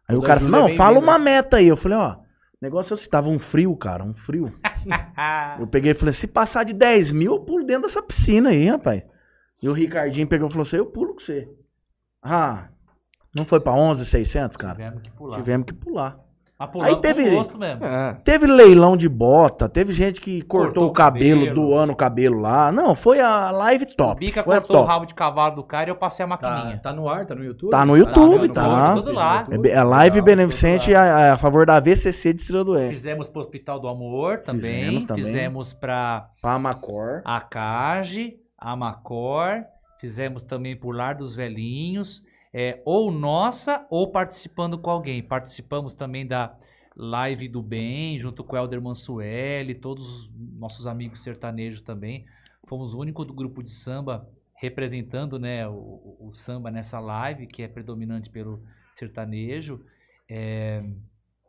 [0.08, 1.12] Aí o Toda cara ajuda falou, é não, fala bem-vinda.
[1.12, 1.68] uma meta aí.
[1.68, 2.24] Eu falei, ó, o
[2.62, 4.54] negócio é assim, tava um frio, cara, um frio.
[5.60, 8.68] eu peguei e falei, se passar de 10 mil, eu pulo dentro dessa piscina aí,
[8.68, 9.04] rapaz.
[9.62, 11.50] E o Ricardinho pegou e falou assim, eu pulo com você.
[12.22, 12.70] Ah,
[13.36, 14.76] não foi pra 11,600, cara?
[14.76, 15.38] Tivemos que pular.
[15.38, 16.20] Tivemos que pular.
[16.82, 17.86] Aí teve- com gosto mesmo.
[17.86, 18.14] É.
[18.24, 21.56] Teve leilão de bota, teve gente que cortou, Cortou o cabelo, cabelo.
[21.70, 22.72] doando o cabelo lá.
[22.72, 24.20] Não, foi a live O top.
[24.20, 24.92] Bica foi cortou o top.
[24.92, 26.80] rabo de cavalo do cara e eu passei a Tá, maquininha.
[26.82, 27.72] tá no ar, tá no YouTube?
[27.72, 28.62] Tá no YouTube, no tá.
[28.64, 29.48] YouTube, tudo lá.
[29.64, 32.94] É a live Legal, beneficente a, a favor da VCC de Estrela do Oeste.
[32.96, 34.62] Fizemos pro Hospital do Amor também.
[34.86, 35.26] Fizemos também.
[35.26, 37.22] Fizemos pra Pra Macor.
[37.26, 39.64] a CAGE, a Macor.
[40.00, 42.24] Fizemos também por Lar dos Velhinhos.
[42.53, 45.23] É, ou nossa, ou participando com alguém.
[45.23, 46.56] Participamos também da
[46.95, 52.26] Live do Bem, junto com o Helder Mansueli, todos os nossos amigos sertanejos também.
[52.68, 57.64] Fomos o único do grupo de samba representando né, o, o- samba nessa live, que
[57.64, 58.61] é predominante pelo
[58.94, 59.82] sertanejo.
[60.30, 60.84] É,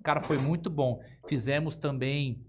[0.02, 1.00] cara, foi muito bom.
[1.28, 2.40] Fizemos também.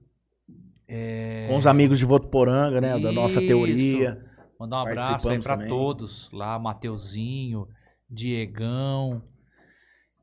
[0.87, 2.97] é, Com os amigos de Votuporanga, né?
[2.99, 3.47] Da nossa Isso.
[3.47, 4.23] teoria.
[4.59, 5.67] Mandar um abraço aí pra também.
[5.69, 7.67] todos lá, Mateuzinho,
[8.13, 9.23] Diegão.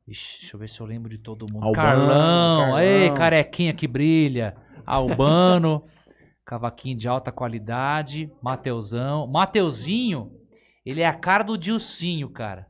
[0.07, 1.65] Ixi, deixa eu ver se eu lembro de todo mundo.
[1.65, 2.79] Albano, Carlão, Carlão.
[2.79, 4.55] ei, carequinha que brilha.
[4.85, 5.85] Albano,
[6.45, 9.27] cavaquinho de alta qualidade, Mateuzão.
[9.27, 10.31] Mateuzinho,
[10.85, 12.67] ele é a cara do Dilcinho, cara.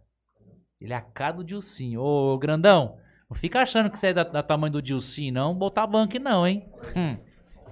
[0.80, 2.02] Ele é a cara do Dilcinho.
[2.02, 2.98] Ô, grandão,
[3.30, 5.56] não fica achando que você é da, da tamanho do Dilcinho, não.
[5.56, 6.68] Botar banco não, hein?
[6.96, 7.18] Hum.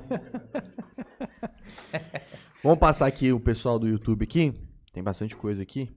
[2.64, 4.54] Vamos passar aqui o pessoal do YouTube aqui.
[4.94, 5.90] Tem bastante coisa aqui.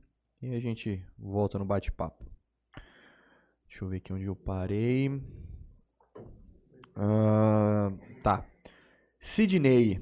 [0.42, 2.24] E a gente volta no bate-papo.
[3.68, 5.22] Deixa eu ver aqui onde eu parei.
[6.96, 7.90] Ah,
[8.22, 8.44] tá.
[9.20, 10.00] Sidney.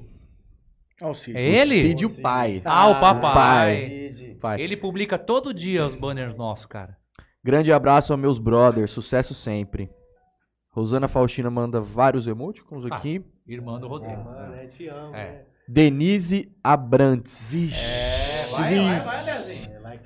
[1.01, 1.37] O Cid.
[1.37, 1.81] É ele?
[1.81, 2.61] Cid, o pai.
[2.65, 4.13] Ah, o papai.
[4.39, 4.61] pai.
[4.61, 6.97] Ele publica todo dia os banners nossos, cara.
[7.43, 8.91] Grande abraço aos meus brothers.
[8.91, 9.89] Sucesso sempre.
[10.71, 12.95] Rosana Faustina manda vários emoticons Ah.
[12.95, 13.23] aqui.
[13.47, 14.23] Irmã do Rodrigo.
[14.23, 15.31] Mano, eu te amo, É.
[15.31, 15.45] né?
[15.67, 17.51] Denise Abrantes.
[17.73, 19.23] É, vai, vai, vai,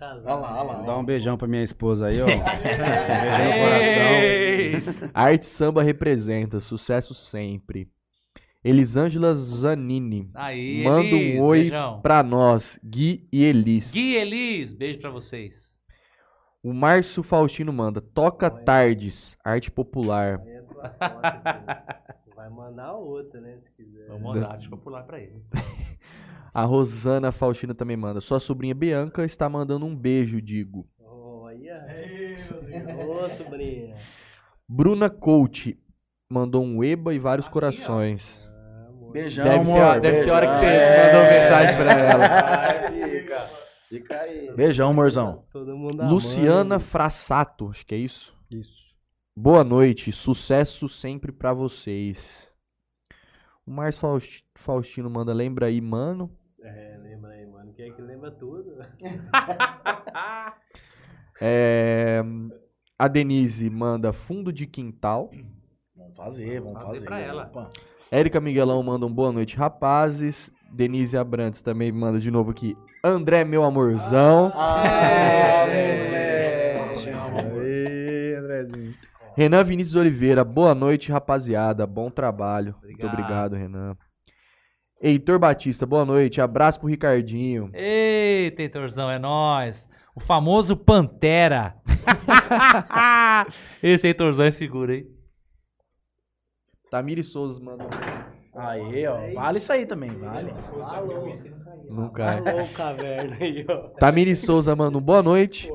[0.06, 0.32] Casar.
[0.32, 0.82] Olha lá, olha lá.
[0.84, 2.26] Dá um beijão pra minha esposa aí, ó.
[2.26, 5.10] um beijão no coração.
[5.14, 6.60] Arte Samba representa.
[6.60, 7.90] Sucesso sempre.
[8.64, 10.30] Elisângela Zanini.
[10.34, 12.02] Aí, Manda Elis, um oi beijão.
[12.02, 13.92] pra nós, Gui e Elis.
[13.92, 15.76] Gui e Elis, beijo pra vocês.
[16.64, 18.02] O Márcio Faustino manda.
[18.02, 20.42] Toca Tardes, arte popular.
[20.48, 20.76] É foto.
[22.36, 23.58] Vai mandar outra, né?
[23.64, 24.08] Se quiser.
[24.08, 25.44] Vamos mandar, deixa eu pular pra ele.
[26.56, 28.22] A Rosana Faustina também manda.
[28.22, 30.88] Sua sobrinha Bianca está mandando um beijo, digo.
[31.02, 31.86] Olha.
[33.06, 33.96] Ô, sobrinha.
[34.68, 35.78] Bruna Coach
[36.32, 38.24] mandou um eba e vários corações.
[39.12, 39.84] Beijão, Deve ser, amor.
[39.84, 41.06] a, deve ser a hora que você Beijão.
[41.06, 41.40] mandou É.
[41.42, 42.92] mensagem pra ela.
[43.10, 43.50] Fica.
[43.90, 44.54] Fica aí.
[44.56, 45.46] Beijão, amorzão.
[45.52, 46.14] Todo mundo amando.
[46.16, 48.34] Luciana Frassato, acho que é isso.
[48.50, 48.96] Isso.
[49.38, 52.50] Boa noite, sucesso sempre pra vocês.
[53.66, 56.30] O Márcio Faust- Faustino manda, lembra aí, mano.
[56.66, 57.72] É, lembra aí, mano.
[57.74, 58.76] Quem é que lembra tudo?
[61.42, 62.24] É,
[62.98, 65.30] a Denise manda fundo de quintal.
[65.94, 67.06] Vamos fazer, vamos Fazer fazer.
[67.06, 67.44] pra ela.
[67.48, 67.70] Opa.
[68.10, 70.50] Érica Miguelão manda um boa noite, rapazes.
[70.72, 72.78] Denise Abrantes também manda de novo aqui.
[73.04, 74.54] André, meu amorzão.
[78.38, 78.94] Andrezinho.
[79.36, 81.86] Renan Vinícius Oliveira, boa noite, rapaziada.
[81.86, 82.76] Bom trabalho.
[82.82, 83.14] Muito Obrigado.
[83.14, 83.98] obrigado, Renan.
[85.02, 86.40] Heitor Batista, boa noite.
[86.42, 87.70] Abraço pro Ricardinho.
[87.74, 89.90] Eita, Heitorzão, é nóis.
[90.16, 91.76] O famoso Pantera.
[93.84, 95.08] Esse Heitorzão é figura, hein?
[96.90, 97.86] Tamiri Souza manda.
[98.56, 99.34] Aí, ó.
[99.34, 100.52] Vale isso aí também, vale.
[101.90, 102.38] Não cai.
[102.38, 103.90] Alô, caverna aí, ó.
[104.00, 105.70] Tamiri Souza manda um boa noite.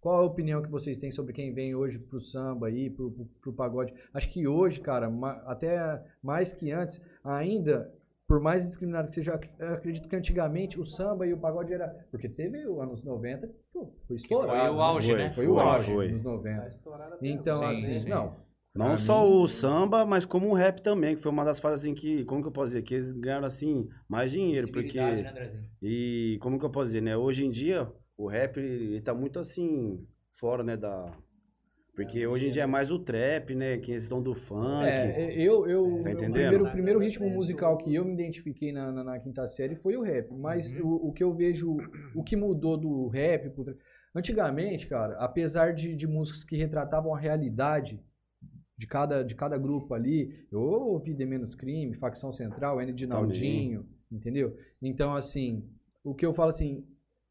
[0.00, 3.24] qual a opinião que vocês têm sobre quem vem hoje pro samba aí, pro, pro,
[3.42, 3.92] pro pagode?
[4.14, 7.92] Acho que hoje, cara, ma- até mais que antes, ainda,
[8.30, 11.88] por mais discriminado que seja, acredito que antigamente o samba e o pagode era.
[12.12, 14.52] Porque teve os anos 90, pô, foi estourado.
[14.56, 15.32] foi o auge, Foi, né?
[15.32, 16.08] Foi o Foi, auge foi.
[16.12, 16.70] nos 90.
[17.22, 18.08] Então, Sim, assim, sim.
[18.08, 18.36] não.
[18.72, 21.58] Não Pra só mim- o samba, mas como o rap também, que foi uma das
[21.58, 24.96] fases assim que, como que eu posso dizer, que eles ganharam assim mais dinheiro, porque
[24.96, 27.16] né, e como que eu posso dizer, né?
[27.16, 30.06] Hoje em dia o rap ele tá muito assim
[30.38, 31.12] fora, né, da
[31.94, 34.84] porque hoje em dia é mais o trap, né, questão do funk.
[34.84, 36.32] É, eu, eu, Tá o entendendo?
[36.32, 39.96] primeiro, o primeiro ritmo musical que eu me identifiquei na, na, na quinta série foi
[39.96, 40.32] o rap.
[40.32, 41.76] Mas o, o que eu vejo,
[42.14, 43.76] o que mudou do rap pro
[44.14, 48.00] Antigamente, cara, apesar de, de músicas que retratavam a realidade
[48.76, 53.06] de cada, de cada grupo ali, eu ouvi The Menos Crime, Facção Central, N de
[53.06, 54.56] Naldinho, entendeu?
[54.82, 55.68] Então, assim,
[56.02, 56.84] o que eu falo assim,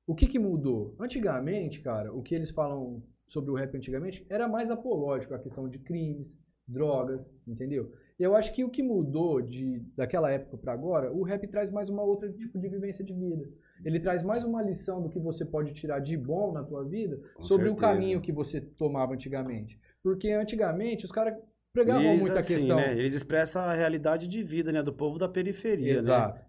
[0.07, 0.95] o que que mudou?
[0.99, 5.69] Antigamente, cara, o que eles falam sobre o rap antigamente era mais apológico, a questão
[5.69, 6.38] de crimes,
[6.68, 7.91] drogas, entendeu?
[8.19, 11.89] Eu acho que o que mudou de daquela época para agora, o rap traz mais
[11.89, 13.47] uma outra tipo de vivência de vida.
[13.85, 17.18] Ele traz mais uma lição do que você pode tirar de bom na tua vida
[17.35, 17.93] Com sobre o certeza.
[17.93, 19.80] caminho que você tomava antigamente.
[20.03, 21.35] Porque antigamente os caras
[21.72, 22.76] pregavam Eles, muito a assim, questão.
[22.77, 25.99] né, eles expressam a realidade de vida, né, do povo da periferia, né?
[25.99, 26.41] Exato.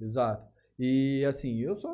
[0.00, 0.52] Exato.
[0.78, 1.90] E assim, eu sou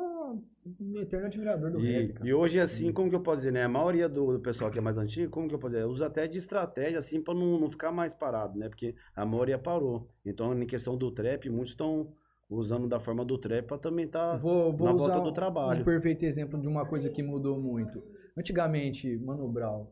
[0.79, 2.29] um eterno admirador do E, rap, cara.
[2.29, 3.63] e hoje, assim, como que eu posso dizer, né?
[3.63, 5.85] A maioria do, do pessoal que é mais antigo, como que eu posso dizer?
[5.85, 8.69] Usa até de estratégia, assim, pra não, não ficar mais parado, né?
[8.69, 10.07] Porque a maioria parou.
[10.25, 12.11] Então, em questão do trap, muitos estão
[12.49, 15.85] usando da forma do trap pra também tá Vou, vou na volta do um trabalho.
[15.85, 18.01] perfeito exemplo de uma coisa que mudou muito.
[18.37, 19.87] Antigamente, Mano Brown,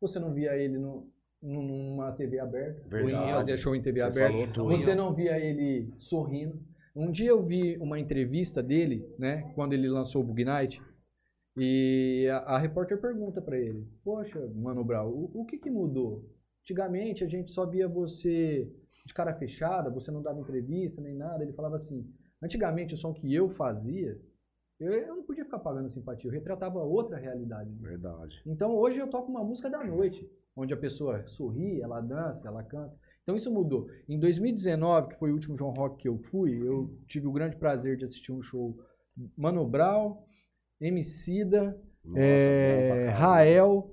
[0.00, 1.08] você não via ele no,
[1.42, 3.16] num- numa TV aberta, Verdade.
[3.16, 4.62] ou em- fazia show em TV Você aberta.
[4.62, 6.60] Você não via ele sorrindo.
[6.94, 10.80] Um dia eu vi uma entrevista dele, né, quando ele lançou o Bug Night,
[11.56, 16.24] e a, a repórter pergunta pra ele: Poxa, Mano Brown, o, o que, que mudou?
[16.62, 18.70] Antigamente a gente só via você
[19.06, 21.42] de cara fechada, você não dava entrevista nem nada.
[21.42, 22.06] Ele falava assim:
[22.42, 24.18] Antigamente o som que eu fazia,
[24.80, 27.70] eu, eu não podia ficar pagando simpatia, eu retratava outra realidade.
[27.74, 28.42] Verdade.
[28.46, 32.62] Então hoje eu toco uma música da noite, onde a pessoa sorri, ela dança, ela
[32.62, 32.96] canta.
[33.22, 33.86] Então isso mudou.
[34.08, 37.56] Em 2019, que foi o último João Rock que eu fui, eu tive o grande
[37.56, 38.76] prazer de assistir um show
[39.36, 40.16] Mano Brown,
[40.80, 43.08] Emicida, Nossa, é.
[43.10, 43.90] Rael,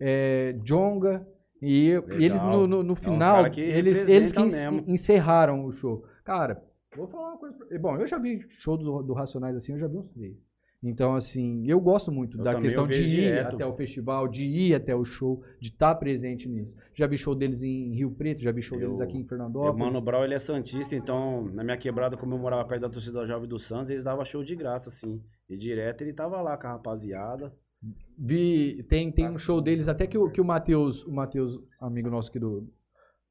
[0.00, 1.26] é, Jonga,
[1.60, 4.82] e, e eles no, no, no É final, que eles, eles que mesmo.
[4.86, 6.02] encerraram o show.
[6.24, 6.62] Cara,
[6.96, 7.56] vou falar uma coisa.
[7.58, 10.36] pra- Bom, eu já vi show do, do Racionais assim, eu já vi uns três.
[10.82, 13.54] Então, assim, eu gosto muito Eu da questão de ir direto.
[13.54, 16.74] até o festival, de ir até o show, de estar presente nisso.
[16.94, 19.24] Já vi show deles em Rio Preto, já vi show Eu- deles aqui em E
[19.24, 19.78] o Fernandópolis.
[19.78, 23.26] Mano Brown, ele é santista, então, na minha quebrada, como eu morava perto da torcida
[23.26, 25.22] Jovem do Santos, eles davam show de graça, assim.
[25.50, 27.52] E direto ele tava lá com a rapaziada.
[28.16, 32.08] Vi, tem, tem um show deles, até que o, que o Matheus, o Matheus, amigo
[32.08, 32.66] nosso aqui do.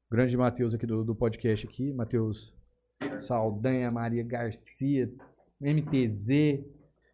[0.08, 2.52] Grande Matheus aqui do, do podcast aqui, Matheus
[3.20, 5.08] Saldanha, Maria Garcia,
[5.60, 6.64] MTZ,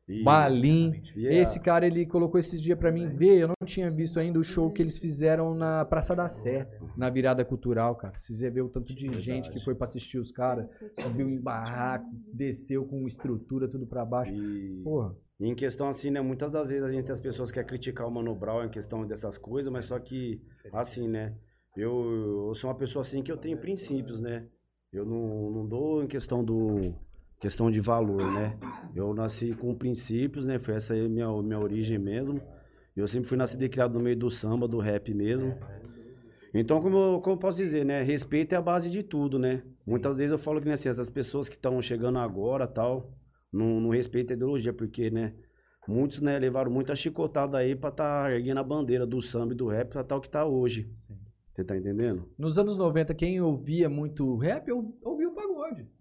[0.09, 1.03] E, Balim.
[1.16, 3.39] e é- Esse cara ele colocou esses dias pra mim ver.
[3.41, 7.11] Eu não tinha visto ainda o show que eles fizeram na Praça da Sé, na
[7.11, 8.16] virada cultural, cara.
[8.19, 10.69] Se você vê o tanto de gente que foi pra assistir os caras,
[11.01, 14.33] subiu em barraco, desceu com estrutura tudo pra baixo.
[14.33, 15.15] e- Porra.
[15.41, 16.20] E em questão assim, né?
[16.20, 18.70] Muitas das vezes a gente tem as pessoas que querem criticar o Mano Brown em
[18.70, 20.41] questão dessas coisas, mas só que,
[20.73, 21.35] assim, né?
[21.77, 24.47] Eu, eu sou uma pessoa assim que eu tenho princípios, né?
[24.93, 26.95] Eu não, não dou em questão do.
[27.47, 28.59] Questão de valor, né?
[28.93, 30.59] Eu nasci com princípios, né?
[30.59, 32.43] Foi essa aí a minha, minha origem mesmo.
[32.97, 35.56] Eu sempre fui nascido e criado no meio do samba, do rap mesmo.
[36.52, 38.02] Então, como eu, como eu posso dizer, né?
[38.02, 39.62] Respeito é a base de tudo, né?
[39.86, 43.12] Muitas vezes eu falo que, né, assim, essas pessoas que estão chegando agora tal,
[43.52, 45.32] não, não respeitam a ideologia, porque, né?
[45.86, 49.68] Muitos, né, levaram muita chicotada aí pra tá erguendo a bandeira do samba e do
[49.68, 50.90] rap pra tal que tá hoje.
[51.52, 52.28] Você tá entendendo?
[52.36, 55.15] Nos anos 90, quem ouvia muito rap, eu ouvia o pagode.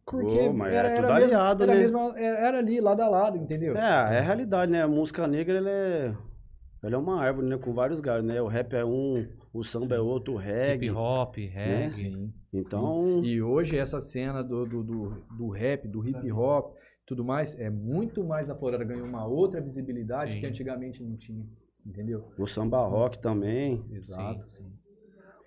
[0.06, 1.80] Porque Ô, mas era, é era, tudo aliado, era, né?
[1.80, 3.76] mesma- era ali, lado a lado, entendeu?
[3.76, 4.84] É, é a realidade, né?
[4.84, 6.16] A música negra, ela é,
[6.84, 7.58] ela é uma árvore, né?
[7.58, 8.40] Com vários galhos, né?
[8.40, 10.88] O rap é um, o samba é outro, o reggae.
[10.88, 12.12] Hip hop, reggae.
[12.12, 12.34] Sim.
[12.54, 16.76] Então, E hoje essa cena do, do, do, do rap, do hip hop,
[17.06, 20.40] tudo mais, é muito mais aflorada, ganhou uma outra visibilidade Sim.
[20.40, 21.46] que antigamente não tinha.
[21.86, 22.32] Entendeu?
[22.38, 23.86] o samba rock também.
[23.92, 24.48] Exato.
[24.48, 24.85] Sim, sim.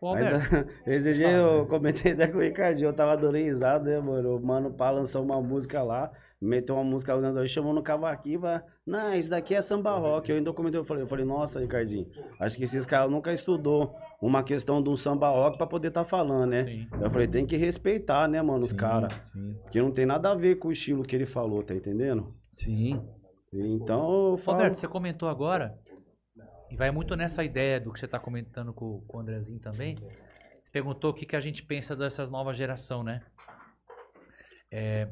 [0.00, 0.40] Ô, Ainda,
[0.86, 4.36] esse dia eu comentei até com o Ricardinho, eu tava dando risada, né, mano?
[4.36, 8.62] O mano Pá lançou uma música lá, meteu uma música lá, chamou no cavaquinho, pra,
[8.86, 10.30] não, isso daqui é samba rock.
[10.30, 12.06] Eu ainda comentei, eu falei, eu falei, nossa, Ricardinho,
[12.38, 16.04] acho que esses caras nunca estudou uma questão de um samba rock pra poder tá
[16.04, 16.64] falando, né?
[16.64, 16.86] sim.
[17.00, 19.12] Eu falei, tem que respeitar, né, mano, os Sim, caras.
[19.32, 19.56] Sim.
[19.62, 22.32] Porque não tem nada a ver com o estilo que ele falou, tá entendendo?
[22.52, 23.02] Sim.
[23.52, 24.58] Então eu falo.
[24.58, 25.78] Roberto, você comentou agora,
[26.70, 29.96] e vai muito nessa ideia do que você está comentando com, com o Andrezinho também.
[29.96, 33.24] Você perguntou o que, que a gente pensa dessas nova geração, né?
[34.70, 35.08] É,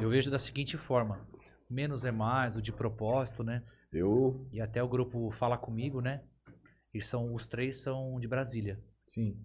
[0.00, 1.26] eu vejo da seguinte forma:
[1.68, 3.62] menos é mais, o de propósito, né?
[3.92, 4.46] Eu.
[4.52, 6.22] E até o grupo Fala Comigo, né?
[6.92, 9.38] Eles são, os três são de Brasília, Sim.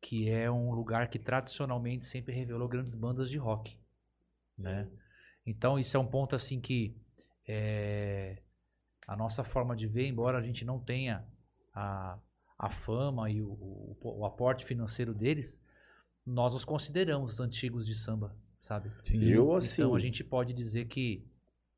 [0.00, 3.78] que é um lugar que tradicionalmente sempre revelou grandes bandas de rock,
[4.56, 4.88] né?
[5.44, 6.96] Então isso é um ponto assim que
[7.46, 8.38] é,
[9.06, 11.24] a nossa forma de ver, embora a gente não tenha
[11.74, 12.18] a,
[12.58, 15.60] a fama e o, o, o aporte financeiro deles,
[16.26, 18.90] nós os consideramos os antigos de samba, sabe?
[19.12, 19.82] Eu, assim.
[19.82, 21.26] Então a gente pode dizer que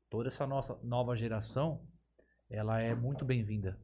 [0.09, 1.81] toda essa nossa nova geração,
[2.49, 3.77] ela é muito bem-vinda.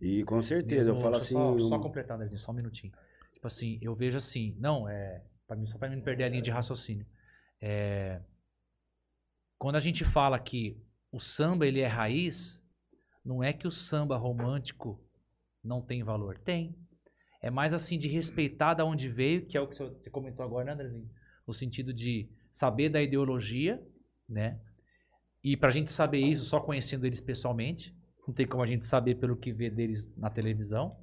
[0.00, 1.52] E com certeza, eu Mesmo- falo deixa assim.
[1.54, 2.92] eu Só, só completar, Andrezinho, só um minutinho.
[3.34, 5.24] Tipo assim, eu vejo assim, não, é.
[5.46, 7.04] Pra mim, só mim não perder a linha de raciocínio.
[7.60, 8.20] É,
[9.58, 10.80] quando a gente fala que
[11.10, 12.59] o samba ele é raiz,
[13.24, 15.00] não é que o samba romântico
[15.62, 16.38] não tem valor.
[16.38, 16.74] Tem.
[17.42, 20.64] É mais assim de respeitar da onde veio, que é o que você comentou agora,
[20.64, 21.10] né, Andrezinho?
[21.46, 23.82] No sentido de saber da ideologia,
[24.28, 24.60] né?
[25.42, 27.94] E pra gente saber isso só conhecendo eles pessoalmente.
[28.26, 30.96] Não tem como a gente saber pelo que vê deles na televisão.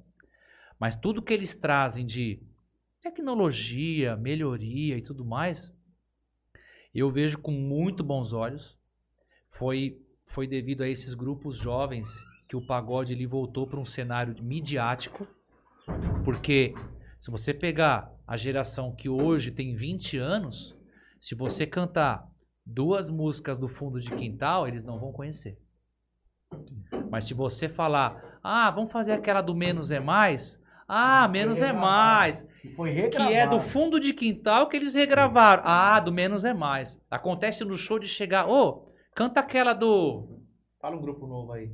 [0.78, 2.40] Mas tudo que eles trazem de
[3.00, 5.72] tecnologia, melhoria e tudo mais,
[6.94, 8.78] eu vejo com muito bons olhos.
[9.50, 12.08] Foi, foi devido a esses grupos jovens
[12.48, 15.26] que o pagode ele voltou para um cenário midiático.
[16.24, 16.74] Porque
[17.18, 20.76] se você pegar a geração que hoje tem 20 anos,
[21.20, 22.26] se você cantar
[22.64, 25.58] duas músicas do fundo de quintal, eles não vão conhecer.
[27.10, 31.72] Mas se você falar, ah, vamos fazer aquela do menos é mais, ah, menos é
[31.72, 32.46] mais,
[33.10, 35.62] que é do fundo de quintal que eles regravaram.
[35.66, 36.98] Ah, do menos é mais.
[37.10, 38.86] Acontece no show de chegar, ô,
[39.18, 40.28] canta aquela do.
[40.80, 41.72] Fala um grupo novo aí.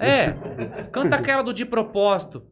[0.00, 0.32] É,
[0.90, 2.44] canta aquela do De Propósito.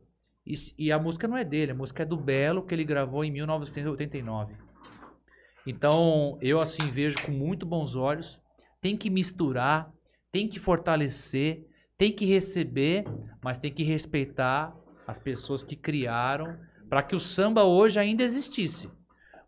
[0.47, 3.25] E, e a música não é dele, a música é do Belo, que ele gravou
[3.25, 4.55] em 1989.
[5.67, 8.41] Então, eu assim vejo com muito bons olhos.
[8.81, 9.93] Tem que misturar,
[10.31, 11.67] tem que fortalecer,
[11.99, 13.05] tem que receber,
[13.43, 14.73] mas tem que respeitar
[15.09, 16.57] as pessoas que criaram
[16.89, 18.89] para que o samba hoje ainda existisse.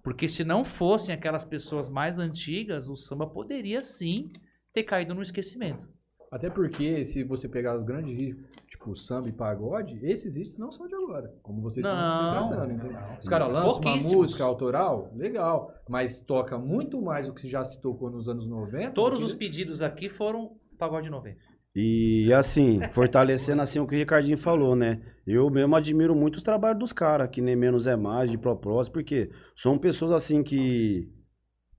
[0.02, 4.28] Porque se não fossem aquelas pessoas mais antigas, o samba poderia sim
[4.72, 5.86] ter caído no esquecimento.
[6.30, 10.72] Até porque, se você pegar os grandes hits, tipo samba e pagode, esses hits não
[10.72, 11.92] são de agora, como vocês Não.
[11.92, 12.72] estão tratando.
[12.72, 12.98] entendeu?
[13.20, 17.78] Os caras lançam uma música autoral, legal, mas toca muito mais o que já se
[17.82, 18.92] tocou nos anos 90.
[18.92, 21.38] Todos do os pedidos aqui foram pagode 90.
[21.74, 25.00] E assim, fortalecendo assim o que o Ricardinho falou, né?
[25.26, 28.92] Eu mesmo admiro muito os trabalhos dos caras, que nem menos é mais, de propósito,
[28.92, 31.08] porque são pessoas assim que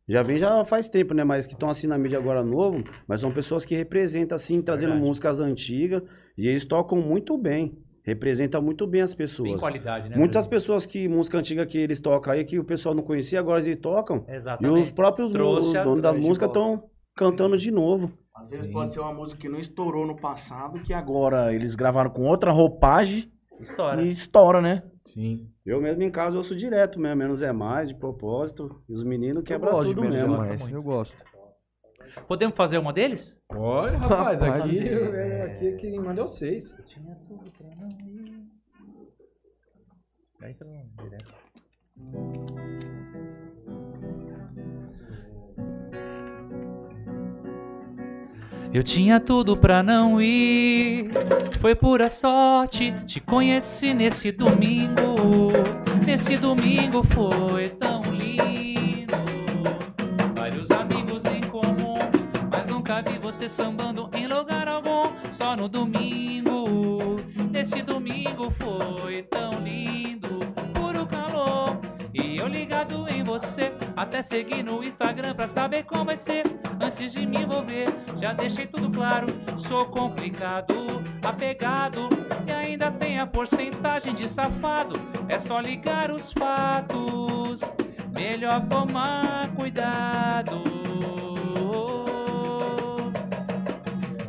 [0.09, 1.23] já vem já faz tempo, né?
[1.23, 4.89] Mas que estão assim na mídia agora novo, mas são pessoas que representam assim, trazendo
[4.89, 5.05] Verdade.
[5.07, 6.01] músicas antigas,
[6.37, 7.77] e eles tocam muito bem.
[8.05, 9.61] Representa muito bem as Tem pessoas.
[9.61, 10.17] qualidade, né?
[10.17, 10.49] Muitas Brasil?
[10.49, 13.79] pessoas que música antiga que eles tocam aí, que o pessoal não conhecia, agora eles
[13.79, 14.25] tocam.
[14.27, 14.81] E Exatamente.
[14.81, 16.83] os próprios Trouxe os a- donos da música estão
[17.15, 18.11] cantando de novo.
[18.35, 18.73] Às vezes Sim.
[18.73, 22.51] pode ser uma música que não estourou no passado, que agora eles gravaram com outra
[22.51, 24.01] roupagem História.
[24.01, 24.83] e estoura, né?
[25.05, 25.47] Sim.
[25.65, 28.81] Eu mesmo em casa ouço direto mesmo, menos é mais, de propósito.
[28.89, 30.37] E os meninos quebram tudo menos é mesmo.
[30.37, 30.71] mais.
[30.71, 31.15] Eu gosto.
[32.27, 33.39] Podemos fazer uma deles?
[33.49, 34.63] Olha, rapaz, Rapaz.
[34.63, 36.75] aqui, é, aqui quem manda é vocês.
[36.85, 38.43] Tinha tudo pra não ir.
[40.41, 41.33] No direto.
[48.73, 51.11] Eu tinha tudo pra não ir.
[51.61, 55.51] Foi pura sorte, te conheci nesse domingo.
[56.03, 59.13] Nesse domingo foi tão lindo.
[60.35, 61.99] Vários amigos em comum,
[62.51, 65.11] mas nunca vi você sambando em lugar algum.
[65.37, 67.17] Só no domingo.
[67.51, 70.39] Nesse domingo foi tão lindo.
[70.73, 71.77] Puro calor.
[72.13, 76.43] E eu ligado em você, até seguir no Instagram pra saber como vai ser.
[76.79, 77.87] Antes de me envolver,
[78.19, 79.27] já deixei tudo claro.
[79.57, 80.73] Sou complicado,
[81.23, 82.09] apegado
[82.45, 84.95] e ainda tem a porcentagem de safado.
[85.27, 87.61] É só ligar os fatos,
[88.13, 90.61] melhor tomar cuidado.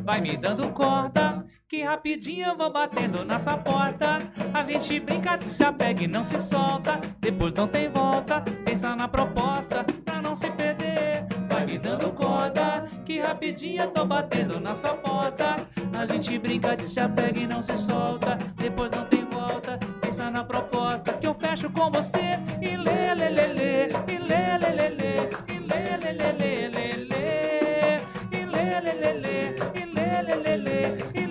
[0.03, 1.34] Vai me dando corda,
[1.67, 4.19] que rapidinho eu vou batendo na sua porta.
[4.53, 6.99] A gente brinca, se apega e não se solta.
[7.19, 11.25] Depois não tem volta, pensa na proposta pra não se perder.
[11.49, 15.55] Vai me dando corda, que rapidinho eu tô batendo na sua porta.
[15.97, 18.37] A gente brinca, se apega e não se solta.
[18.55, 22.37] Depois não tem volta, pensa na proposta que eu fecho com você.
[22.61, 26.67] E lê, lê, lê, lê, e lê, lê, lê, lê, e lê, lê, lê, lê,
[26.67, 27.97] lê, lê.
[28.31, 31.24] E lê, lê, lê, lê, e lê, lê, lê, lê, e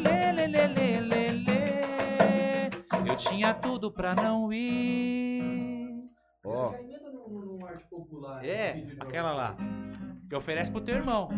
[3.28, 6.04] tinha tudo pra não ir.
[6.44, 6.74] Ó,
[8.42, 9.56] É, aquela lá.
[10.28, 11.28] Que oferece pro teu irmão.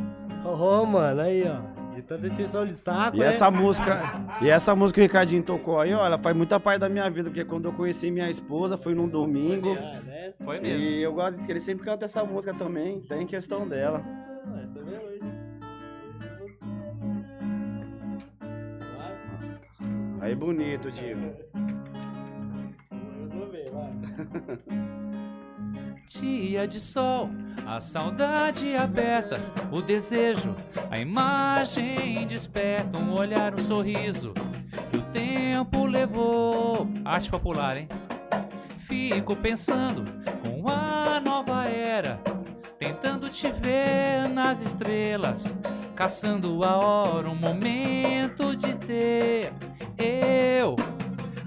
[0.44, 1.94] Ô, mano, aí, ó.
[1.94, 3.26] De tanta extensão de saco, e né?
[3.26, 4.02] essa música,
[4.42, 7.08] e essa música que o Ricardinho tocou aí, ó, ela faz muita parte da minha
[7.08, 9.74] vida, porque quando eu conheci minha esposa foi num domingo.
[9.80, 10.34] Ah, né?
[10.44, 10.78] Foi mesmo.
[10.78, 14.04] E eu gosto de ele sempre canta essa música também, tem questão dela.
[20.26, 20.34] Tá aí?
[20.34, 21.16] Bonito, tio.
[26.06, 27.30] Dia de sol,
[27.66, 29.40] a saudade aperta,
[29.72, 30.54] o desejo,
[30.90, 34.32] a imagem desperta, um olhar, um sorriso
[34.90, 36.88] que o tempo levou.
[37.04, 37.88] Arte popular, hein?
[38.78, 40.04] Fico pensando
[40.42, 42.20] com a nova era,
[42.78, 45.54] tentando te ver nas estrelas,
[45.96, 49.52] caçando a hora, um momento de ter.
[49.98, 50.76] Eu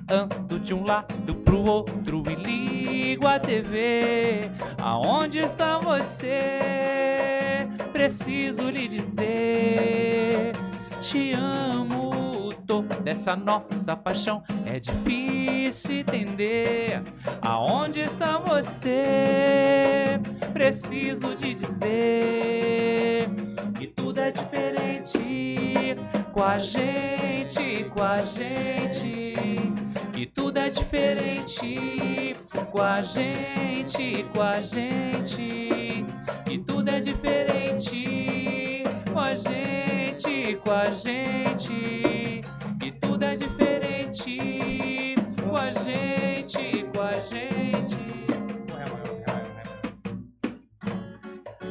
[0.09, 4.49] ando de um lado pro outro e ligo a TV.
[4.81, 7.67] Aonde está você?
[7.93, 10.53] Preciso lhe dizer:
[10.99, 12.53] Te amo.
[12.65, 17.01] Toda essa nossa paixão é difícil entender.
[17.41, 20.19] Aonde está você?
[20.53, 23.27] Preciso te dizer
[23.75, 25.95] que tudo é diferente
[26.31, 29.78] com a gente, com a gente.
[30.19, 32.35] Que tudo é diferente
[32.69, 36.05] com a gente, com a gente.
[36.43, 38.83] Que tudo é diferente
[39.13, 42.41] com a gente, com a gente.
[42.81, 47.95] Que tudo é diferente com a gente, com a gente.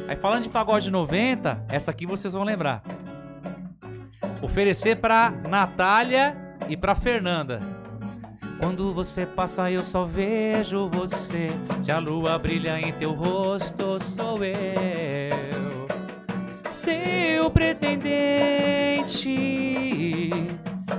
[0.07, 2.81] Aí falando de pagode 90, essa aqui vocês vão lembrar.
[4.41, 6.35] Oferecer pra Natália
[6.67, 7.78] e pra Fernanda.
[8.59, 11.47] Quando você passa, eu só vejo você.
[11.81, 15.87] Se a lua brilha em teu rosto, sou eu.
[16.69, 18.19] Seu pretendente.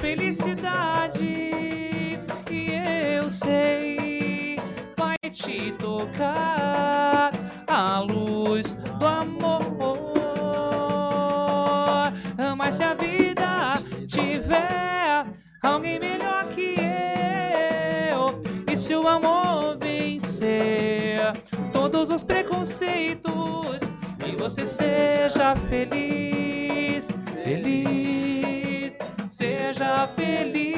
[0.01, 1.51] felicidade.
[2.51, 2.73] E
[3.17, 4.57] eu sei,
[4.97, 7.33] vai te tocar
[7.67, 10.11] a luz do amor.
[12.57, 15.27] Mas se a vida tiver
[15.63, 16.75] alguém melhor que
[18.11, 21.33] eu, e se o amor vencer
[21.73, 23.81] todos os preconceitos
[24.27, 27.09] e você seja feliz,
[27.43, 28.40] feliz,
[29.41, 30.71] seja feliz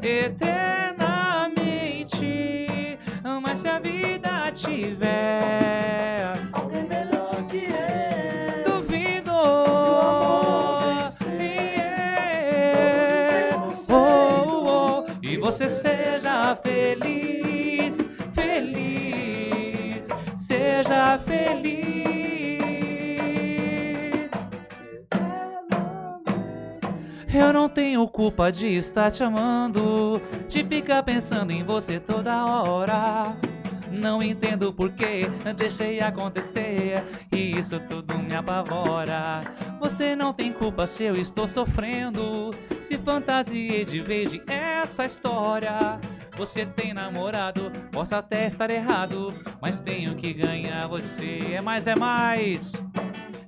[0.00, 2.98] eternamente.
[3.42, 8.64] Mas se a vida tiver Alguém melhor que eu.
[8.64, 9.32] duvido.
[9.82, 11.42] Se o amor vencer
[11.74, 13.58] Yeah.
[13.58, 13.94] todos os Oh,
[14.68, 17.98] oh, e você seja feliz,
[18.34, 20.06] feliz,
[20.36, 21.91] seja feliz.
[27.34, 33.34] Eu não tenho culpa de estar te amando, de ficar pensando em você toda hora.
[33.90, 35.26] Não entendo por que
[35.56, 37.02] deixei acontecer
[37.32, 39.40] e isso tudo me apavora.
[39.80, 42.50] Você não tem culpa se eu estou sofrendo,
[42.80, 45.98] se fantasiei de vez de essa história.
[46.36, 51.38] Você tem namorado, posso até estar errado, mas tenho que ganhar você.
[51.54, 52.72] É mais, é mais.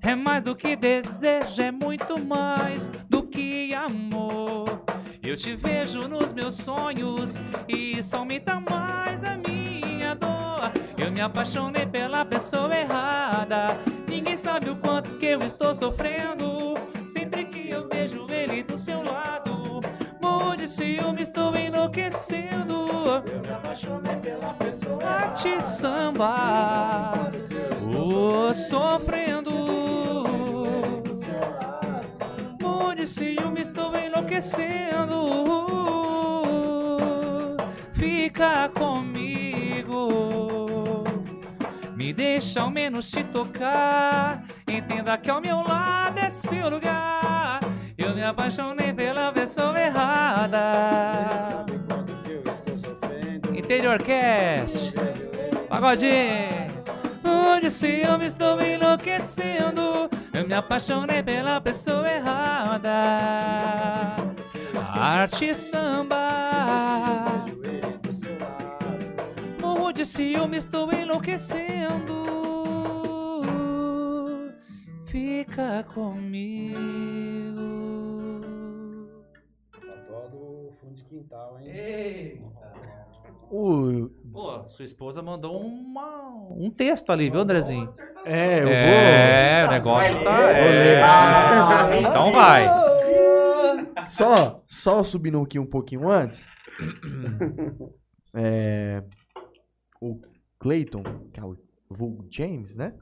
[0.06, 4.82] É mais do que desejo, é muito mais do que amor.
[5.22, 7.36] Eu te vejo nos meus sonhos
[7.66, 10.70] e isso aumenta mais a minha dor.
[10.98, 13.78] Eu me apaixonei pela pessoa errada.
[14.06, 16.63] Ninguém sabe o quanto que eu estou sofrendo.
[20.64, 22.86] De ciúme, estou enlouquecendo.
[23.26, 27.30] Eu me apaixonei pela pessoa Arte samba,
[27.94, 29.50] oh, sofrendo.
[32.60, 35.18] Morro de ciúme, estou enlouquecendo.
[37.92, 40.08] Fica comigo.
[41.94, 44.44] Me deixa ao menos te tocar.
[44.66, 47.63] Entenda que ao meu lado é seu lugar.
[48.04, 51.64] Eu me apaixonei pela pessoa errada.
[53.54, 54.92] Interior Cast.
[55.70, 56.66] Pagodinho.
[57.24, 60.10] Onde se eu me estou enlouquecendo.
[60.34, 62.90] Eu me apaixonei pela pessoa errada.
[64.94, 67.46] Arte samba.
[69.62, 72.22] Morro de ciúme, estou enlouquecendo.
[75.06, 77.83] Fica comigo.
[81.18, 81.68] Quintal, hein?
[81.68, 82.74] Eita.
[83.50, 87.92] O, Pô, sua esposa mandou uma, um texto ali, viu, Andrezinho?
[88.24, 90.36] é, eu É, o negócio tá.
[90.38, 90.50] Vou.
[90.50, 91.02] É.
[91.02, 92.68] Ah, Então vai.
[92.68, 94.04] vou.
[94.06, 96.44] Só, só subindo aqui um pouquinho antes.
[98.34, 99.02] É,
[100.00, 100.20] o
[100.58, 101.56] Clayton, que é o
[101.88, 102.94] vulgo James, né?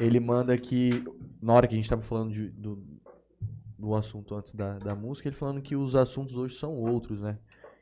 [0.00, 1.04] Ele manda que,
[1.40, 2.76] na hora que a gente tava falando de- do,
[3.80, 7.38] do assunto antes da, da música, ele falando que os assuntos hoje são outros, né?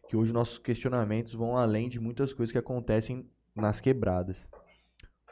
[0.09, 4.37] Que hoje nossos questionamentos vão além de muitas coisas que acontecem nas quebradas.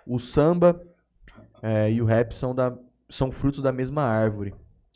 [0.07, 0.83] O samba
[1.63, 2.77] é, e o rap são, da,
[3.09, 4.55] são frutos da mesma árvore.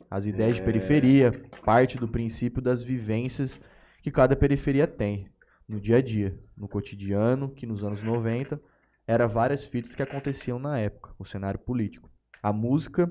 [0.09, 1.31] As ideias de periferia
[1.63, 3.59] parte do princípio das vivências
[4.01, 5.27] que cada periferia tem
[5.67, 8.61] no dia a dia, no cotidiano, que nos anos 90
[9.07, 12.09] era várias fitas que aconteciam na época, o cenário político.
[12.43, 13.09] A música,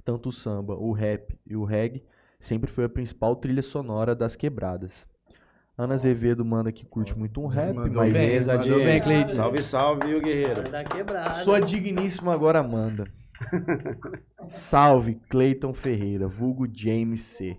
[0.00, 2.04] tanto o samba, o rap e o reggae,
[2.38, 4.92] sempre foi a principal trilha sonora das quebradas.
[5.76, 8.22] Ana Azevedo manda que curte muito um rap, Mandou mas bem.
[8.22, 9.00] Beleza, mandou bem.
[9.00, 9.32] Cleiton.
[9.32, 10.62] Salve, salve, viu, guerreiro?
[11.42, 13.10] Sua digníssima agora manda.
[14.48, 17.58] Salve, Cleiton Ferreira, vulgo James C.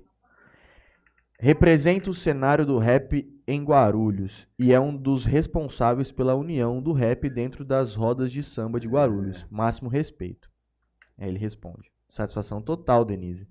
[1.40, 6.94] Representa o cenário do rap em Guarulhos e é um dos responsáveis pela união do
[6.94, 9.44] rap dentro das rodas de samba de Guarulhos.
[9.50, 10.50] Máximo respeito.
[11.18, 11.91] Aí ele responde.
[12.12, 13.48] Satisfação total, Denise.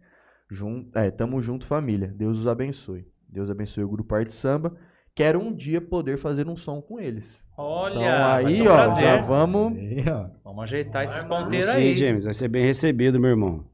[0.50, 2.12] Jun é, tamo junto, família.
[2.14, 3.06] Deus os abençoe.
[3.28, 4.76] Deus abençoe o grupo Arte Samba.
[5.14, 7.42] Quero um dia poder fazer um som com eles.
[7.56, 9.02] Olha, Então aí, um ó, prazer.
[9.04, 9.76] já vamos.
[9.78, 10.26] Aí, ó.
[10.44, 11.96] Vamos ajeitar esses ponteiros Sim, aí.
[11.96, 13.64] James, vai ser bem recebido, meu irmão.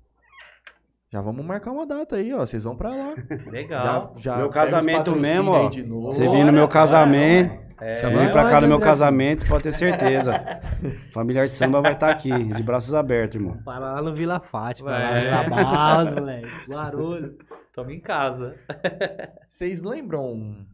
[1.12, 2.40] Já vamos marcar uma data aí, ó.
[2.46, 3.14] Vocês vão pra lá.
[3.50, 4.14] Legal.
[4.16, 5.68] Já, já Meu casamento mesmo, ó.
[6.06, 8.88] Você vir no meu casamento, É, Chama vir pra nós, cá no meu André.
[8.88, 10.32] casamento, pode ter certeza.
[11.12, 13.58] Familiar de samba vai estar aqui, de braços abertos, irmão.
[13.62, 15.14] Para lá no Vila Fátima, lá É.
[15.14, 16.48] no Vila Base, moleque.
[16.70, 17.34] Guarulhos.
[17.74, 18.56] Tamo em casa.
[19.46, 20.66] Vocês lembram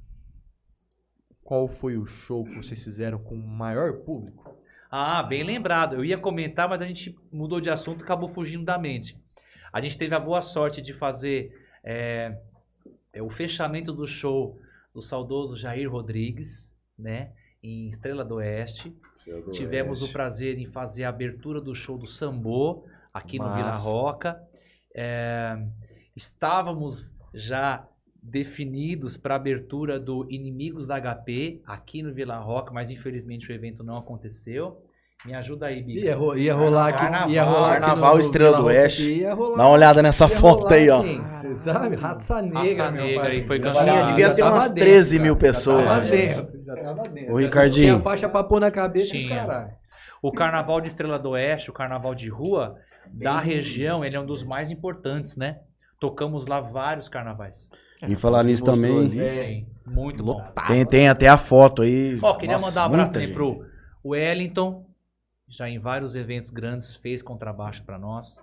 [1.42, 4.56] qual foi o show que vocês fizeram com o maior público?
[4.90, 5.96] Ah, bem lembrado.
[5.96, 9.18] Eu ia comentar, mas a gente mudou de assunto e acabou fugindo da mente.
[9.72, 11.50] A gente teve a boa sorte de fazer
[11.82, 12.38] é,
[13.12, 14.56] é, o fechamento do show
[14.94, 16.71] do saudoso Jair Rodrigues,
[17.02, 17.32] né?
[17.62, 18.96] Em Estrela do Oeste.
[19.52, 23.56] Tivemos o prazer em fazer a abertura do show do Sambô, aqui no Massa.
[23.56, 24.42] Vila Roca.
[24.94, 25.62] É,
[26.16, 27.86] estávamos já
[28.22, 33.52] definidos para a abertura do Inimigos da HP, aqui no Vila Roca, mas infelizmente o
[33.52, 34.80] evento não aconteceu.
[35.24, 36.00] Me ajuda aí, Bibi.
[36.04, 36.98] Ia, ro- ia rolar aqui.
[36.98, 39.24] Carnaval, ia rolar Carnaval no- no Estrela do Oeste.
[39.26, 41.00] rolar, Dá uma olhada nessa foto aí, ó.
[41.02, 41.94] Você sabe?
[41.96, 43.30] Raça Negra, Raça meu Negra, pai.
[43.30, 44.08] aí foi cancelado.
[44.08, 45.22] Devia ter umas dentro, 13 cara.
[45.24, 47.34] mil Já pessoas, tava dentro, já tava dentro.
[47.34, 47.86] Ô, Ricardinho.
[47.94, 49.36] Tinha faixa pra pôr na cabeça dos Tinha.
[49.46, 49.70] caralho.
[50.20, 52.76] O Carnaval de Estrela do Oeste, o Carnaval de Rua,
[53.12, 55.58] da região, ele é um dos mais importantes, né?
[56.00, 57.68] Tocamos lá vários carnavais.
[58.08, 59.30] E falar nisso também, ali.
[59.30, 60.40] Sim, muito bom.
[60.66, 62.18] tem, tem até a foto aí.
[62.20, 63.36] Ó, queria Nossa, mandar um abraço também gente.
[63.36, 63.64] pro
[64.04, 64.84] Wellington,
[65.52, 68.38] já em vários eventos grandes fez contrabaixo pra nós.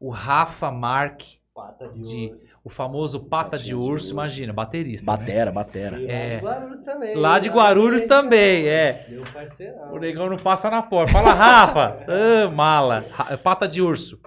[0.00, 1.22] O Rafa Mark,
[1.54, 5.10] Pata de, De- o famoso pata de urso, imagina, baterista.
[5.10, 5.16] né?
[5.16, 5.98] Batera, batera.
[5.98, 6.36] E lá É.
[6.36, 7.14] de Guarulhos também.
[7.16, 9.06] Lá de Guarulhos também, é.
[9.08, 9.94] Meu parceirão.
[9.94, 11.12] O negão não passa na porta.
[11.12, 12.04] Fala, Rafa!
[12.46, 13.04] Ah, mala.
[13.42, 14.20] Pata de urso.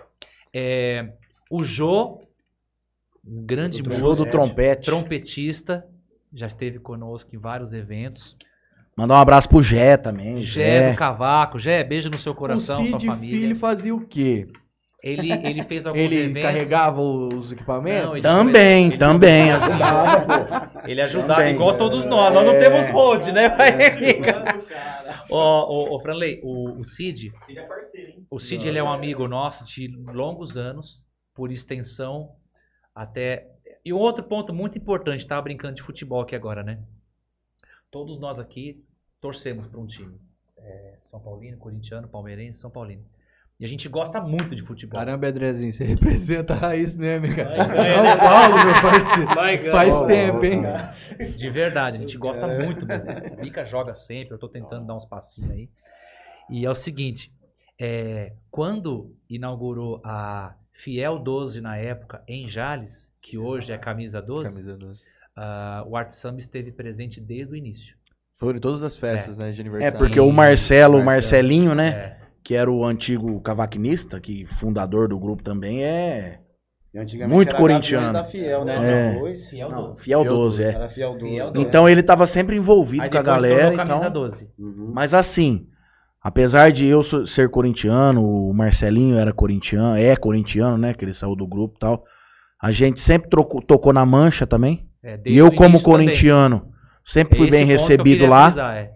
[0.51, 1.13] É,
[1.51, 2.19] o Jô,
[3.23, 4.85] um grande O músico, jogo do trompete.
[4.85, 5.85] trompetista,
[6.33, 8.35] já esteve conosco em vários eventos.
[8.99, 10.41] Mandar um abraço pro Gé também.
[10.41, 11.57] Gé do Cavaco.
[11.57, 13.39] Gé, beijo no seu O coração, sua Cid família.
[13.39, 14.45] Filho fazia o quê?
[15.01, 16.41] Ele, ele fez alguns Ele eventos.
[16.41, 18.03] carregava os equipamentos?
[18.07, 19.43] Não, ele- Também, ele- também.
[19.43, 20.21] ele- Ajudava,
[20.79, 20.79] pô.
[20.85, 21.53] Ele ajudava, Também.
[21.55, 22.33] igual todos nós.
[22.33, 22.59] Nós não É.
[22.59, 23.49] temos road, né?
[25.29, 27.31] Ô, ô, ô, Franley, o, o Cid,
[28.29, 32.31] o Cid ele é um amigo nosso de longos anos, por extensão,
[32.93, 33.47] até...
[33.85, 36.79] E um outro ponto muito importante, tava brincando de futebol aqui agora, né?
[37.89, 38.83] Todos nós aqui
[39.21, 40.19] torcemos para um time.
[40.57, 43.03] É, São Paulino, corintiano, palmeirense, São Paulino.
[43.59, 44.97] E a gente gosta muito de futebol.
[44.97, 47.55] Caramba, Andrezinho, você representa a raiz mesmo, hein, cara.
[47.55, 48.17] Vai São?
[48.17, 49.35] Paulo, meu parceiro.
[49.35, 49.69] Vai.
[49.69, 50.61] Faz tempo, hein?
[51.35, 53.11] De verdade, a gente gosta muito mesmo.
[53.37, 55.69] O Mica joga sempre, eu tô tentando dar uns passinhos aí.
[56.49, 57.31] E é o seguinte,
[57.77, 64.53] é, quando inaugurou a Fiel 12 na época em Jales, que hoje é Camisa 12,
[64.53, 65.01] Camisa 12.
[65.35, 67.98] ah, o Art Samba esteve presente desde o início.
[68.39, 69.97] Foram em todas as festas, né, de É, aniversário.
[69.99, 71.03] porque o Marcelo, o.
[71.05, 71.87] Marcelinho, né?
[71.89, 76.39] É, Que era o antigo cavaquinista, que fundador do grupo também, é.
[77.27, 78.11] Muito corintiano.
[78.11, 79.11] Da Fiel, né?
[79.13, 79.35] É.
[79.37, 79.99] Fiel Não, 12.
[80.01, 80.67] Fiel Fiel 12, é.
[80.69, 81.25] Era Fiel 12.
[81.29, 81.67] Fiel 12.
[81.67, 83.73] Então ele tava sempre envolvido Aí com a galera.
[83.83, 84.11] Então...
[84.11, 84.47] 12.
[84.57, 84.91] Uhum.
[84.95, 85.67] Mas assim,
[86.19, 90.93] apesar de eu ser corintiano, o Marcelinho era corintiano, é corintiano, né?
[90.95, 92.03] Que ele saiu do grupo e tal.
[92.59, 94.87] A gente sempre trocou- tocou na mancha também.
[95.03, 96.63] É, E eu, como início também.
[97.11, 98.45] Sempre fui Esse bem recebido lá.
[98.45, 98.91] frisar, é.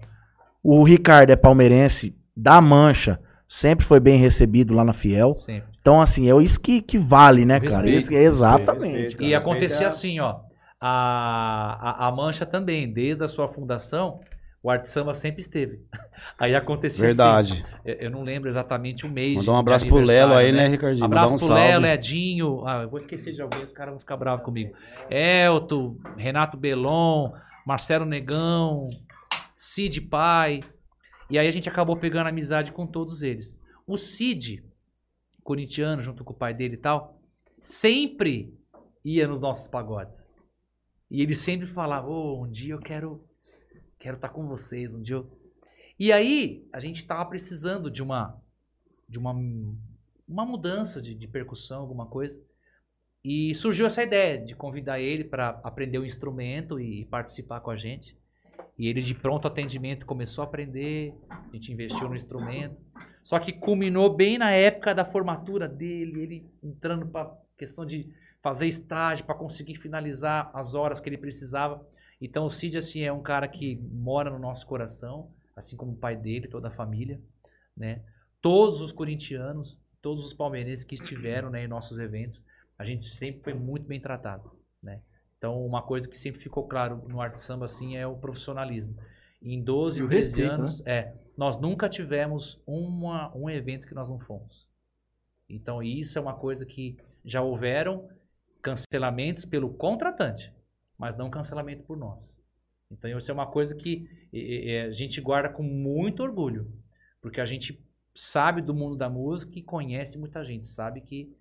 [0.63, 5.33] O Ricardo é palmeirense da Mancha, sempre foi bem recebido lá na Fiel.
[5.33, 5.71] Sempre.
[5.81, 7.81] Então, assim, é isso que, que vale, né, O cara?
[7.81, 8.71] respeito, Isso- exatamente.
[8.77, 8.95] respeito.
[8.95, 10.37] E Respeito acontecia é- assim, ó.
[10.79, 14.19] A, a, a Mancha também, desde a sua fundação,
[14.61, 15.79] o Arte Samba sempre esteve.
[16.39, 17.17] Aí acontecia assim.
[17.17, 17.65] Verdade.
[17.85, 19.35] Eu, eu não lembro exatamente o mês.
[19.37, 21.01] Mandar um abraço pro Lelo aí, né, Ricardinho?
[21.03, 21.61] Mandar Abraço um pro salve.
[21.61, 22.63] Lelo, Edinho.
[22.65, 24.73] Ah, eu vou esquecer de alguém, os caras vão ficar bravos comigo.
[25.09, 27.31] Elton, Renato Belon,
[27.65, 28.87] Marcelo Negão,
[29.55, 30.61] Cid Pai.
[31.29, 33.59] E aí a gente acabou pegando amizade com todos eles.
[33.87, 34.63] O Cid,
[35.43, 37.21] corintiano, junto com o pai dele e tal,
[37.61, 38.57] sempre
[39.03, 40.27] ia nos nossos pagodes.
[41.09, 43.27] E ele sempre falava, "Ô, um dia eu quero
[43.99, 45.31] quero estar com vocês, um dia eu...
[45.97, 48.41] E aí, a gente tava precisando de uma
[49.07, 49.31] de uma,
[50.27, 52.41] uma mudança de, de percussão, alguma coisa.
[53.23, 57.77] E surgiu essa ideia de convidar ele para aprender o instrumento e, participar com a
[57.77, 58.17] gente.
[58.77, 62.75] E ele de pronto atendimento começou a aprender, a gente investiu no instrumento.
[63.23, 68.67] Só que culminou bem na época da formatura dele, ele entrando para questão de fazer
[68.67, 71.85] estágio para conseguir finalizar as horas que ele precisava.
[72.19, 75.97] Então o Cid assim é um cara que mora no nosso coração, assim como o
[75.97, 77.21] pai dele, toda a família,
[77.75, 78.01] né?
[78.41, 82.43] Todos os corintianos, todos os palmeirenses que estiveram né, em nossos eventos,
[82.83, 84.51] a gente sempre foi muito bem tratado,
[84.81, 85.01] né?
[85.37, 88.95] Então uma coisa que sempre ficou claro no arte samba assim é o profissionalismo.
[89.41, 93.95] Em 12, E o 13 respeito, anos, é, nós nunca tivemos uma, um evento que
[93.95, 94.67] nós não fomos.
[95.49, 98.09] Então isso é uma coisa que já houveram
[98.61, 100.53] cancelamentos pelo contratante,
[100.97, 102.37] mas não cancelamento por nós.
[102.91, 106.69] Então isso é uma coisa que eh, a gente guarda com muito orgulho,
[107.21, 107.81] porque a gente
[108.13, 111.33] sabe do mundo da música e conhece muita gente, sabe que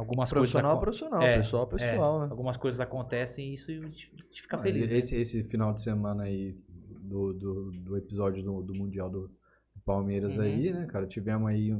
[0.00, 1.22] algumas Profissional, coisas profissional.
[1.28, 2.30] É, pessoal, pessoal, é, né?
[2.30, 4.10] algumas coisas acontecem e isso a gente
[4.42, 4.88] fica Ah, feliz.
[4.88, 4.96] né?
[4.98, 6.56] Esse, esse final de semana aí
[7.02, 9.30] do, do, do episódio do, do Mundial do
[9.84, 10.42] Palmeiras Uhum.
[10.42, 11.06] aí, né, cara?
[11.06, 11.70] Tivemos aí,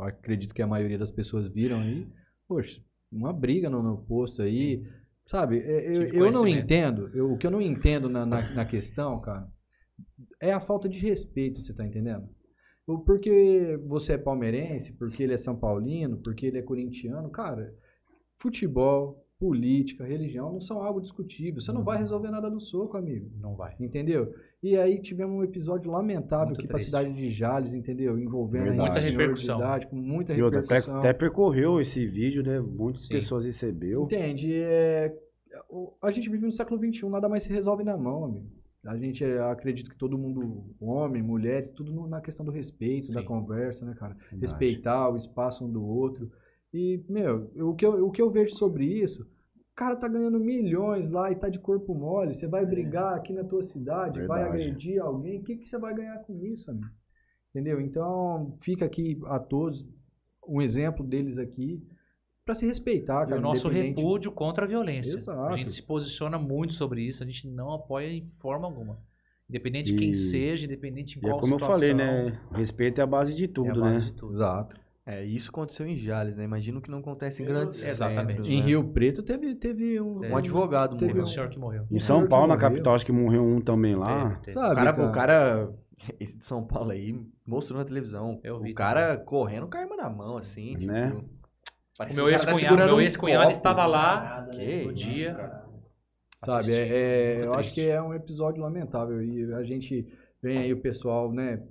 [0.00, 2.06] acredito que a maioria das pessoas viram aí,
[2.46, 2.80] poxa,
[3.10, 4.86] uma briga no, no posto aí,
[5.26, 5.58] sabe?
[5.60, 9.18] É, Eu, eu não entendo, eu- o que eu não entendo na, na, na questão,
[9.20, 9.48] cara,
[10.40, 12.28] é a falta de respeito, você tá entendendo?
[12.96, 17.74] Porque você é palmeirense, porque ele é São Paulino, porque ele é corintiano, cara,
[18.38, 21.60] futebol, política, religião não são algo discutível.
[21.60, 23.30] Você não vai resolver nada no soco, amigo.
[23.40, 23.74] Não vai.
[23.78, 24.34] Entendeu?
[24.62, 26.86] E aí tivemos um episódio lamentável Muito aqui pra triste.
[26.88, 28.18] cidade de Jales, entendeu?
[28.18, 29.60] Envolvendo Muita repercussão.
[29.88, 30.98] com muita E outra, até, repercussão.
[30.98, 32.58] até percorreu esse vídeo, né?
[32.58, 33.10] Muitas Sim.
[33.10, 34.04] pessoas recebeu.
[34.04, 34.52] Entende?
[34.54, 35.14] É,
[36.02, 38.57] A gente vive no século XXI, nada mais se resolve na mão, amigo.
[38.88, 43.20] A gente é, acredita que todo mundo, homem, mulheres, tudo na questão do respeito, da
[43.20, 43.26] Sim.
[43.26, 44.14] conversa, né, cara?
[44.14, 44.40] Verdade.
[44.40, 46.30] Respeitar o espaço um do outro.
[46.72, 50.40] E, meu, o que eu, o que eu vejo sobre isso, o cara tá ganhando
[50.40, 52.32] milhões lá e tá de corpo mole.
[52.32, 54.62] Você vai brigar aqui na tua cidade, vai Verdade.
[54.62, 56.88] agredir alguém, o que, que você vai ganhar com isso, amigo?
[57.50, 57.80] Entendeu?
[57.82, 59.86] Então, fica aqui a todos
[60.46, 61.82] um exemplo deles aqui
[62.48, 63.38] pra se respeitar, E cara.
[63.38, 65.16] o nosso independente- repúdio contra a violência.
[65.16, 65.52] Exato.
[65.52, 68.98] A gente se posiciona muito sobre isso, a gente não apoia em forma alguma.
[69.50, 71.80] Independente de quem E- seja, independente em E é qual como eu situação.
[71.80, 72.38] falei, né?
[72.52, 74.00] Respeito é a base de é a tudo, base né?
[74.00, 74.32] de tudo.
[74.34, 74.76] Exato.
[75.06, 76.44] É, isso aconteceu em Jales, né?
[76.44, 78.32] Imagino que não acontece em grandes Exatamente.
[78.32, 78.66] centros, Em né?
[78.66, 81.24] Rio Preto teve, teve um, Um advogado teve morreu.
[81.24, 81.86] O senhor que morreu.
[81.90, 84.30] Em Um São Paulo, na capital, acho que morreu um também lá.
[84.30, 84.54] Teve, teve.
[84.58, 85.70] Sabe, O cara, o cara,
[86.20, 88.38] esse de São Paulo aí, mostrou na televisão.
[88.44, 90.92] Eu vi o cara correndo com a arma na mão, assim, tipo...
[90.92, 91.10] Né?
[91.10, 91.37] O
[91.98, 95.62] parecia meu o cara tá ex-cunhado meu um estava lá Que no isso, dia.
[96.36, 99.22] Sabe, é, é- eu acho que é um episódio lamentável.
[99.22, 100.06] E a gente
[100.40, 101.62] vem aí o pessoal, né,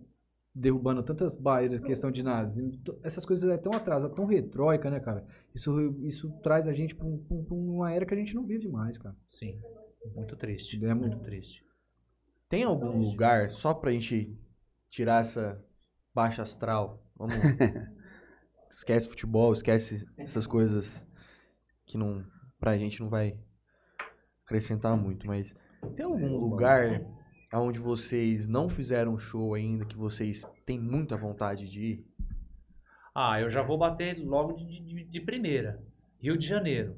[0.54, 2.72] derrubando tantas barreiras, questão de nazismo.
[3.04, 5.26] Essas coisas é tão atrasada, tão retróica, né, cara?
[5.56, 8.68] Isso, isso traz a gente pra, um- um- uma era que a gente não vive
[8.68, 9.16] mais, cara.
[9.30, 9.58] Sim.
[10.16, 10.84] Muito triste.
[10.84, 11.64] É muito muito- triste.
[12.50, 14.36] Tem algum lugar, só pra gente
[14.90, 15.62] tirar essa
[16.14, 17.36] baixa astral, vamos...
[18.78, 21.04] esquece futebol, esquece essas coisas
[21.86, 22.24] que não,
[22.60, 23.38] pra gente não vai
[24.46, 25.54] acrescentar muito, mas
[25.96, 27.02] tem algum lugar
[27.54, 32.06] onde vocês não fizeram show ainda, que vocês têm muita vontade de ir?
[33.16, 35.82] Ah, eu já vou bater logo de, de- de primeira.
[36.22, 36.98] Rio de Janeiro.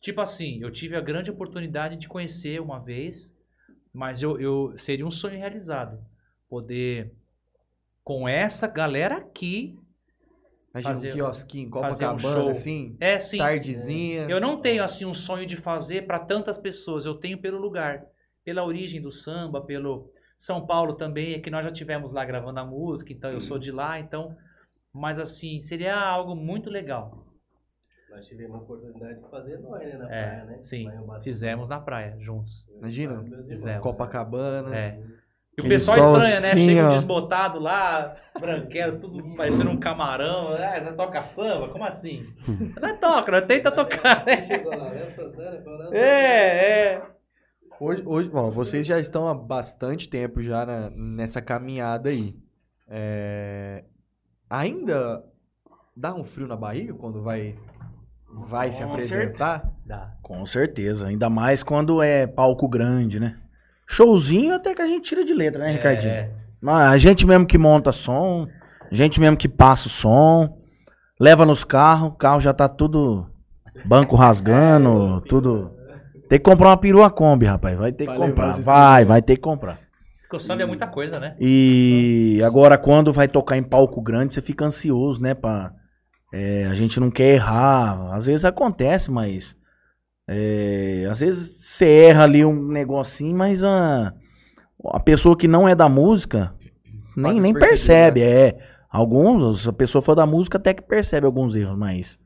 [0.00, 3.34] Tipo assim, eu tive a grande oportunidade de conhecer uma vez,
[3.92, 5.98] mas eu, eu seria um sonho realizado.
[6.48, 7.12] Poder,
[8.04, 9.76] com essa galera aqui,
[10.74, 12.50] Imagina Fazer- um quiosquinho, um Copacabana, show.
[12.50, 13.38] assim, é sim.
[13.38, 14.26] tardezinha.
[14.28, 18.04] Eu não tenho assim um sonho de fazer para tantas pessoas, eu tenho pelo lugar,
[18.44, 22.58] pela origem do samba, pelo São Paulo também, é que nós já tivemos lá gravando
[22.58, 24.36] a música, então eu sou de lá, então,
[24.92, 27.24] mas assim, seria algo muito legal.
[28.10, 29.96] Nós tivemos a oportunidade de fazer nós, né?
[29.96, 30.58] Na É, praia, né?
[30.60, 30.90] sim,
[31.22, 32.66] fizemos na praia juntos.
[32.78, 33.24] Imagina.
[33.48, 33.80] Fizemos.
[33.82, 34.76] Copacabana.
[34.76, 35.00] É.
[35.56, 36.52] E o pessoal estranha, né?
[36.52, 36.90] assim, Chega um ó.
[36.90, 40.48] desbotado lá, branquelo, tudo parecendo um camarão.
[40.54, 41.68] Ah, você toca samba?
[41.68, 42.26] Como assim?
[42.80, 44.42] Não toca, não tenta tocar, né?
[44.42, 47.02] Chegou lá, Léo Santana, falou, Léo É, é.
[47.80, 52.36] Hoje, hoje, bom, vocês já estão há bastante tempo já na- nessa caminhada aí.
[52.88, 53.84] É,
[54.50, 55.24] ainda
[55.96, 57.56] dá um frio na barriga quando vai,
[58.28, 59.72] vai se Com apresentar?
[59.86, 60.14] Dá.
[60.22, 61.06] Com certeza.
[61.08, 63.40] Ainda mais quando é palco grande, né?
[63.86, 66.12] Showzinho até que a gente tira de letra, né, Ricardinho?
[66.12, 66.30] É,
[66.60, 68.46] Mas A gente mesmo que monta som,
[68.90, 70.58] a gente mesmo que passa o som,
[71.20, 73.26] leva nos carros, o carro já tá tudo
[73.84, 75.70] banco rasgando, tudo.
[76.28, 77.76] Tem que comprar uma perua Kombi, rapaz.
[77.76, 78.52] Vai ter que comprar.
[78.60, 79.78] Vai, vai ter que comprar.
[80.22, 81.36] porque o samba é muita coisa, né?
[81.38, 85.34] E agora, quando vai tocar em palco grande, você fica ansioso, né?
[85.34, 85.72] Pra,
[86.32, 88.14] é, a gente não quer errar.
[88.14, 89.54] Às vezes acontece, mas.
[90.26, 94.14] É, às vezes você erra ali um negocinho, mas a,
[94.86, 96.54] a pessoa que não é da música
[97.16, 98.22] nem, nem percebe.
[98.22, 98.58] É.
[98.90, 102.18] Alguns, se a pessoa for da música, até que percebe alguns erros, mas.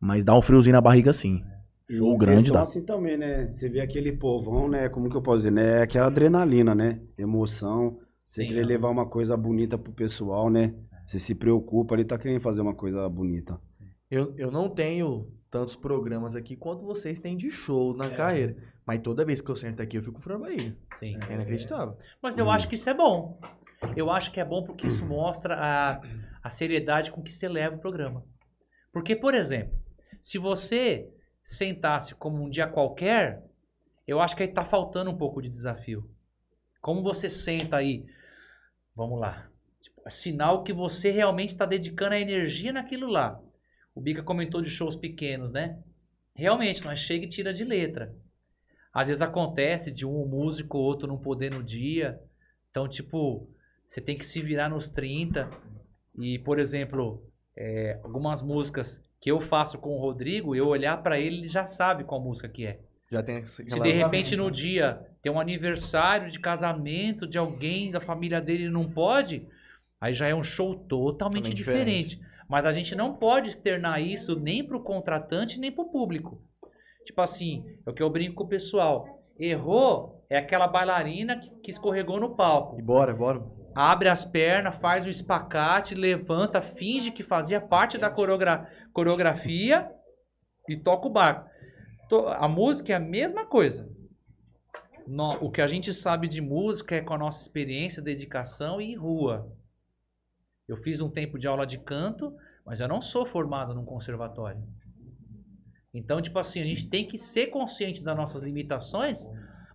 [0.00, 1.42] Mas dá um friozinho na barriga sim.
[1.90, 2.62] Show E grande dá.
[2.62, 3.48] assim também, né?
[3.52, 4.88] Você vê aquele povão, né?
[4.88, 5.78] Como que eu posso dizer, né?
[5.78, 7.00] É aquela adrenalina, né?
[7.16, 7.98] Emoção.
[8.26, 8.48] Você Sim.
[8.48, 10.74] querer levar uma coisa bonita pro pessoal, né?
[11.04, 13.58] Você se preocupa ali, tá querendo fazer uma coisa bonita.
[14.10, 18.56] Eu, eu não tenho tantos programas aqui quanto vocês têm de show na carreira.
[18.84, 20.76] Mas toda vez que eu sento aqui, eu fico na barriga.
[20.94, 21.18] Sim.
[21.28, 21.96] É inacreditável.
[22.22, 23.40] Mas eu acho que isso é bom.
[23.96, 26.00] Eu acho que é bom porque isso mostra a,
[26.42, 28.24] a seriedade com que você leva o programa.
[28.92, 29.76] Porque, por exemplo,
[30.22, 31.08] se você
[31.42, 33.42] sentasse como um dia qualquer,
[34.06, 36.08] eu acho que aí tá faltando um pouco de desafio.
[36.80, 38.06] Como você senta aí,
[38.94, 39.48] vamos lá.
[39.82, 43.40] Tipo, é sinal que você realmente está dedicando a energia naquilo lá.
[43.96, 45.78] O Bica comentou de shows pequenos, né?
[46.34, 48.14] Realmente, nós chega e tira de letra.
[48.92, 52.20] Às vezes acontece de um músico ou outro não poder no dia.
[52.70, 53.48] Então, tipo,
[53.88, 55.48] você tem que se virar nos 30.
[56.18, 61.18] E, por exemplo, é, algumas músicas que eu faço com o Rodrigo, eu olhar pra
[61.18, 62.80] ele, ele já sabe qual música que é.
[63.10, 68.00] Já tem Se de repente no dia tem um aniversário de casamento de alguém da
[68.00, 69.48] família dele e não pode,
[69.98, 72.20] aí já é um show totalmente Totalmente diferente.
[72.48, 76.42] Mas a gente não pode externar isso nem pro contratante nem pro público.
[77.04, 79.22] Tipo assim, é o que eu brinco com o pessoal.
[79.38, 82.78] Errou é aquela bailarina que, que escorregou no palco.
[82.78, 83.42] E bora, bora.
[83.74, 89.90] Abre as pernas, faz o espacate, levanta, finge que fazia parte da coreogra- coreografia
[90.68, 91.48] e toca o barco.
[92.38, 93.88] A música é a mesma coisa.
[95.06, 98.94] No- o que a gente sabe de música é com a nossa experiência, dedicação e
[98.94, 99.52] rua.
[100.68, 102.34] Eu fiz um tempo de aula de canto,
[102.64, 104.62] mas eu não sou formado num conservatório.
[105.94, 109.20] Então, tipo assim, a gente tem que ser consciente das nossas limitações,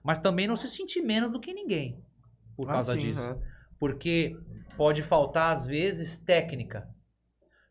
[0.03, 2.03] mas também não se sentir menos do que ninguém
[2.55, 3.21] por Ah, causa sim, disso.
[3.21, 3.41] né?
[3.79, 4.37] Porque
[4.77, 6.87] pode faltar, às vezes, técnica.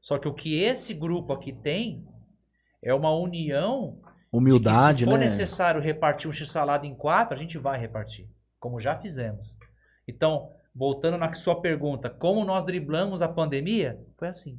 [0.02, 2.05] Só que o que esse grupo aqui tem
[2.82, 4.01] É uma união
[4.32, 5.24] Humildade, se for né?
[5.26, 8.26] necessário repartir um x-salada em quatro, a gente vai repartir,
[8.59, 9.55] como já fizemos.
[10.09, 13.98] Então, voltando na sua pergunta, como nós driblamos a pandemia?
[14.18, 14.59] Foi assim.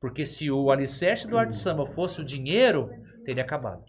[0.00, 2.90] Porque se o alicerce do arte samba fosse o dinheiro,
[3.24, 3.84] teria acabado.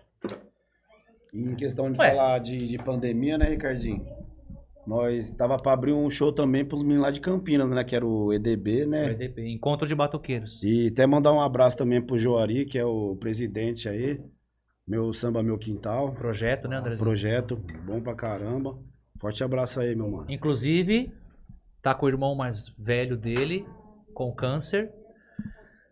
[1.33, 2.11] Em questão de Ué.
[2.11, 4.05] falar de, de pandemia, né, Ricardinho?
[4.85, 7.83] Nós tava pra abrir um show também pros meninos lá de Campinas, né?
[7.83, 9.11] Que era o EDB, O né?
[9.11, 10.61] EDP, Encontro de Batuqueiros.
[10.63, 14.19] E até mandar um abraço também pro Joari, que é o presidente aí.
[14.85, 16.11] Meu samba, meu quintal.
[16.13, 16.95] Projeto, né, André?
[16.97, 17.55] Projeto
[17.85, 18.77] bom pra caramba.
[19.21, 20.25] Forte abraço aí, meu mano.
[20.29, 21.13] Inclusive,
[21.81, 23.65] tá com o irmão mais velho dele,
[24.13, 24.91] com câncer.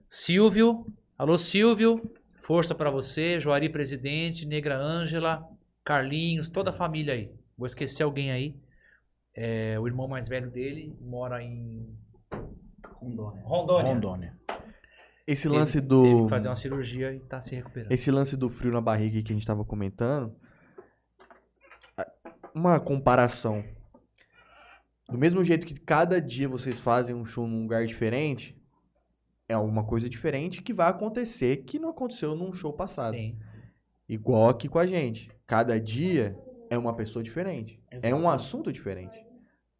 [0.10, 0.86] Silvio,
[1.18, 2.12] alô Silvio,
[2.42, 3.40] força pra você.
[3.40, 5.48] Joari Presidente, Negra Ângela,
[5.86, 7.32] Carlinhos, toda a família aí.
[7.58, 8.56] Vou esquecer alguém aí.
[9.36, 11.88] É, o irmão mais velho dele mora em
[13.00, 13.44] Rondônia.
[13.44, 13.94] Rondônia.
[13.94, 14.34] Rondônia.
[15.28, 16.24] Esse Teve- lance Teve do.
[16.24, 17.92] que fazer uma cirurgia e tá se recuperando.
[17.92, 20.34] Esse lance do frio na barriga que a gente tava comentando.
[22.54, 23.64] Uma comparação.
[25.10, 28.56] Do mesmo jeito que cada dia vocês fazem um show num lugar diferente,
[29.48, 33.16] é uma coisa diferente que vai acontecer que não aconteceu num show passado.
[33.16, 33.38] Sim.
[34.08, 35.32] Igual aqui com a gente.
[35.48, 36.38] Cada dia
[36.70, 37.82] é uma pessoa diferente.
[37.90, 39.26] É um assunto diferente.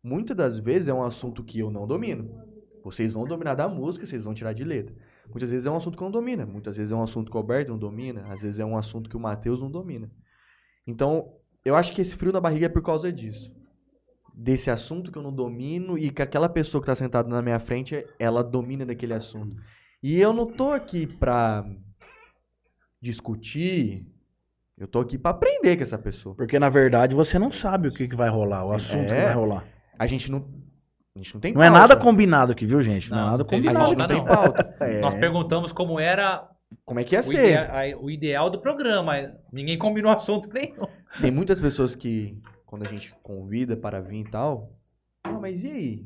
[0.04, 2.44] Muitas das vezes é um assunto que eu não domino.
[2.84, 4.96] Vocês vão dominar da música, vocês vão tirar de letra.
[5.30, 6.46] Muitas vezes é um assunto que eu não domina.
[6.46, 8.26] Muitas vezes é um assunto que o Alberto não domina.
[8.32, 10.10] Às vezes é um assunto que o Matheus não domina.
[10.88, 13.52] Então, eu acho que esse frio na barriga é por causa disso.
[14.34, 17.60] Desse assunto que eu não domino e que aquela pessoa que tá sentada na minha
[17.60, 19.56] frente, ela domina daquele assunto.
[20.02, 21.66] E eu não tô aqui pra
[23.02, 24.06] discutir.
[24.78, 26.36] Eu tô aqui pra aprender com essa pessoa.
[26.36, 29.26] Porque, na verdade, você não sabe o que, que vai rolar, o assunto que É.
[29.26, 29.66] vai rolar.
[29.98, 30.46] A gente não.
[31.16, 31.80] A gente não tem Não é pauta.
[31.82, 33.10] nada combinado aqui, viu, gente?
[33.12, 33.88] Não, é Não, nada não teve A combinado.
[33.90, 34.72] gente não pauta, tem não.
[34.72, 34.76] pauta.
[34.86, 35.02] É.
[35.02, 36.48] Nós perguntamos como era
[36.86, 37.34] Como é que ia o, ser?
[37.34, 39.14] idea- a- o ideal do programa.
[39.52, 40.86] Ninguém combinou assunto nenhum.
[41.22, 44.72] Tem muitas pessoas que, quando a gente convida para vir e tal,
[45.24, 46.06] ah, mas e aí?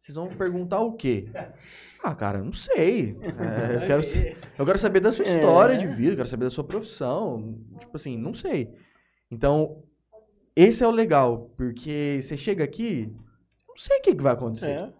[0.00, 1.28] Vocês vão perguntar o quê?
[2.00, 3.16] Ah, cara, eu não sei.
[3.20, 4.02] É, eu, quero,
[4.56, 7.58] eu quero saber da sua história de vida, eu quero saber da sua profissão.
[7.80, 8.72] Tipo assim, não sei.
[9.28, 9.82] Então,
[10.54, 13.12] esse é o legal, porque você chega aqui,
[13.68, 14.70] não sei o que, que vai acontecer.
[14.70, 14.92] É.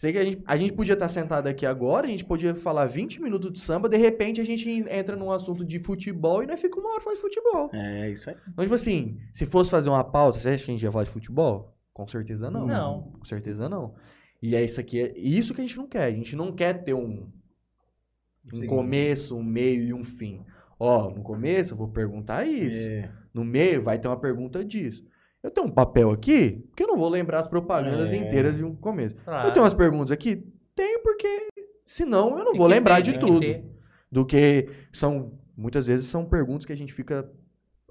[0.00, 2.86] Sei que a gente, a gente podia estar sentado aqui agora, a gente podia falar
[2.86, 6.58] 20 minutos de samba, de repente a gente entra num assunto de futebol e nós
[6.58, 7.70] fica uma hora falando de futebol.
[7.74, 8.36] É, isso aí.
[8.48, 11.04] Então, tipo assim, se fosse fazer uma pauta, você acha que a gente ia falar
[11.04, 11.76] de futebol?
[11.92, 12.66] Com certeza não.
[12.66, 13.02] Não.
[13.12, 13.94] Com certeza não.
[14.40, 16.04] E é isso aqui, é isso que a gente não quer.
[16.04, 17.30] A gente não quer ter um,
[18.54, 18.66] um Sim.
[18.68, 20.42] começo, um meio e um fim.
[20.78, 22.88] Ó, no começo eu vou perguntar isso.
[22.88, 23.12] É.
[23.34, 25.04] No meio vai ter uma pergunta disso.
[25.42, 28.16] Eu tenho um papel aqui, porque eu não vou lembrar as propagandas É.
[28.16, 29.16] inteiras de um começo.
[29.24, 29.48] Claro.
[29.48, 30.44] Eu tenho umas perguntas aqui?
[30.74, 31.48] Tenho, porque
[31.86, 33.64] senão eu não Tem vou que lembrar ter, de tem que tudo ter.
[34.12, 37.30] do que são muitas vezes são perguntas que a gente fica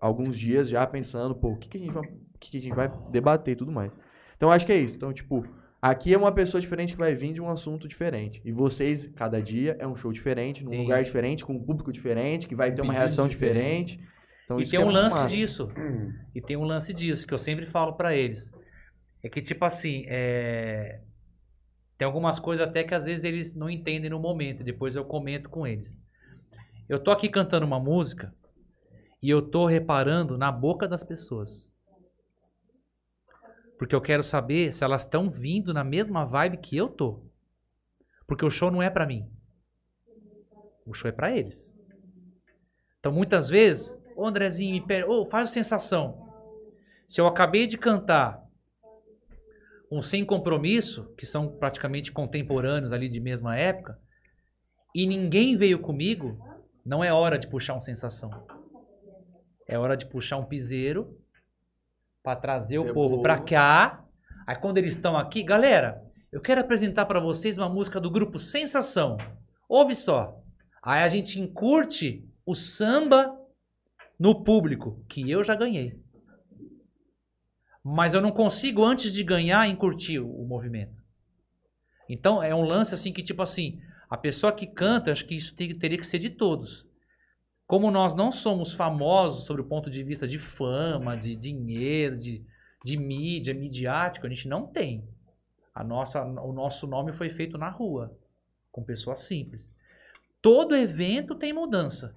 [0.01, 2.61] alguns dias já pensando, pô, o que, que a gente vai, o que, que a
[2.61, 3.91] gente vai debater e tudo mais.
[4.37, 4.95] Então acho que é isso.
[4.95, 5.45] Então, tipo,
[5.81, 8.41] aqui é uma pessoa diferente que vai vir de um assunto diferente.
[8.45, 10.81] E vocês, cada dia é um show diferente, num Sim.
[10.83, 13.97] lugar diferente, com um público diferente, que vai ter uma reação diferentes.
[13.97, 14.18] diferente.
[14.49, 15.27] Então, E isso tem é um lance massa.
[15.27, 15.69] disso.
[16.33, 18.51] E tem um lance disso que eu sempre falo pra eles.
[19.21, 21.01] É que, tipo assim, é...
[21.99, 24.63] tem algumas coisas até que às vezes eles não entendem no momento.
[24.63, 25.95] Depois eu comento com eles.
[26.87, 28.33] Eu tô aqui cantando uma música
[29.21, 31.69] e eu tô reparando na boca das pessoas.
[33.77, 37.23] Porque eu quero saber se elas estão vindo na mesma vibe que eu tô.
[38.25, 39.29] Porque o show não é pra mim.
[40.87, 41.77] O show é pra eles.
[42.99, 46.27] Então muitas vezes, ô Andrezinho, me pera, ô, faz a sensação.
[47.07, 48.43] Se eu acabei de cantar
[49.91, 53.99] um Sem Compromisso, que são praticamente contemporâneos ali de mesma época,
[54.93, 56.37] e ninguém veio comigo,
[56.85, 58.29] não é hora de puxar um sensação.
[59.67, 61.17] É hora de puxar um piseiro
[62.23, 63.21] para trazer o É povo boa.
[63.23, 64.03] pra cá.
[64.45, 68.39] Aí quando eles estão aqui, galera, eu quero apresentar pra vocês uma música do grupo
[68.39, 69.17] Sensação.
[69.67, 70.39] Ouve só.
[70.81, 73.38] Aí a gente encurte o samba
[74.19, 75.97] no público, que eu já ganhei.
[77.81, 81.01] Mas eu não consigo, antes de ganhar, encurtir o, movimento.
[82.09, 85.55] Então é um lance assim que, tipo assim, a pessoa que canta, acho que isso
[85.55, 86.85] teria que ser de todos.
[87.65, 92.43] Como nós não somos famosos sobre o ponto de vista de fama, de dinheiro, de,
[92.83, 95.07] de mídia, midiático, a gente não tem.
[95.73, 98.17] A nossa, o nosso nome foi feito na rua,
[98.71, 99.71] com pessoas simples.
[100.41, 102.13] Todo evento tem mudança.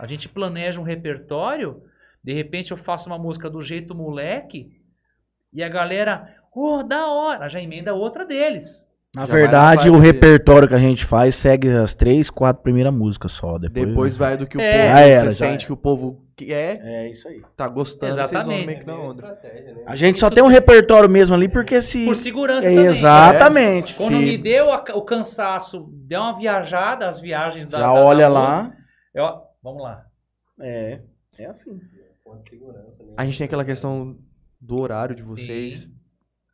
[0.00, 1.82] A gente planeja um repertório,
[2.24, 4.70] de repente eu faço uma música do jeito moleque,
[5.52, 8.84] e a galera, oh, da hora, já emenda outra deles.
[9.14, 13.32] Na Já verdade, o repertório que a gente faz segue as três, quatro primeiras músicas
[13.32, 13.58] só.
[13.58, 14.72] Depois, Depois vai do que o É.
[14.72, 15.66] povo Já era, já sente era.
[15.66, 17.42] que o povo quer, É isso aí.
[17.56, 19.36] tá gostando, vocês vão meio que na onda.
[19.86, 22.04] A gente só tem um repertório mesmo ali porque se.
[22.06, 22.86] Por segurança É, também.
[22.86, 23.94] exatamente.
[23.96, 27.78] Quando Se- me deu a- o cansaço, deu uma viajada, as viagens da.
[27.80, 28.72] Já da- da olha música, lá.
[29.12, 30.06] eu- vamos lá.
[30.60, 31.02] É.
[31.38, 31.80] É assim.
[33.16, 34.18] A gente tem aquela questão
[34.60, 35.90] do horário de vocês.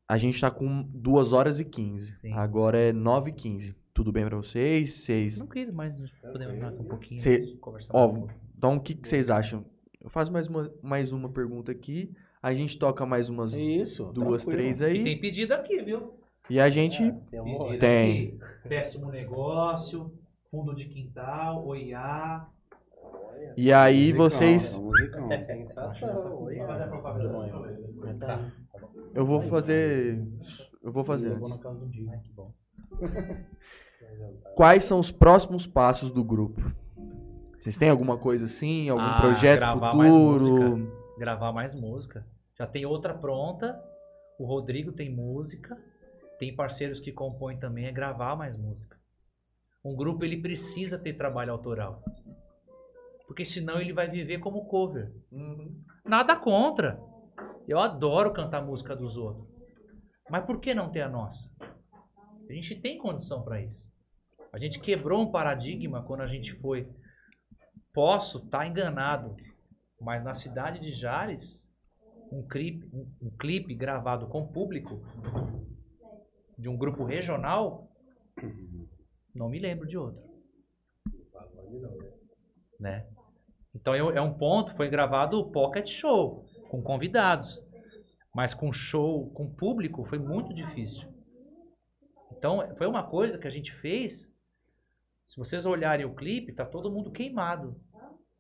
[0.09, 2.13] A gente tá com 2 horas e 15.
[2.15, 2.33] Sim.
[2.33, 3.75] Agora é 9 e 15.
[3.93, 4.93] Tudo bem pra vocês?
[4.93, 5.39] Vocês.
[5.39, 7.21] Não queria mais podemos mais um pouquinho.
[7.21, 8.35] Cê- conversar Ó, um pouco.
[8.57, 9.65] então o que, que vocês acham?
[10.01, 12.15] Eu faço mais uma, mais uma pergunta aqui.
[12.41, 14.05] A gente toca mais umas Isso.
[14.13, 14.51] duas, tranquilo.
[14.63, 15.03] três E aí.
[15.03, 16.15] tem pedido aqui, viu?
[16.49, 16.99] E a gente.
[17.31, 18.29] Pedido Tem.
[18.29, 18.39] aqui.
[18.69, 20.13] Péssimo negócio,
[20.51, 22.47] fundo de quintal, oiá.
[23.57, 24.79] E aí vocês.
[29.15, 30.23] Eu vou fazer.
[30.83, 31.37] Eu vou fazer.
[34.55, 36.61] Quais são os próximos passos do grupo?
[37.59, 38.89] Vocês têm alguma coisa assim?
[38.89, 40.93] Algum Ah, projeto gravar mais futuro?
[41.19, 42.25] Gravar mais música.
[42.57, 43.79] Já tem outra pronta.
[44.39, 45.77] O Rodrigo tem música.
[46.39, 47.87] Tem parceiros que compõem também.
[47.87, 48.97] É gravar mais música.
[49.85, 52.03] Um grupo ele precisa ter trabalho autoral.
[53.27, 55.13] Porque senão ele vai viver como cover.
[56.05, 57.01] Nada contra.
[57.67, 59.47] Eu adoro cantar música dos outros.
[60.31, 61.51] Mas por que não ter a nossa?
[62.49, 63.87] A gente tem condição para isso.
[64.53, 66.89] A gente quebrou um paradigma quando a gente foi.
[67.93, 69.37] Posso estar enganado,
[70.01, 71.65] mas na cidade de Jales,
[72.31, 75.03] um clipe, um, um clipe gravado com público
[76.59, 77.91] de um grupo regional,
[79.35, 80.23] não me lembro de outro.
[82.79, 83.07] Né?
[83.81, 87.61] Então eu- é um ponto, foi gravado o Pocket Show, com convidados.
[88.35, 91.07] Mas com show, com público, foi muito difícil.
[92.37, 94.29] Então foi uma coisa que a gente fez.
[95.27, 97.77] Se vocês olharem o clipe, tá todo mundo queimado.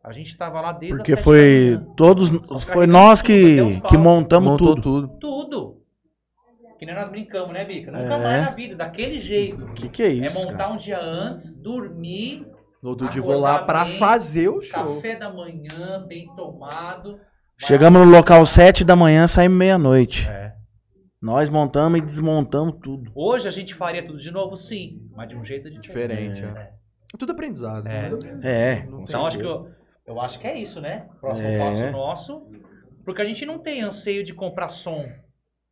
[0.04, 1.94] A gente estava lá desde Porque foi da manhã.
[1.96, 2.30] todos.
[2.30, 5.08] Nós Foi nós que, que montamos Montou tudo.
[5.08, 5.18] tudo.
[5.18, 5.82] Tudo.
[6.78, 7.90] Que nem nós brincamos, né, Bica?
[7.90, 8.22] Nunca É.
[8.22, 9.66] mais na vida, daquele jeito.
[9.72, 10.38] Que que é isso?
[10.38, 10.72] é montar cara?
[10.72, 12.46] um dia antes, dormir,
[12.86, 14.94] No outro dia vou lá pra bem, fazer o show.
[14.94, 17.18] café da manhã, bem tomado.
[17.58, 20.28] Chegamos no local 7 da manhã, saímos meia-noite.
[20.28, 20.54] É.
[21.20, 23.10] Nós montamos e desmontamos tudo.
[23.12, 26.34] Hoje a gente faria tudo de novo, sim, mas de um jeito diferente.
[26.34, 26.60] Diferente, É.
[26.62, 26.72] é.
[27.12, 27.88] É tudo aprendizado.
[27.88, 28.08] É.
[28.08, 28.18] né?
[28.44, 28.84] É.
[28.84, 29.68] Não tem Então acho que eu,
[30.06, 31.08] eu acho que é isso, né?
[31.20, 31.58] Próximo É.
[31.58, 32.46] passo nosso.
[33.04, 35.00] Porque a gente não tem anseio de comprar som.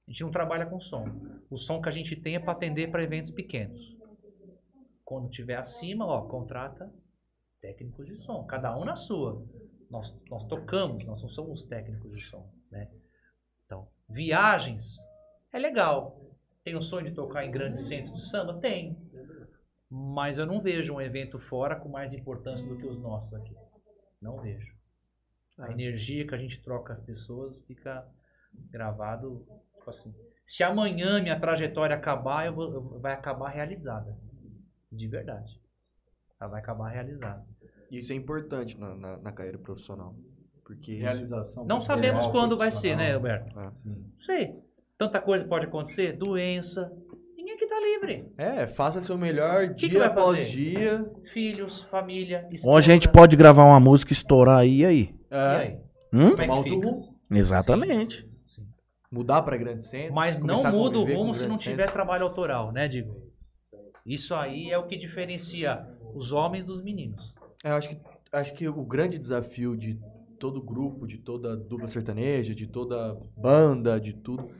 [0.09, 1.05] A gente não trabalha com som.
[1.49, 3.79] O som que a gente tem é para atender para eventos pequenos.
[5.05, 6.91] Quando tiver acima, ó, contrata
[7.65, 8.45] técnicos de som.
[8.45, 9.43] Cada um na sua.
[9.91, 12.91] Nós, nós tocamos, nós não somos técnicos de som, né?
[13.65, 14.99] Então, viagens
[15.53, 16.21] é legal.
[16.63, 18.59] Tem o sonho de tocar em grandes centros de samba?
[18.61, 18.97] Tem.
[19.91, 23.55] Mas eu não vejo um evento fora com mais importância do que os nossos aqui.
[24.21, 24.75] Não vejo.
[25.59, 28.07] A energia que a gente troca com as pessoas fica
[28.71, 29.47] gravado,
[29.77, 30.15] tipo assim.
[30.47, 34.17] Se amanhã minha trajetória acabar, eu vou, eu- vai acabar realizada.
[34.91, 35.61] De verdade.
[36.41, 37.45] Ela vai acabar realizada.
[37.99, 40.15] Isso é importante na, na, na carreira profissional.
[40.65, 41.65] Porque Realização.
[41.67, 43.15] Não sabemos quando vai ser, né.
[43.15, 43.59] Alberto?
[43.59, 43.71] Ah.
[43.85, 44.55] Não sei.
[44.97, 46.13] Tanta coisa pode acontecer.
[46.17, 46.91] Doença.
[47.37, 48.33] Ninguém aqui tá livre.
[48.39, 50.51] É, faça seu melhor que dia vai após fazer?
[50.51, 51.13] dia.
[51.33, 52.71] Filhos, família, esposa.
[52.71, 55.01] Ou a gente pode gravar uma música e estourar aí e aí.
[55.31, 55.79] E É, aí?
[56.13, 56.29] Hum?
[56.29, 56.87] É tomar que outro fica?
[56.87, 57.15] rumo.
[57.31, 58.27] Exatamente.
[59.11, 60.15] Mudar pra grande centro.
[60.15, 61.93] Mas não muda o rumo se não tiver centros.
[61.93, 63.23] trabalho autoral, né, Digo?
[64.07, 67.34] Isso aí é o que diferencia os homens dos meninos.
[67.65, 67.99] É, eu acho que,
[68.31, 69.99] acho que o grande desafio de
[70.39, 74.51] todo grupo, de toda dupla sertaneja, de toda banda, de tudo,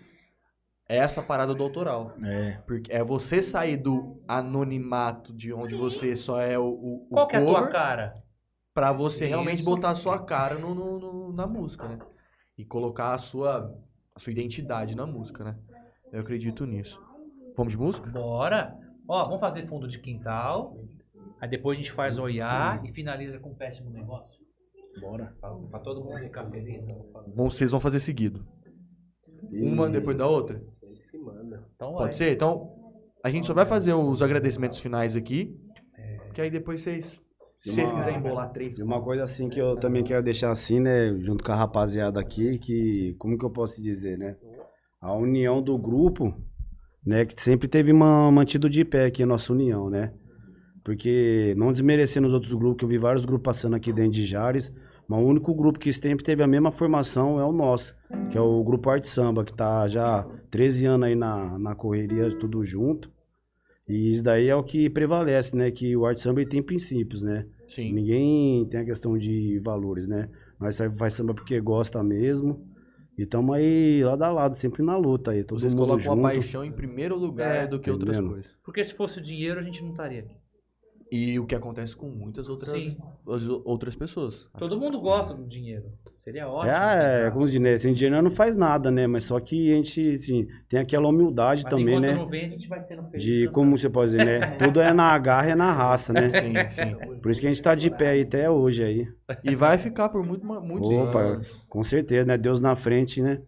[0.89, 2.15] é essa parada do autoral.
[2.25, 2.53] É.
[2.67, 7.29] Porque é você sair do anonimato de onde você só é o, o, o Qual
[7.29, 8.23] que é a tua cara?
[8.73, 9.71] pra você realmente Isso.
[9.71, 11.99] botar a sua cara no, no- no- na música, né?
[12.57, 13.73] E colocar a sua,
[14.15, 15.57] a sua identidade na música, né?
[16.11, 16.99] Eu acredito nisso.
[17.57, 18.09] Vamos de música?
[18.11, 18.77] Bora.
[19.07, 20.77] Ó, vamos fazer fundo de quintal.
[21.45, 24.33] Aí depois a gente faz oiá e finaliza com um péssimo negócio.
[24.99, 25.37] Bora.
[25.39, 26.83] Pra, pra todo mundo ficar feliz.
[27.37, 28.47] Bom, vocês vão fazer seguido.
[29.53, 30.65] Uma depois da outra?
[31.75, 32.05] Então vai.
[32.05, 32.33] Pode ser?
[32.33, 32.75] Então,
[33.23, 35.55] a gente só vai fazer os agradecimentos finais aqui.
[36.33, 37.21] Que aí depois vocês.
[37.61, 38.79] Se vocês quiserem embolar três.
[38.79, 42.19] E uma coisa assim que eu também quero deixar assim, né, junto com a rapaziada
[42.19, 44.35] aqui, que, como que eu posso dizer, né?
[44.99, 46.35] A união do grupo,
[47.05, 50.15] né, que sempre teve uma, mantido de pé aqui a nossa união, né?
[50.85, 54.27] Porque, não desmerecendo os outros grupos, que eu vi vários grupos passando aqui dentro de
[54.27, 54.71] Jares,
[55.09, 57.97] mas o único grupo que sempre teve a mesma formação é o nosso,
[58.31, 61.75] que é o Grupo Arte Samba, que tá já há 13 anos aí na, na
[61.75, 63.11] correria, tudo junto.
[63.89, 65.71] E isso daí é o que prevalece, né?
[65.71, 67.45] Que o arte samba tem princípios, né?
[67.69, 67.93] Sim.
[67.93, 70.31] Ninguém tem a questão de valores, né?
[70.59, 72.67] Nós faz samba porque gosta mesmo.
[73.19, 75.45] E estamos aí lado a lado, sempre na luta aí.
[75.45, 76.23] Todo Vocês mundo colocam a junto.
[76.23, 78.33] paixão em primeiro lugar É, do que outras entendendo?
[78.33, 78.51] coisas.
[78.65, 80.35] Porque se fosse o dinheiro, a gente não estaria aqui.
[81.11, 82.97] E o que acontece com muitas outras, Sim.
[83.65, 84.49] outras pessoas.
[84.59, 85.93] Todo mundo gosta do dinheiro.
[86.25, 86.73] Seria ótimo.
[86.73, 87.31] É, é, né?
[87.31, 87.77] como diz, né?
[87.77, 89.07] Sem dinheiro não faz nada, né?
[89.07, 92.15] Mas só que a gente, assim, tem aquela humildade Mas também, né?
[92.15, 93.23] não vem, a gente vai sendo feliz.
[93.23, 94.41] De, como você pode dizer, né?
[94.57, 96.31] Tudo é na garra e é na raça, né?
[96.31, 97.19] Sim, sim.
[97.21, 99.07] Por isso que a gente tá de pé aí até hoje aí.
[99.45, 101.65] E vai ficar por muito, muitos Opa, anos.
[101.69, 102.39] com certeza, né?
[102.39, 103.43] Deus na frente, né?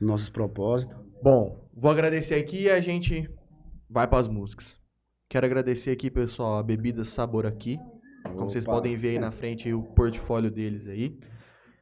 [0.00, 0.96] Nossos propósitos.
[1.20, 3.28] Bom, vou agradecer aqui e a gente
[3.90, 4.81] vai para as músicas.
[5.32, 7.80] Quero agradecer aqui, pessoal, a Bebida Sabor Aqui.
[8.22, 11.18] Como vocês podem ver aí na frente o portfólio deles aí.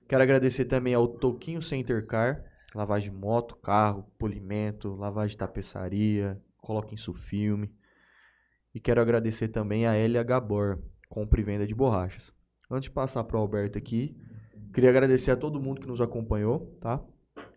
[0.09, 6.41] Quero agradecer também ao Toquinho Center Car, lavagem de moto, carro, polimento, lavagem de tapeçaria,
[6.59, 7.75] coloca em filme.
[8.73, 10.79] E quero agradecer também a Elia Gabor,
[11.09, 12.33] compra e venda de borrachas.
[12.71, 14.17] Antes de passar para o Alberto aqui,
[14.73, 17.03] queria agradecer a todo mundo que nos acompanhou, tá?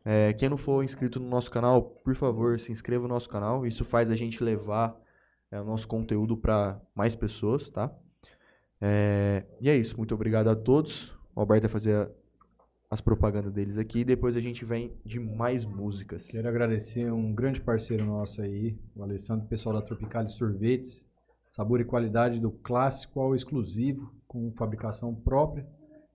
[0.04, 3.64] É, quem não for inscrito no nosso canal, por favor, se inscreva no nosso canal.
[3.64, 5.03] Isso faz a gente levar
[5.54, 7.94] é, o nosso conteúdo para mais pessoas, tá?
[8.82, 9.96] É, e é isso.
[9.98, 11.12] Muito obrigado a todos.
[11.36, 12.10] O Alberto vai fazer a-
[12.90, 14.00] as propagandas deles aqui.
[14.00, 16.26] E depois a gente vem de mais músicas.
[16.28, 21.06] Quero agradecer um grande parceiro nosso aí, o Alessandro, pessoal da Tropical Sorvetes.
[21.52, 25.66] Sabor e qualidade do clássico ao exclusivo, com fabricação própria.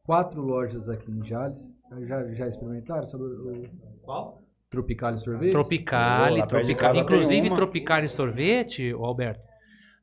[0.05, 1.71] Quatro lojas aqui em Jales.
[2.07, 4.43] Já, já experimentaram sabor, o Qual?
[4.71, 5.23] Tropicale, de
[5.53, 6.75] Tropicale.
[6.75, 7.51] casa tem Inclusive.
[7.55, 9.41] Tropicale Sorvete, Alberto,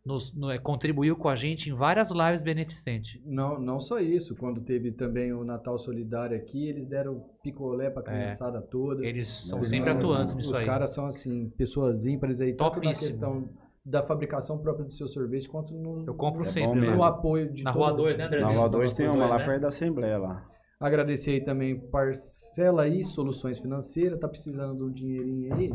[0.03, 3.21] nos, no- é, contribuiu com a gente em várias lives beneficentes.
[3.25, 4.35] Não, não só isso.
[4.35, 9.05] Quando teve também o Natal Solidário aqui, eles deram picolé pra criançada toda.
[9.05, 10.65] Eles são Eles sempre são- atuantes nisso Os aí.
[10.65, 13.47] caras são, assim, pessoas ímpares aí, tanto na questão
[13.85, 16.79] da fabricação própria do seu sorvete, quanto no, Eu compro É sempre.
[16.81, 16.95] mesmo.
[16.95, 18.57] no apoio de Na todo- Rua 2, né, Na Andrezinho?
[18.59, 19.45] Rua 2 tem uma Rua lá né?
[19.45, 20.43] perto da Assembleia lá.
[20.79, 25.69] Agradecer aí também Parcela aí, Soluções Financeiras, tá precisando de um dinheirinho aí.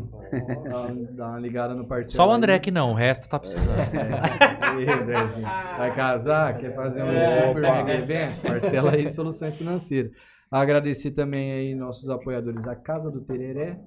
[0.63, 2.59] Dá, uma- dá uma ligada no Parcela Só o André aí.
[2.59, 3.71] que não, o resto tá precisando.
[3.79, 5.47] É, Ih, Andrezinho.
[5.77, 6.57] Vai casar?
[6.59, 8.41] Quer fazer um É, super mega evento?
[8.43, 10.11] Parcela aí, Soluções Financeiras.
[10.51, 13.79] Agradecer também aí nossos apoiadores, a Casa do Tereré,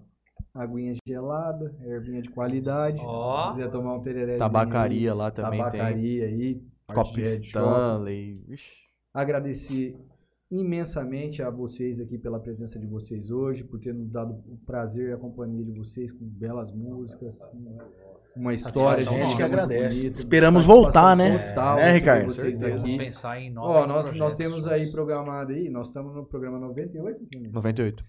[0.53, 2.99] aguinha gelada, ervinha de qualidade.
[3.01, 3.51] Ó.
[3.53, 4.36] Se quiser tomar um tereré.
[4.36, 5.70] Tabacaria lá também tem.
[5.73, 6.61] Tabacaria aí.
[6.93, 7.20] Shop.
[7.20, 8.43] Stanley.
[9.15, 9.97] Agradecer
[10.51, 15.11] imensamente a vocês aqui pela presença de vocês hoje, por ter nos dado o prazer
[15.11, 17.39] e a companhia de vocês com belas músicas,
[18.37, 19.99] uma história Satisfação de gente que agradece.
[20.01, 21.49] bonita, Esperamos voltar, né?
[21.51, 22.27] Total, É, Ricardo?
[22.35, 22.99] Vocês Vamos aqui.
[22.99, 27.21] pensar em novos Ó, nós, nós temos aí programado aí, nós estamos no programa 98,
[27.41, 27.51] né?
[27.53, 28.05] 98.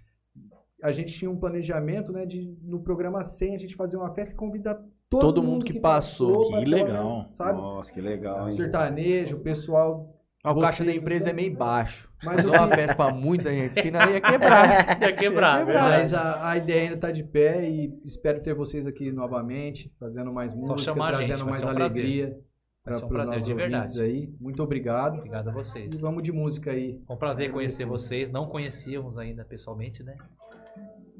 [0.83, 4.33] a gente tinha um planejamento, né, de no programa 100 a gente fazer uma festa
[4.33, 4.75] e convidar
[5.09, 6.49] todo, Todo mundo que passou.
[6.51, 7.29] pra Que legal.
[7.31, 7.59] sabe?
[7.61, 8.53] Nossa, que legal, hein?
[8.53, 10.11] Sertanejo, o pessoal.
[10.51, 12.09] O caixa da empresa é meio baixo.
[12.23, 15.01] Mas o uma que- festa pra muita gente, senão ia quebrar.
[15.01, 15.89] Ia quebrar, verdade.
[15.99, 20.33] Mas a, a ideia ainda tá de pé e espero ter vocês aqui novamente, fazendo
[20.33, 22.37] mais música, gente, trazendo vai mais um alegria
[22.83, 24.01] para um os prazer nossos de ouvintes verdade.
[24.01, 24.29] aí.
[24.39, 25.17] Muito obrigado.
[25.17, 25.91] Obrigado a vocês.
[25.93, 26.99] E vamos de música aí.
[27.05, 28.31] Foi um prazer conhecer vocês.
[28.31, 30.15] Não conhecíamos ainda pessoalmente, né?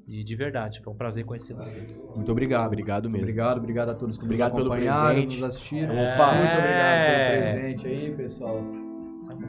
[0.08, 2.00] E de verdade, foi um prazer conhecer vocês.
[2.16, 2.68] Muito obrigado.
[2.68, 3.26] Obrigado mesmo.
[3.26, 5.36] Obrigado, obrigado a todos que Obrigado nos pelo acompanharam, presente.
[5.40, 5.94] nos assistiram.
[5.96, 6.34] Opa!
[6.36, 7.32] Muito obrigado É.
[7.32, 8.85] pelo presente aí, pessoal.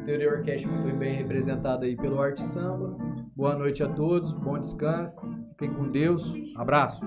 [0.05, 2.97] Teoria Orquestra muito bem representado aí pelo Arte Samba.
[3.35, 5.17] Boa noite a todos, bom descanso.
[5.59, 6.23] Fiquem com Deus.
[6.57, 7.05] Abraço.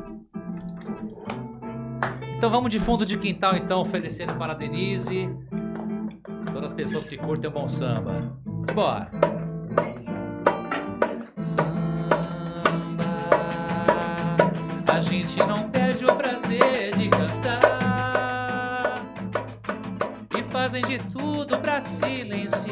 [2.38, 5.30] Então vamos de fundo de quintal, então, oferecendo para a Denise.
[6.54, 8.38] Todas as pessoas que curtem o bom samba.
[8.62, 9.12] Simbora!
[11.36, 11.70] Samba,
[14.88, 17.29] a gente não perde o prazer de cantar.
[20.80, 22.64] Fazem de tudo pra silenciar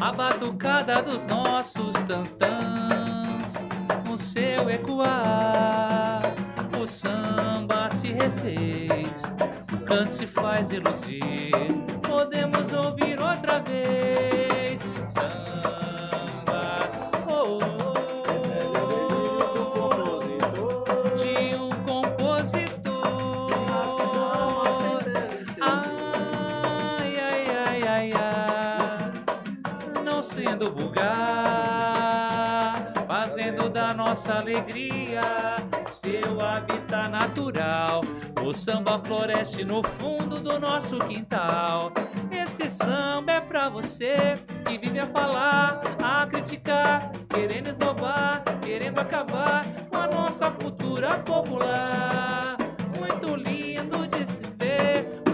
[0.00, 3.52] a batucada dos nossos tantãs
[4.08, 6.22] no seu ecoar.
[6.80, 9.22] O samba se refez,
[9.72, 11.52] o canto se faz iluzir.
[12.02, 14.01] Podemos ouvir outra vez.
[34.22, 35.20] Nossa alegria
[35.92, 38.02] seu habitat natural.
[38.40, 41.90] O samba floresce no fundo do nosso quintal.
[42.30, 49.64] Esse samba é pra você que vive a falar, a criticar, querendo inovar, querendo acabar
[49.90, 52.56] com a nossa cultura popular.
[52.96, 54.01] muito lindo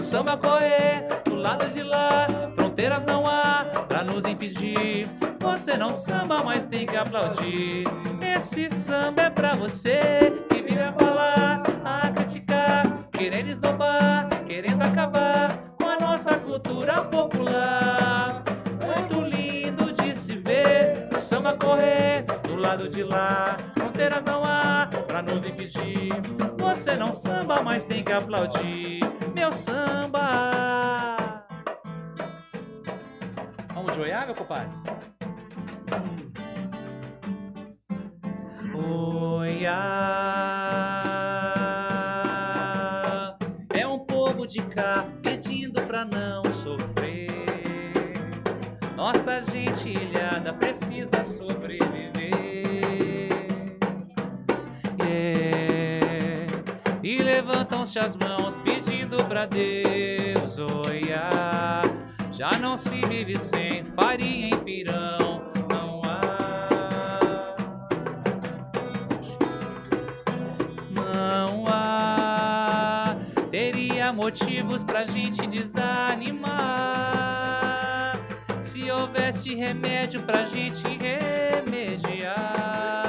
[0.09, 2.25] samba correr do lado de lá,
[2.55, 5.07] fronteiras não há pra nos impedir.
[5.39, 7.83] Você não samba, mas tem que aplaudir.
[8.19, 15.55] Esse samba é pra você que vive a falar, a criticar, querendo esnobar, querendo acabar
[15.79, 18.43] com a nossa cultura popular.
[18.83, 23.57] Muito lindo de se ver o samba correr do lado de lá.
[23.77, 26.09] Fronteiras não há pra nos impedir.
[26.57, 29.18] Você não samba, mas tem que aplaudir.
[29.39, 31.15] Meu samba.
[33.73, 34.69] Vamos joiar, meu compadre?
[38.75, 39.77] Oiá.
[43.73, 47.29] É um povo de cá pedindo pra não sofrer.
[48.97, 52.09] Nossa gente ilhada precisa sobreviver.
[55.01, 55.39] Yeah.
[57.01, 58.78] E levantam-se as mãos pedindo
[59.29, 61.83] pra Deus olhar.
[62.33, 65.43] Já não se vive sem farinha em pirão.
[65.69, 67.55] Não há.
[70.89, 73.15] Não há.
[73.51, 76.49] Teria motivos pra gente desanimar.
[78.63, 83.08] Se houvesse remédio pra gente remediar.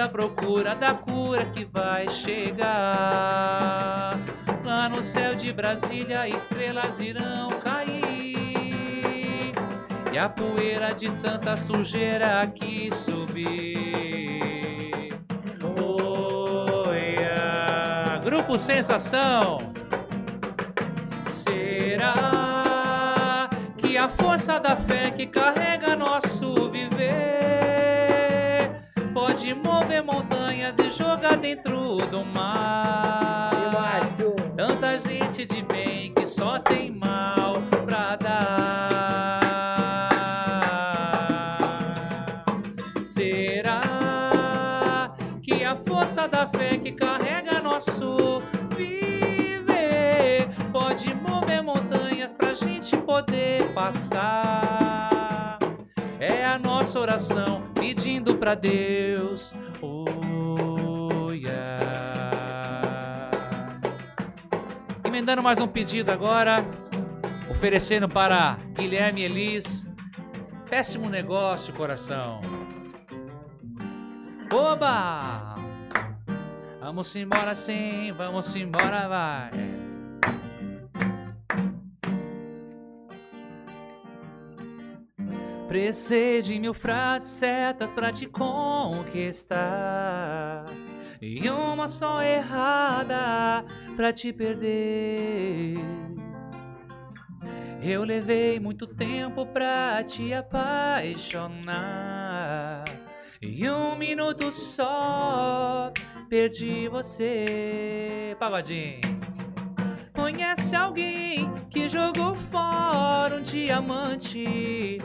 [0.00, 2.68] À procura da cura que vai chegar.
[4.64, 9.52] Lá no céu de Brasília, estrelas irão cair.
[10.10, 15.12] E a poeira de tanta sujeira aqui subir.
[16.86, 18.18] Oia.
[18.24, 19.58] Grupo Sensação.
[21.28, 26.29] Será que a força da fé que carrega nosso
[29.50, 33.50] pode mover montanhas e jogar dentro do mar?
[34.56, 39.40] Tanta gente de bem que só tem mal pra dar.
[43.02, 43.80] Será
[45.42, 48.42] que a força da fé que carrega nosso
[48.76, 54.49] viver pode mover montanhas pra gente poder passar?
[57.00, 59.54] Oração pedindo pra Deus.
[59.80, 63.30] Oh, yeah.
[65.02, 66.62] Emendando mais um pedido agora,
[67.50, 69.88] oferecendo para Guilherme Elis.
[70.68, 72.42] Péssimo negócio, coração.
[74.52, 75.54] Oba!
[76.80, 79.50] Vamos embora sim, vamos embora, vai.
[85.70, 89.54] Precisei de mil frases certas pra te conquistar.
[91.22, 95.78] E uma só errada pra te perder.
[97.80, 101.62] Eu levei muito tempo pra te apaixonar.
[103.40, 105.92] E um minuto só
[106.28, 108.36] perdi você.
[108.40, 109.20] Pagodinho.
[110.12, 114.98] Conhece alguém que jogou fora um diamante?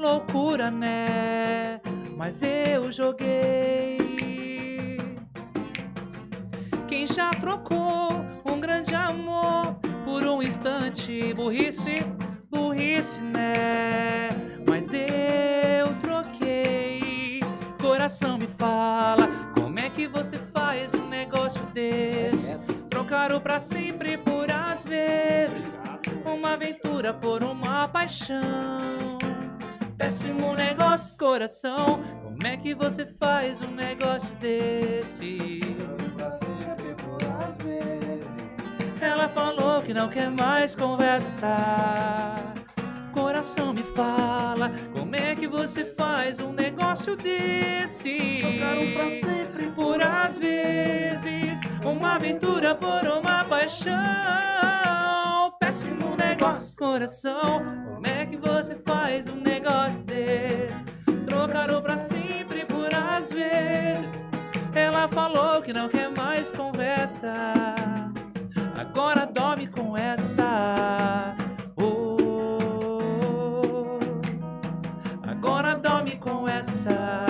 [0.00, 1.78] Loucura, né?
[2.16, 3.98] Mas eu joguei.
[6.88, 11.34] Quem já trocou um grande amor por um instante?
[11.34, 12.02] Burrice,
[12.50, 14.30] burrice, né?
[14.66, 17.40] Mas eu troquei.
[17.78, 22.56] Coração me fala, como é que você faz um negócio desse?
[22.88, 25.78] Trocar o pra sempre por às vezes.
[26.24, 29.29] Uma aventura por uma paixão.
[30.00, 32.02] Péssimo negócio, coração.
[32.22, 35.60] Como é que você faz um negócio desse?
[38.98, 42.54] Ela falou que não quer mais conversar.
[43.12, 48.38] Coração me fala, como é que você faz um negócio desse?
[48.40, 55.29] Trocaram pra sempre por às vezes, uma aventura por uma paixão.
[55.60, 57.62] Péssimo negócio, coração.
[57.84, 60.72] Como é que você faz um negócio desse?
[61.26, 64.10] Trocaram pra sempre por às vezes.
[64.74, 67.34] Ela falou que não quer mais conversa.
[68.74, 71.36] Agora dorme com essa.
[71.76, 72.16] Oh,
[75.22, 77.26] agora dorme com essa.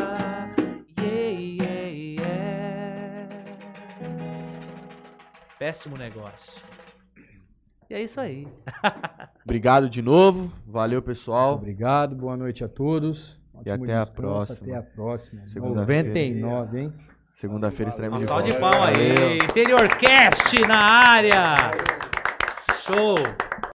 [1.00, 3.28] Yeah, yeah, yeah.
[5.58, 6.69] Péssimo negócio.
[7.90, 8.46] E é isso aí.
[9.44, 10.52] Obrigado de novo.
[10.64, 11.54] Valeu, pessoal.
[11.54, 13.36] Obrigado, boa noite a todos.
[13.66, 14.58] E Ótimo até a descanso, próxima.
[14.62, 15.42] Até a próxima.
[15.48, 16.08] Segunda-feira.
[16.08, 16.92] 99, hein?
[17.34, 18.70] Segunda-feira estaremos Um de salve volta.
[18.70, 19.12] de pau aí.
[19.14, 19.34] Valeu.
[19.36, 21.54] Interior Cast na área.
[22.84, 23.16] Show.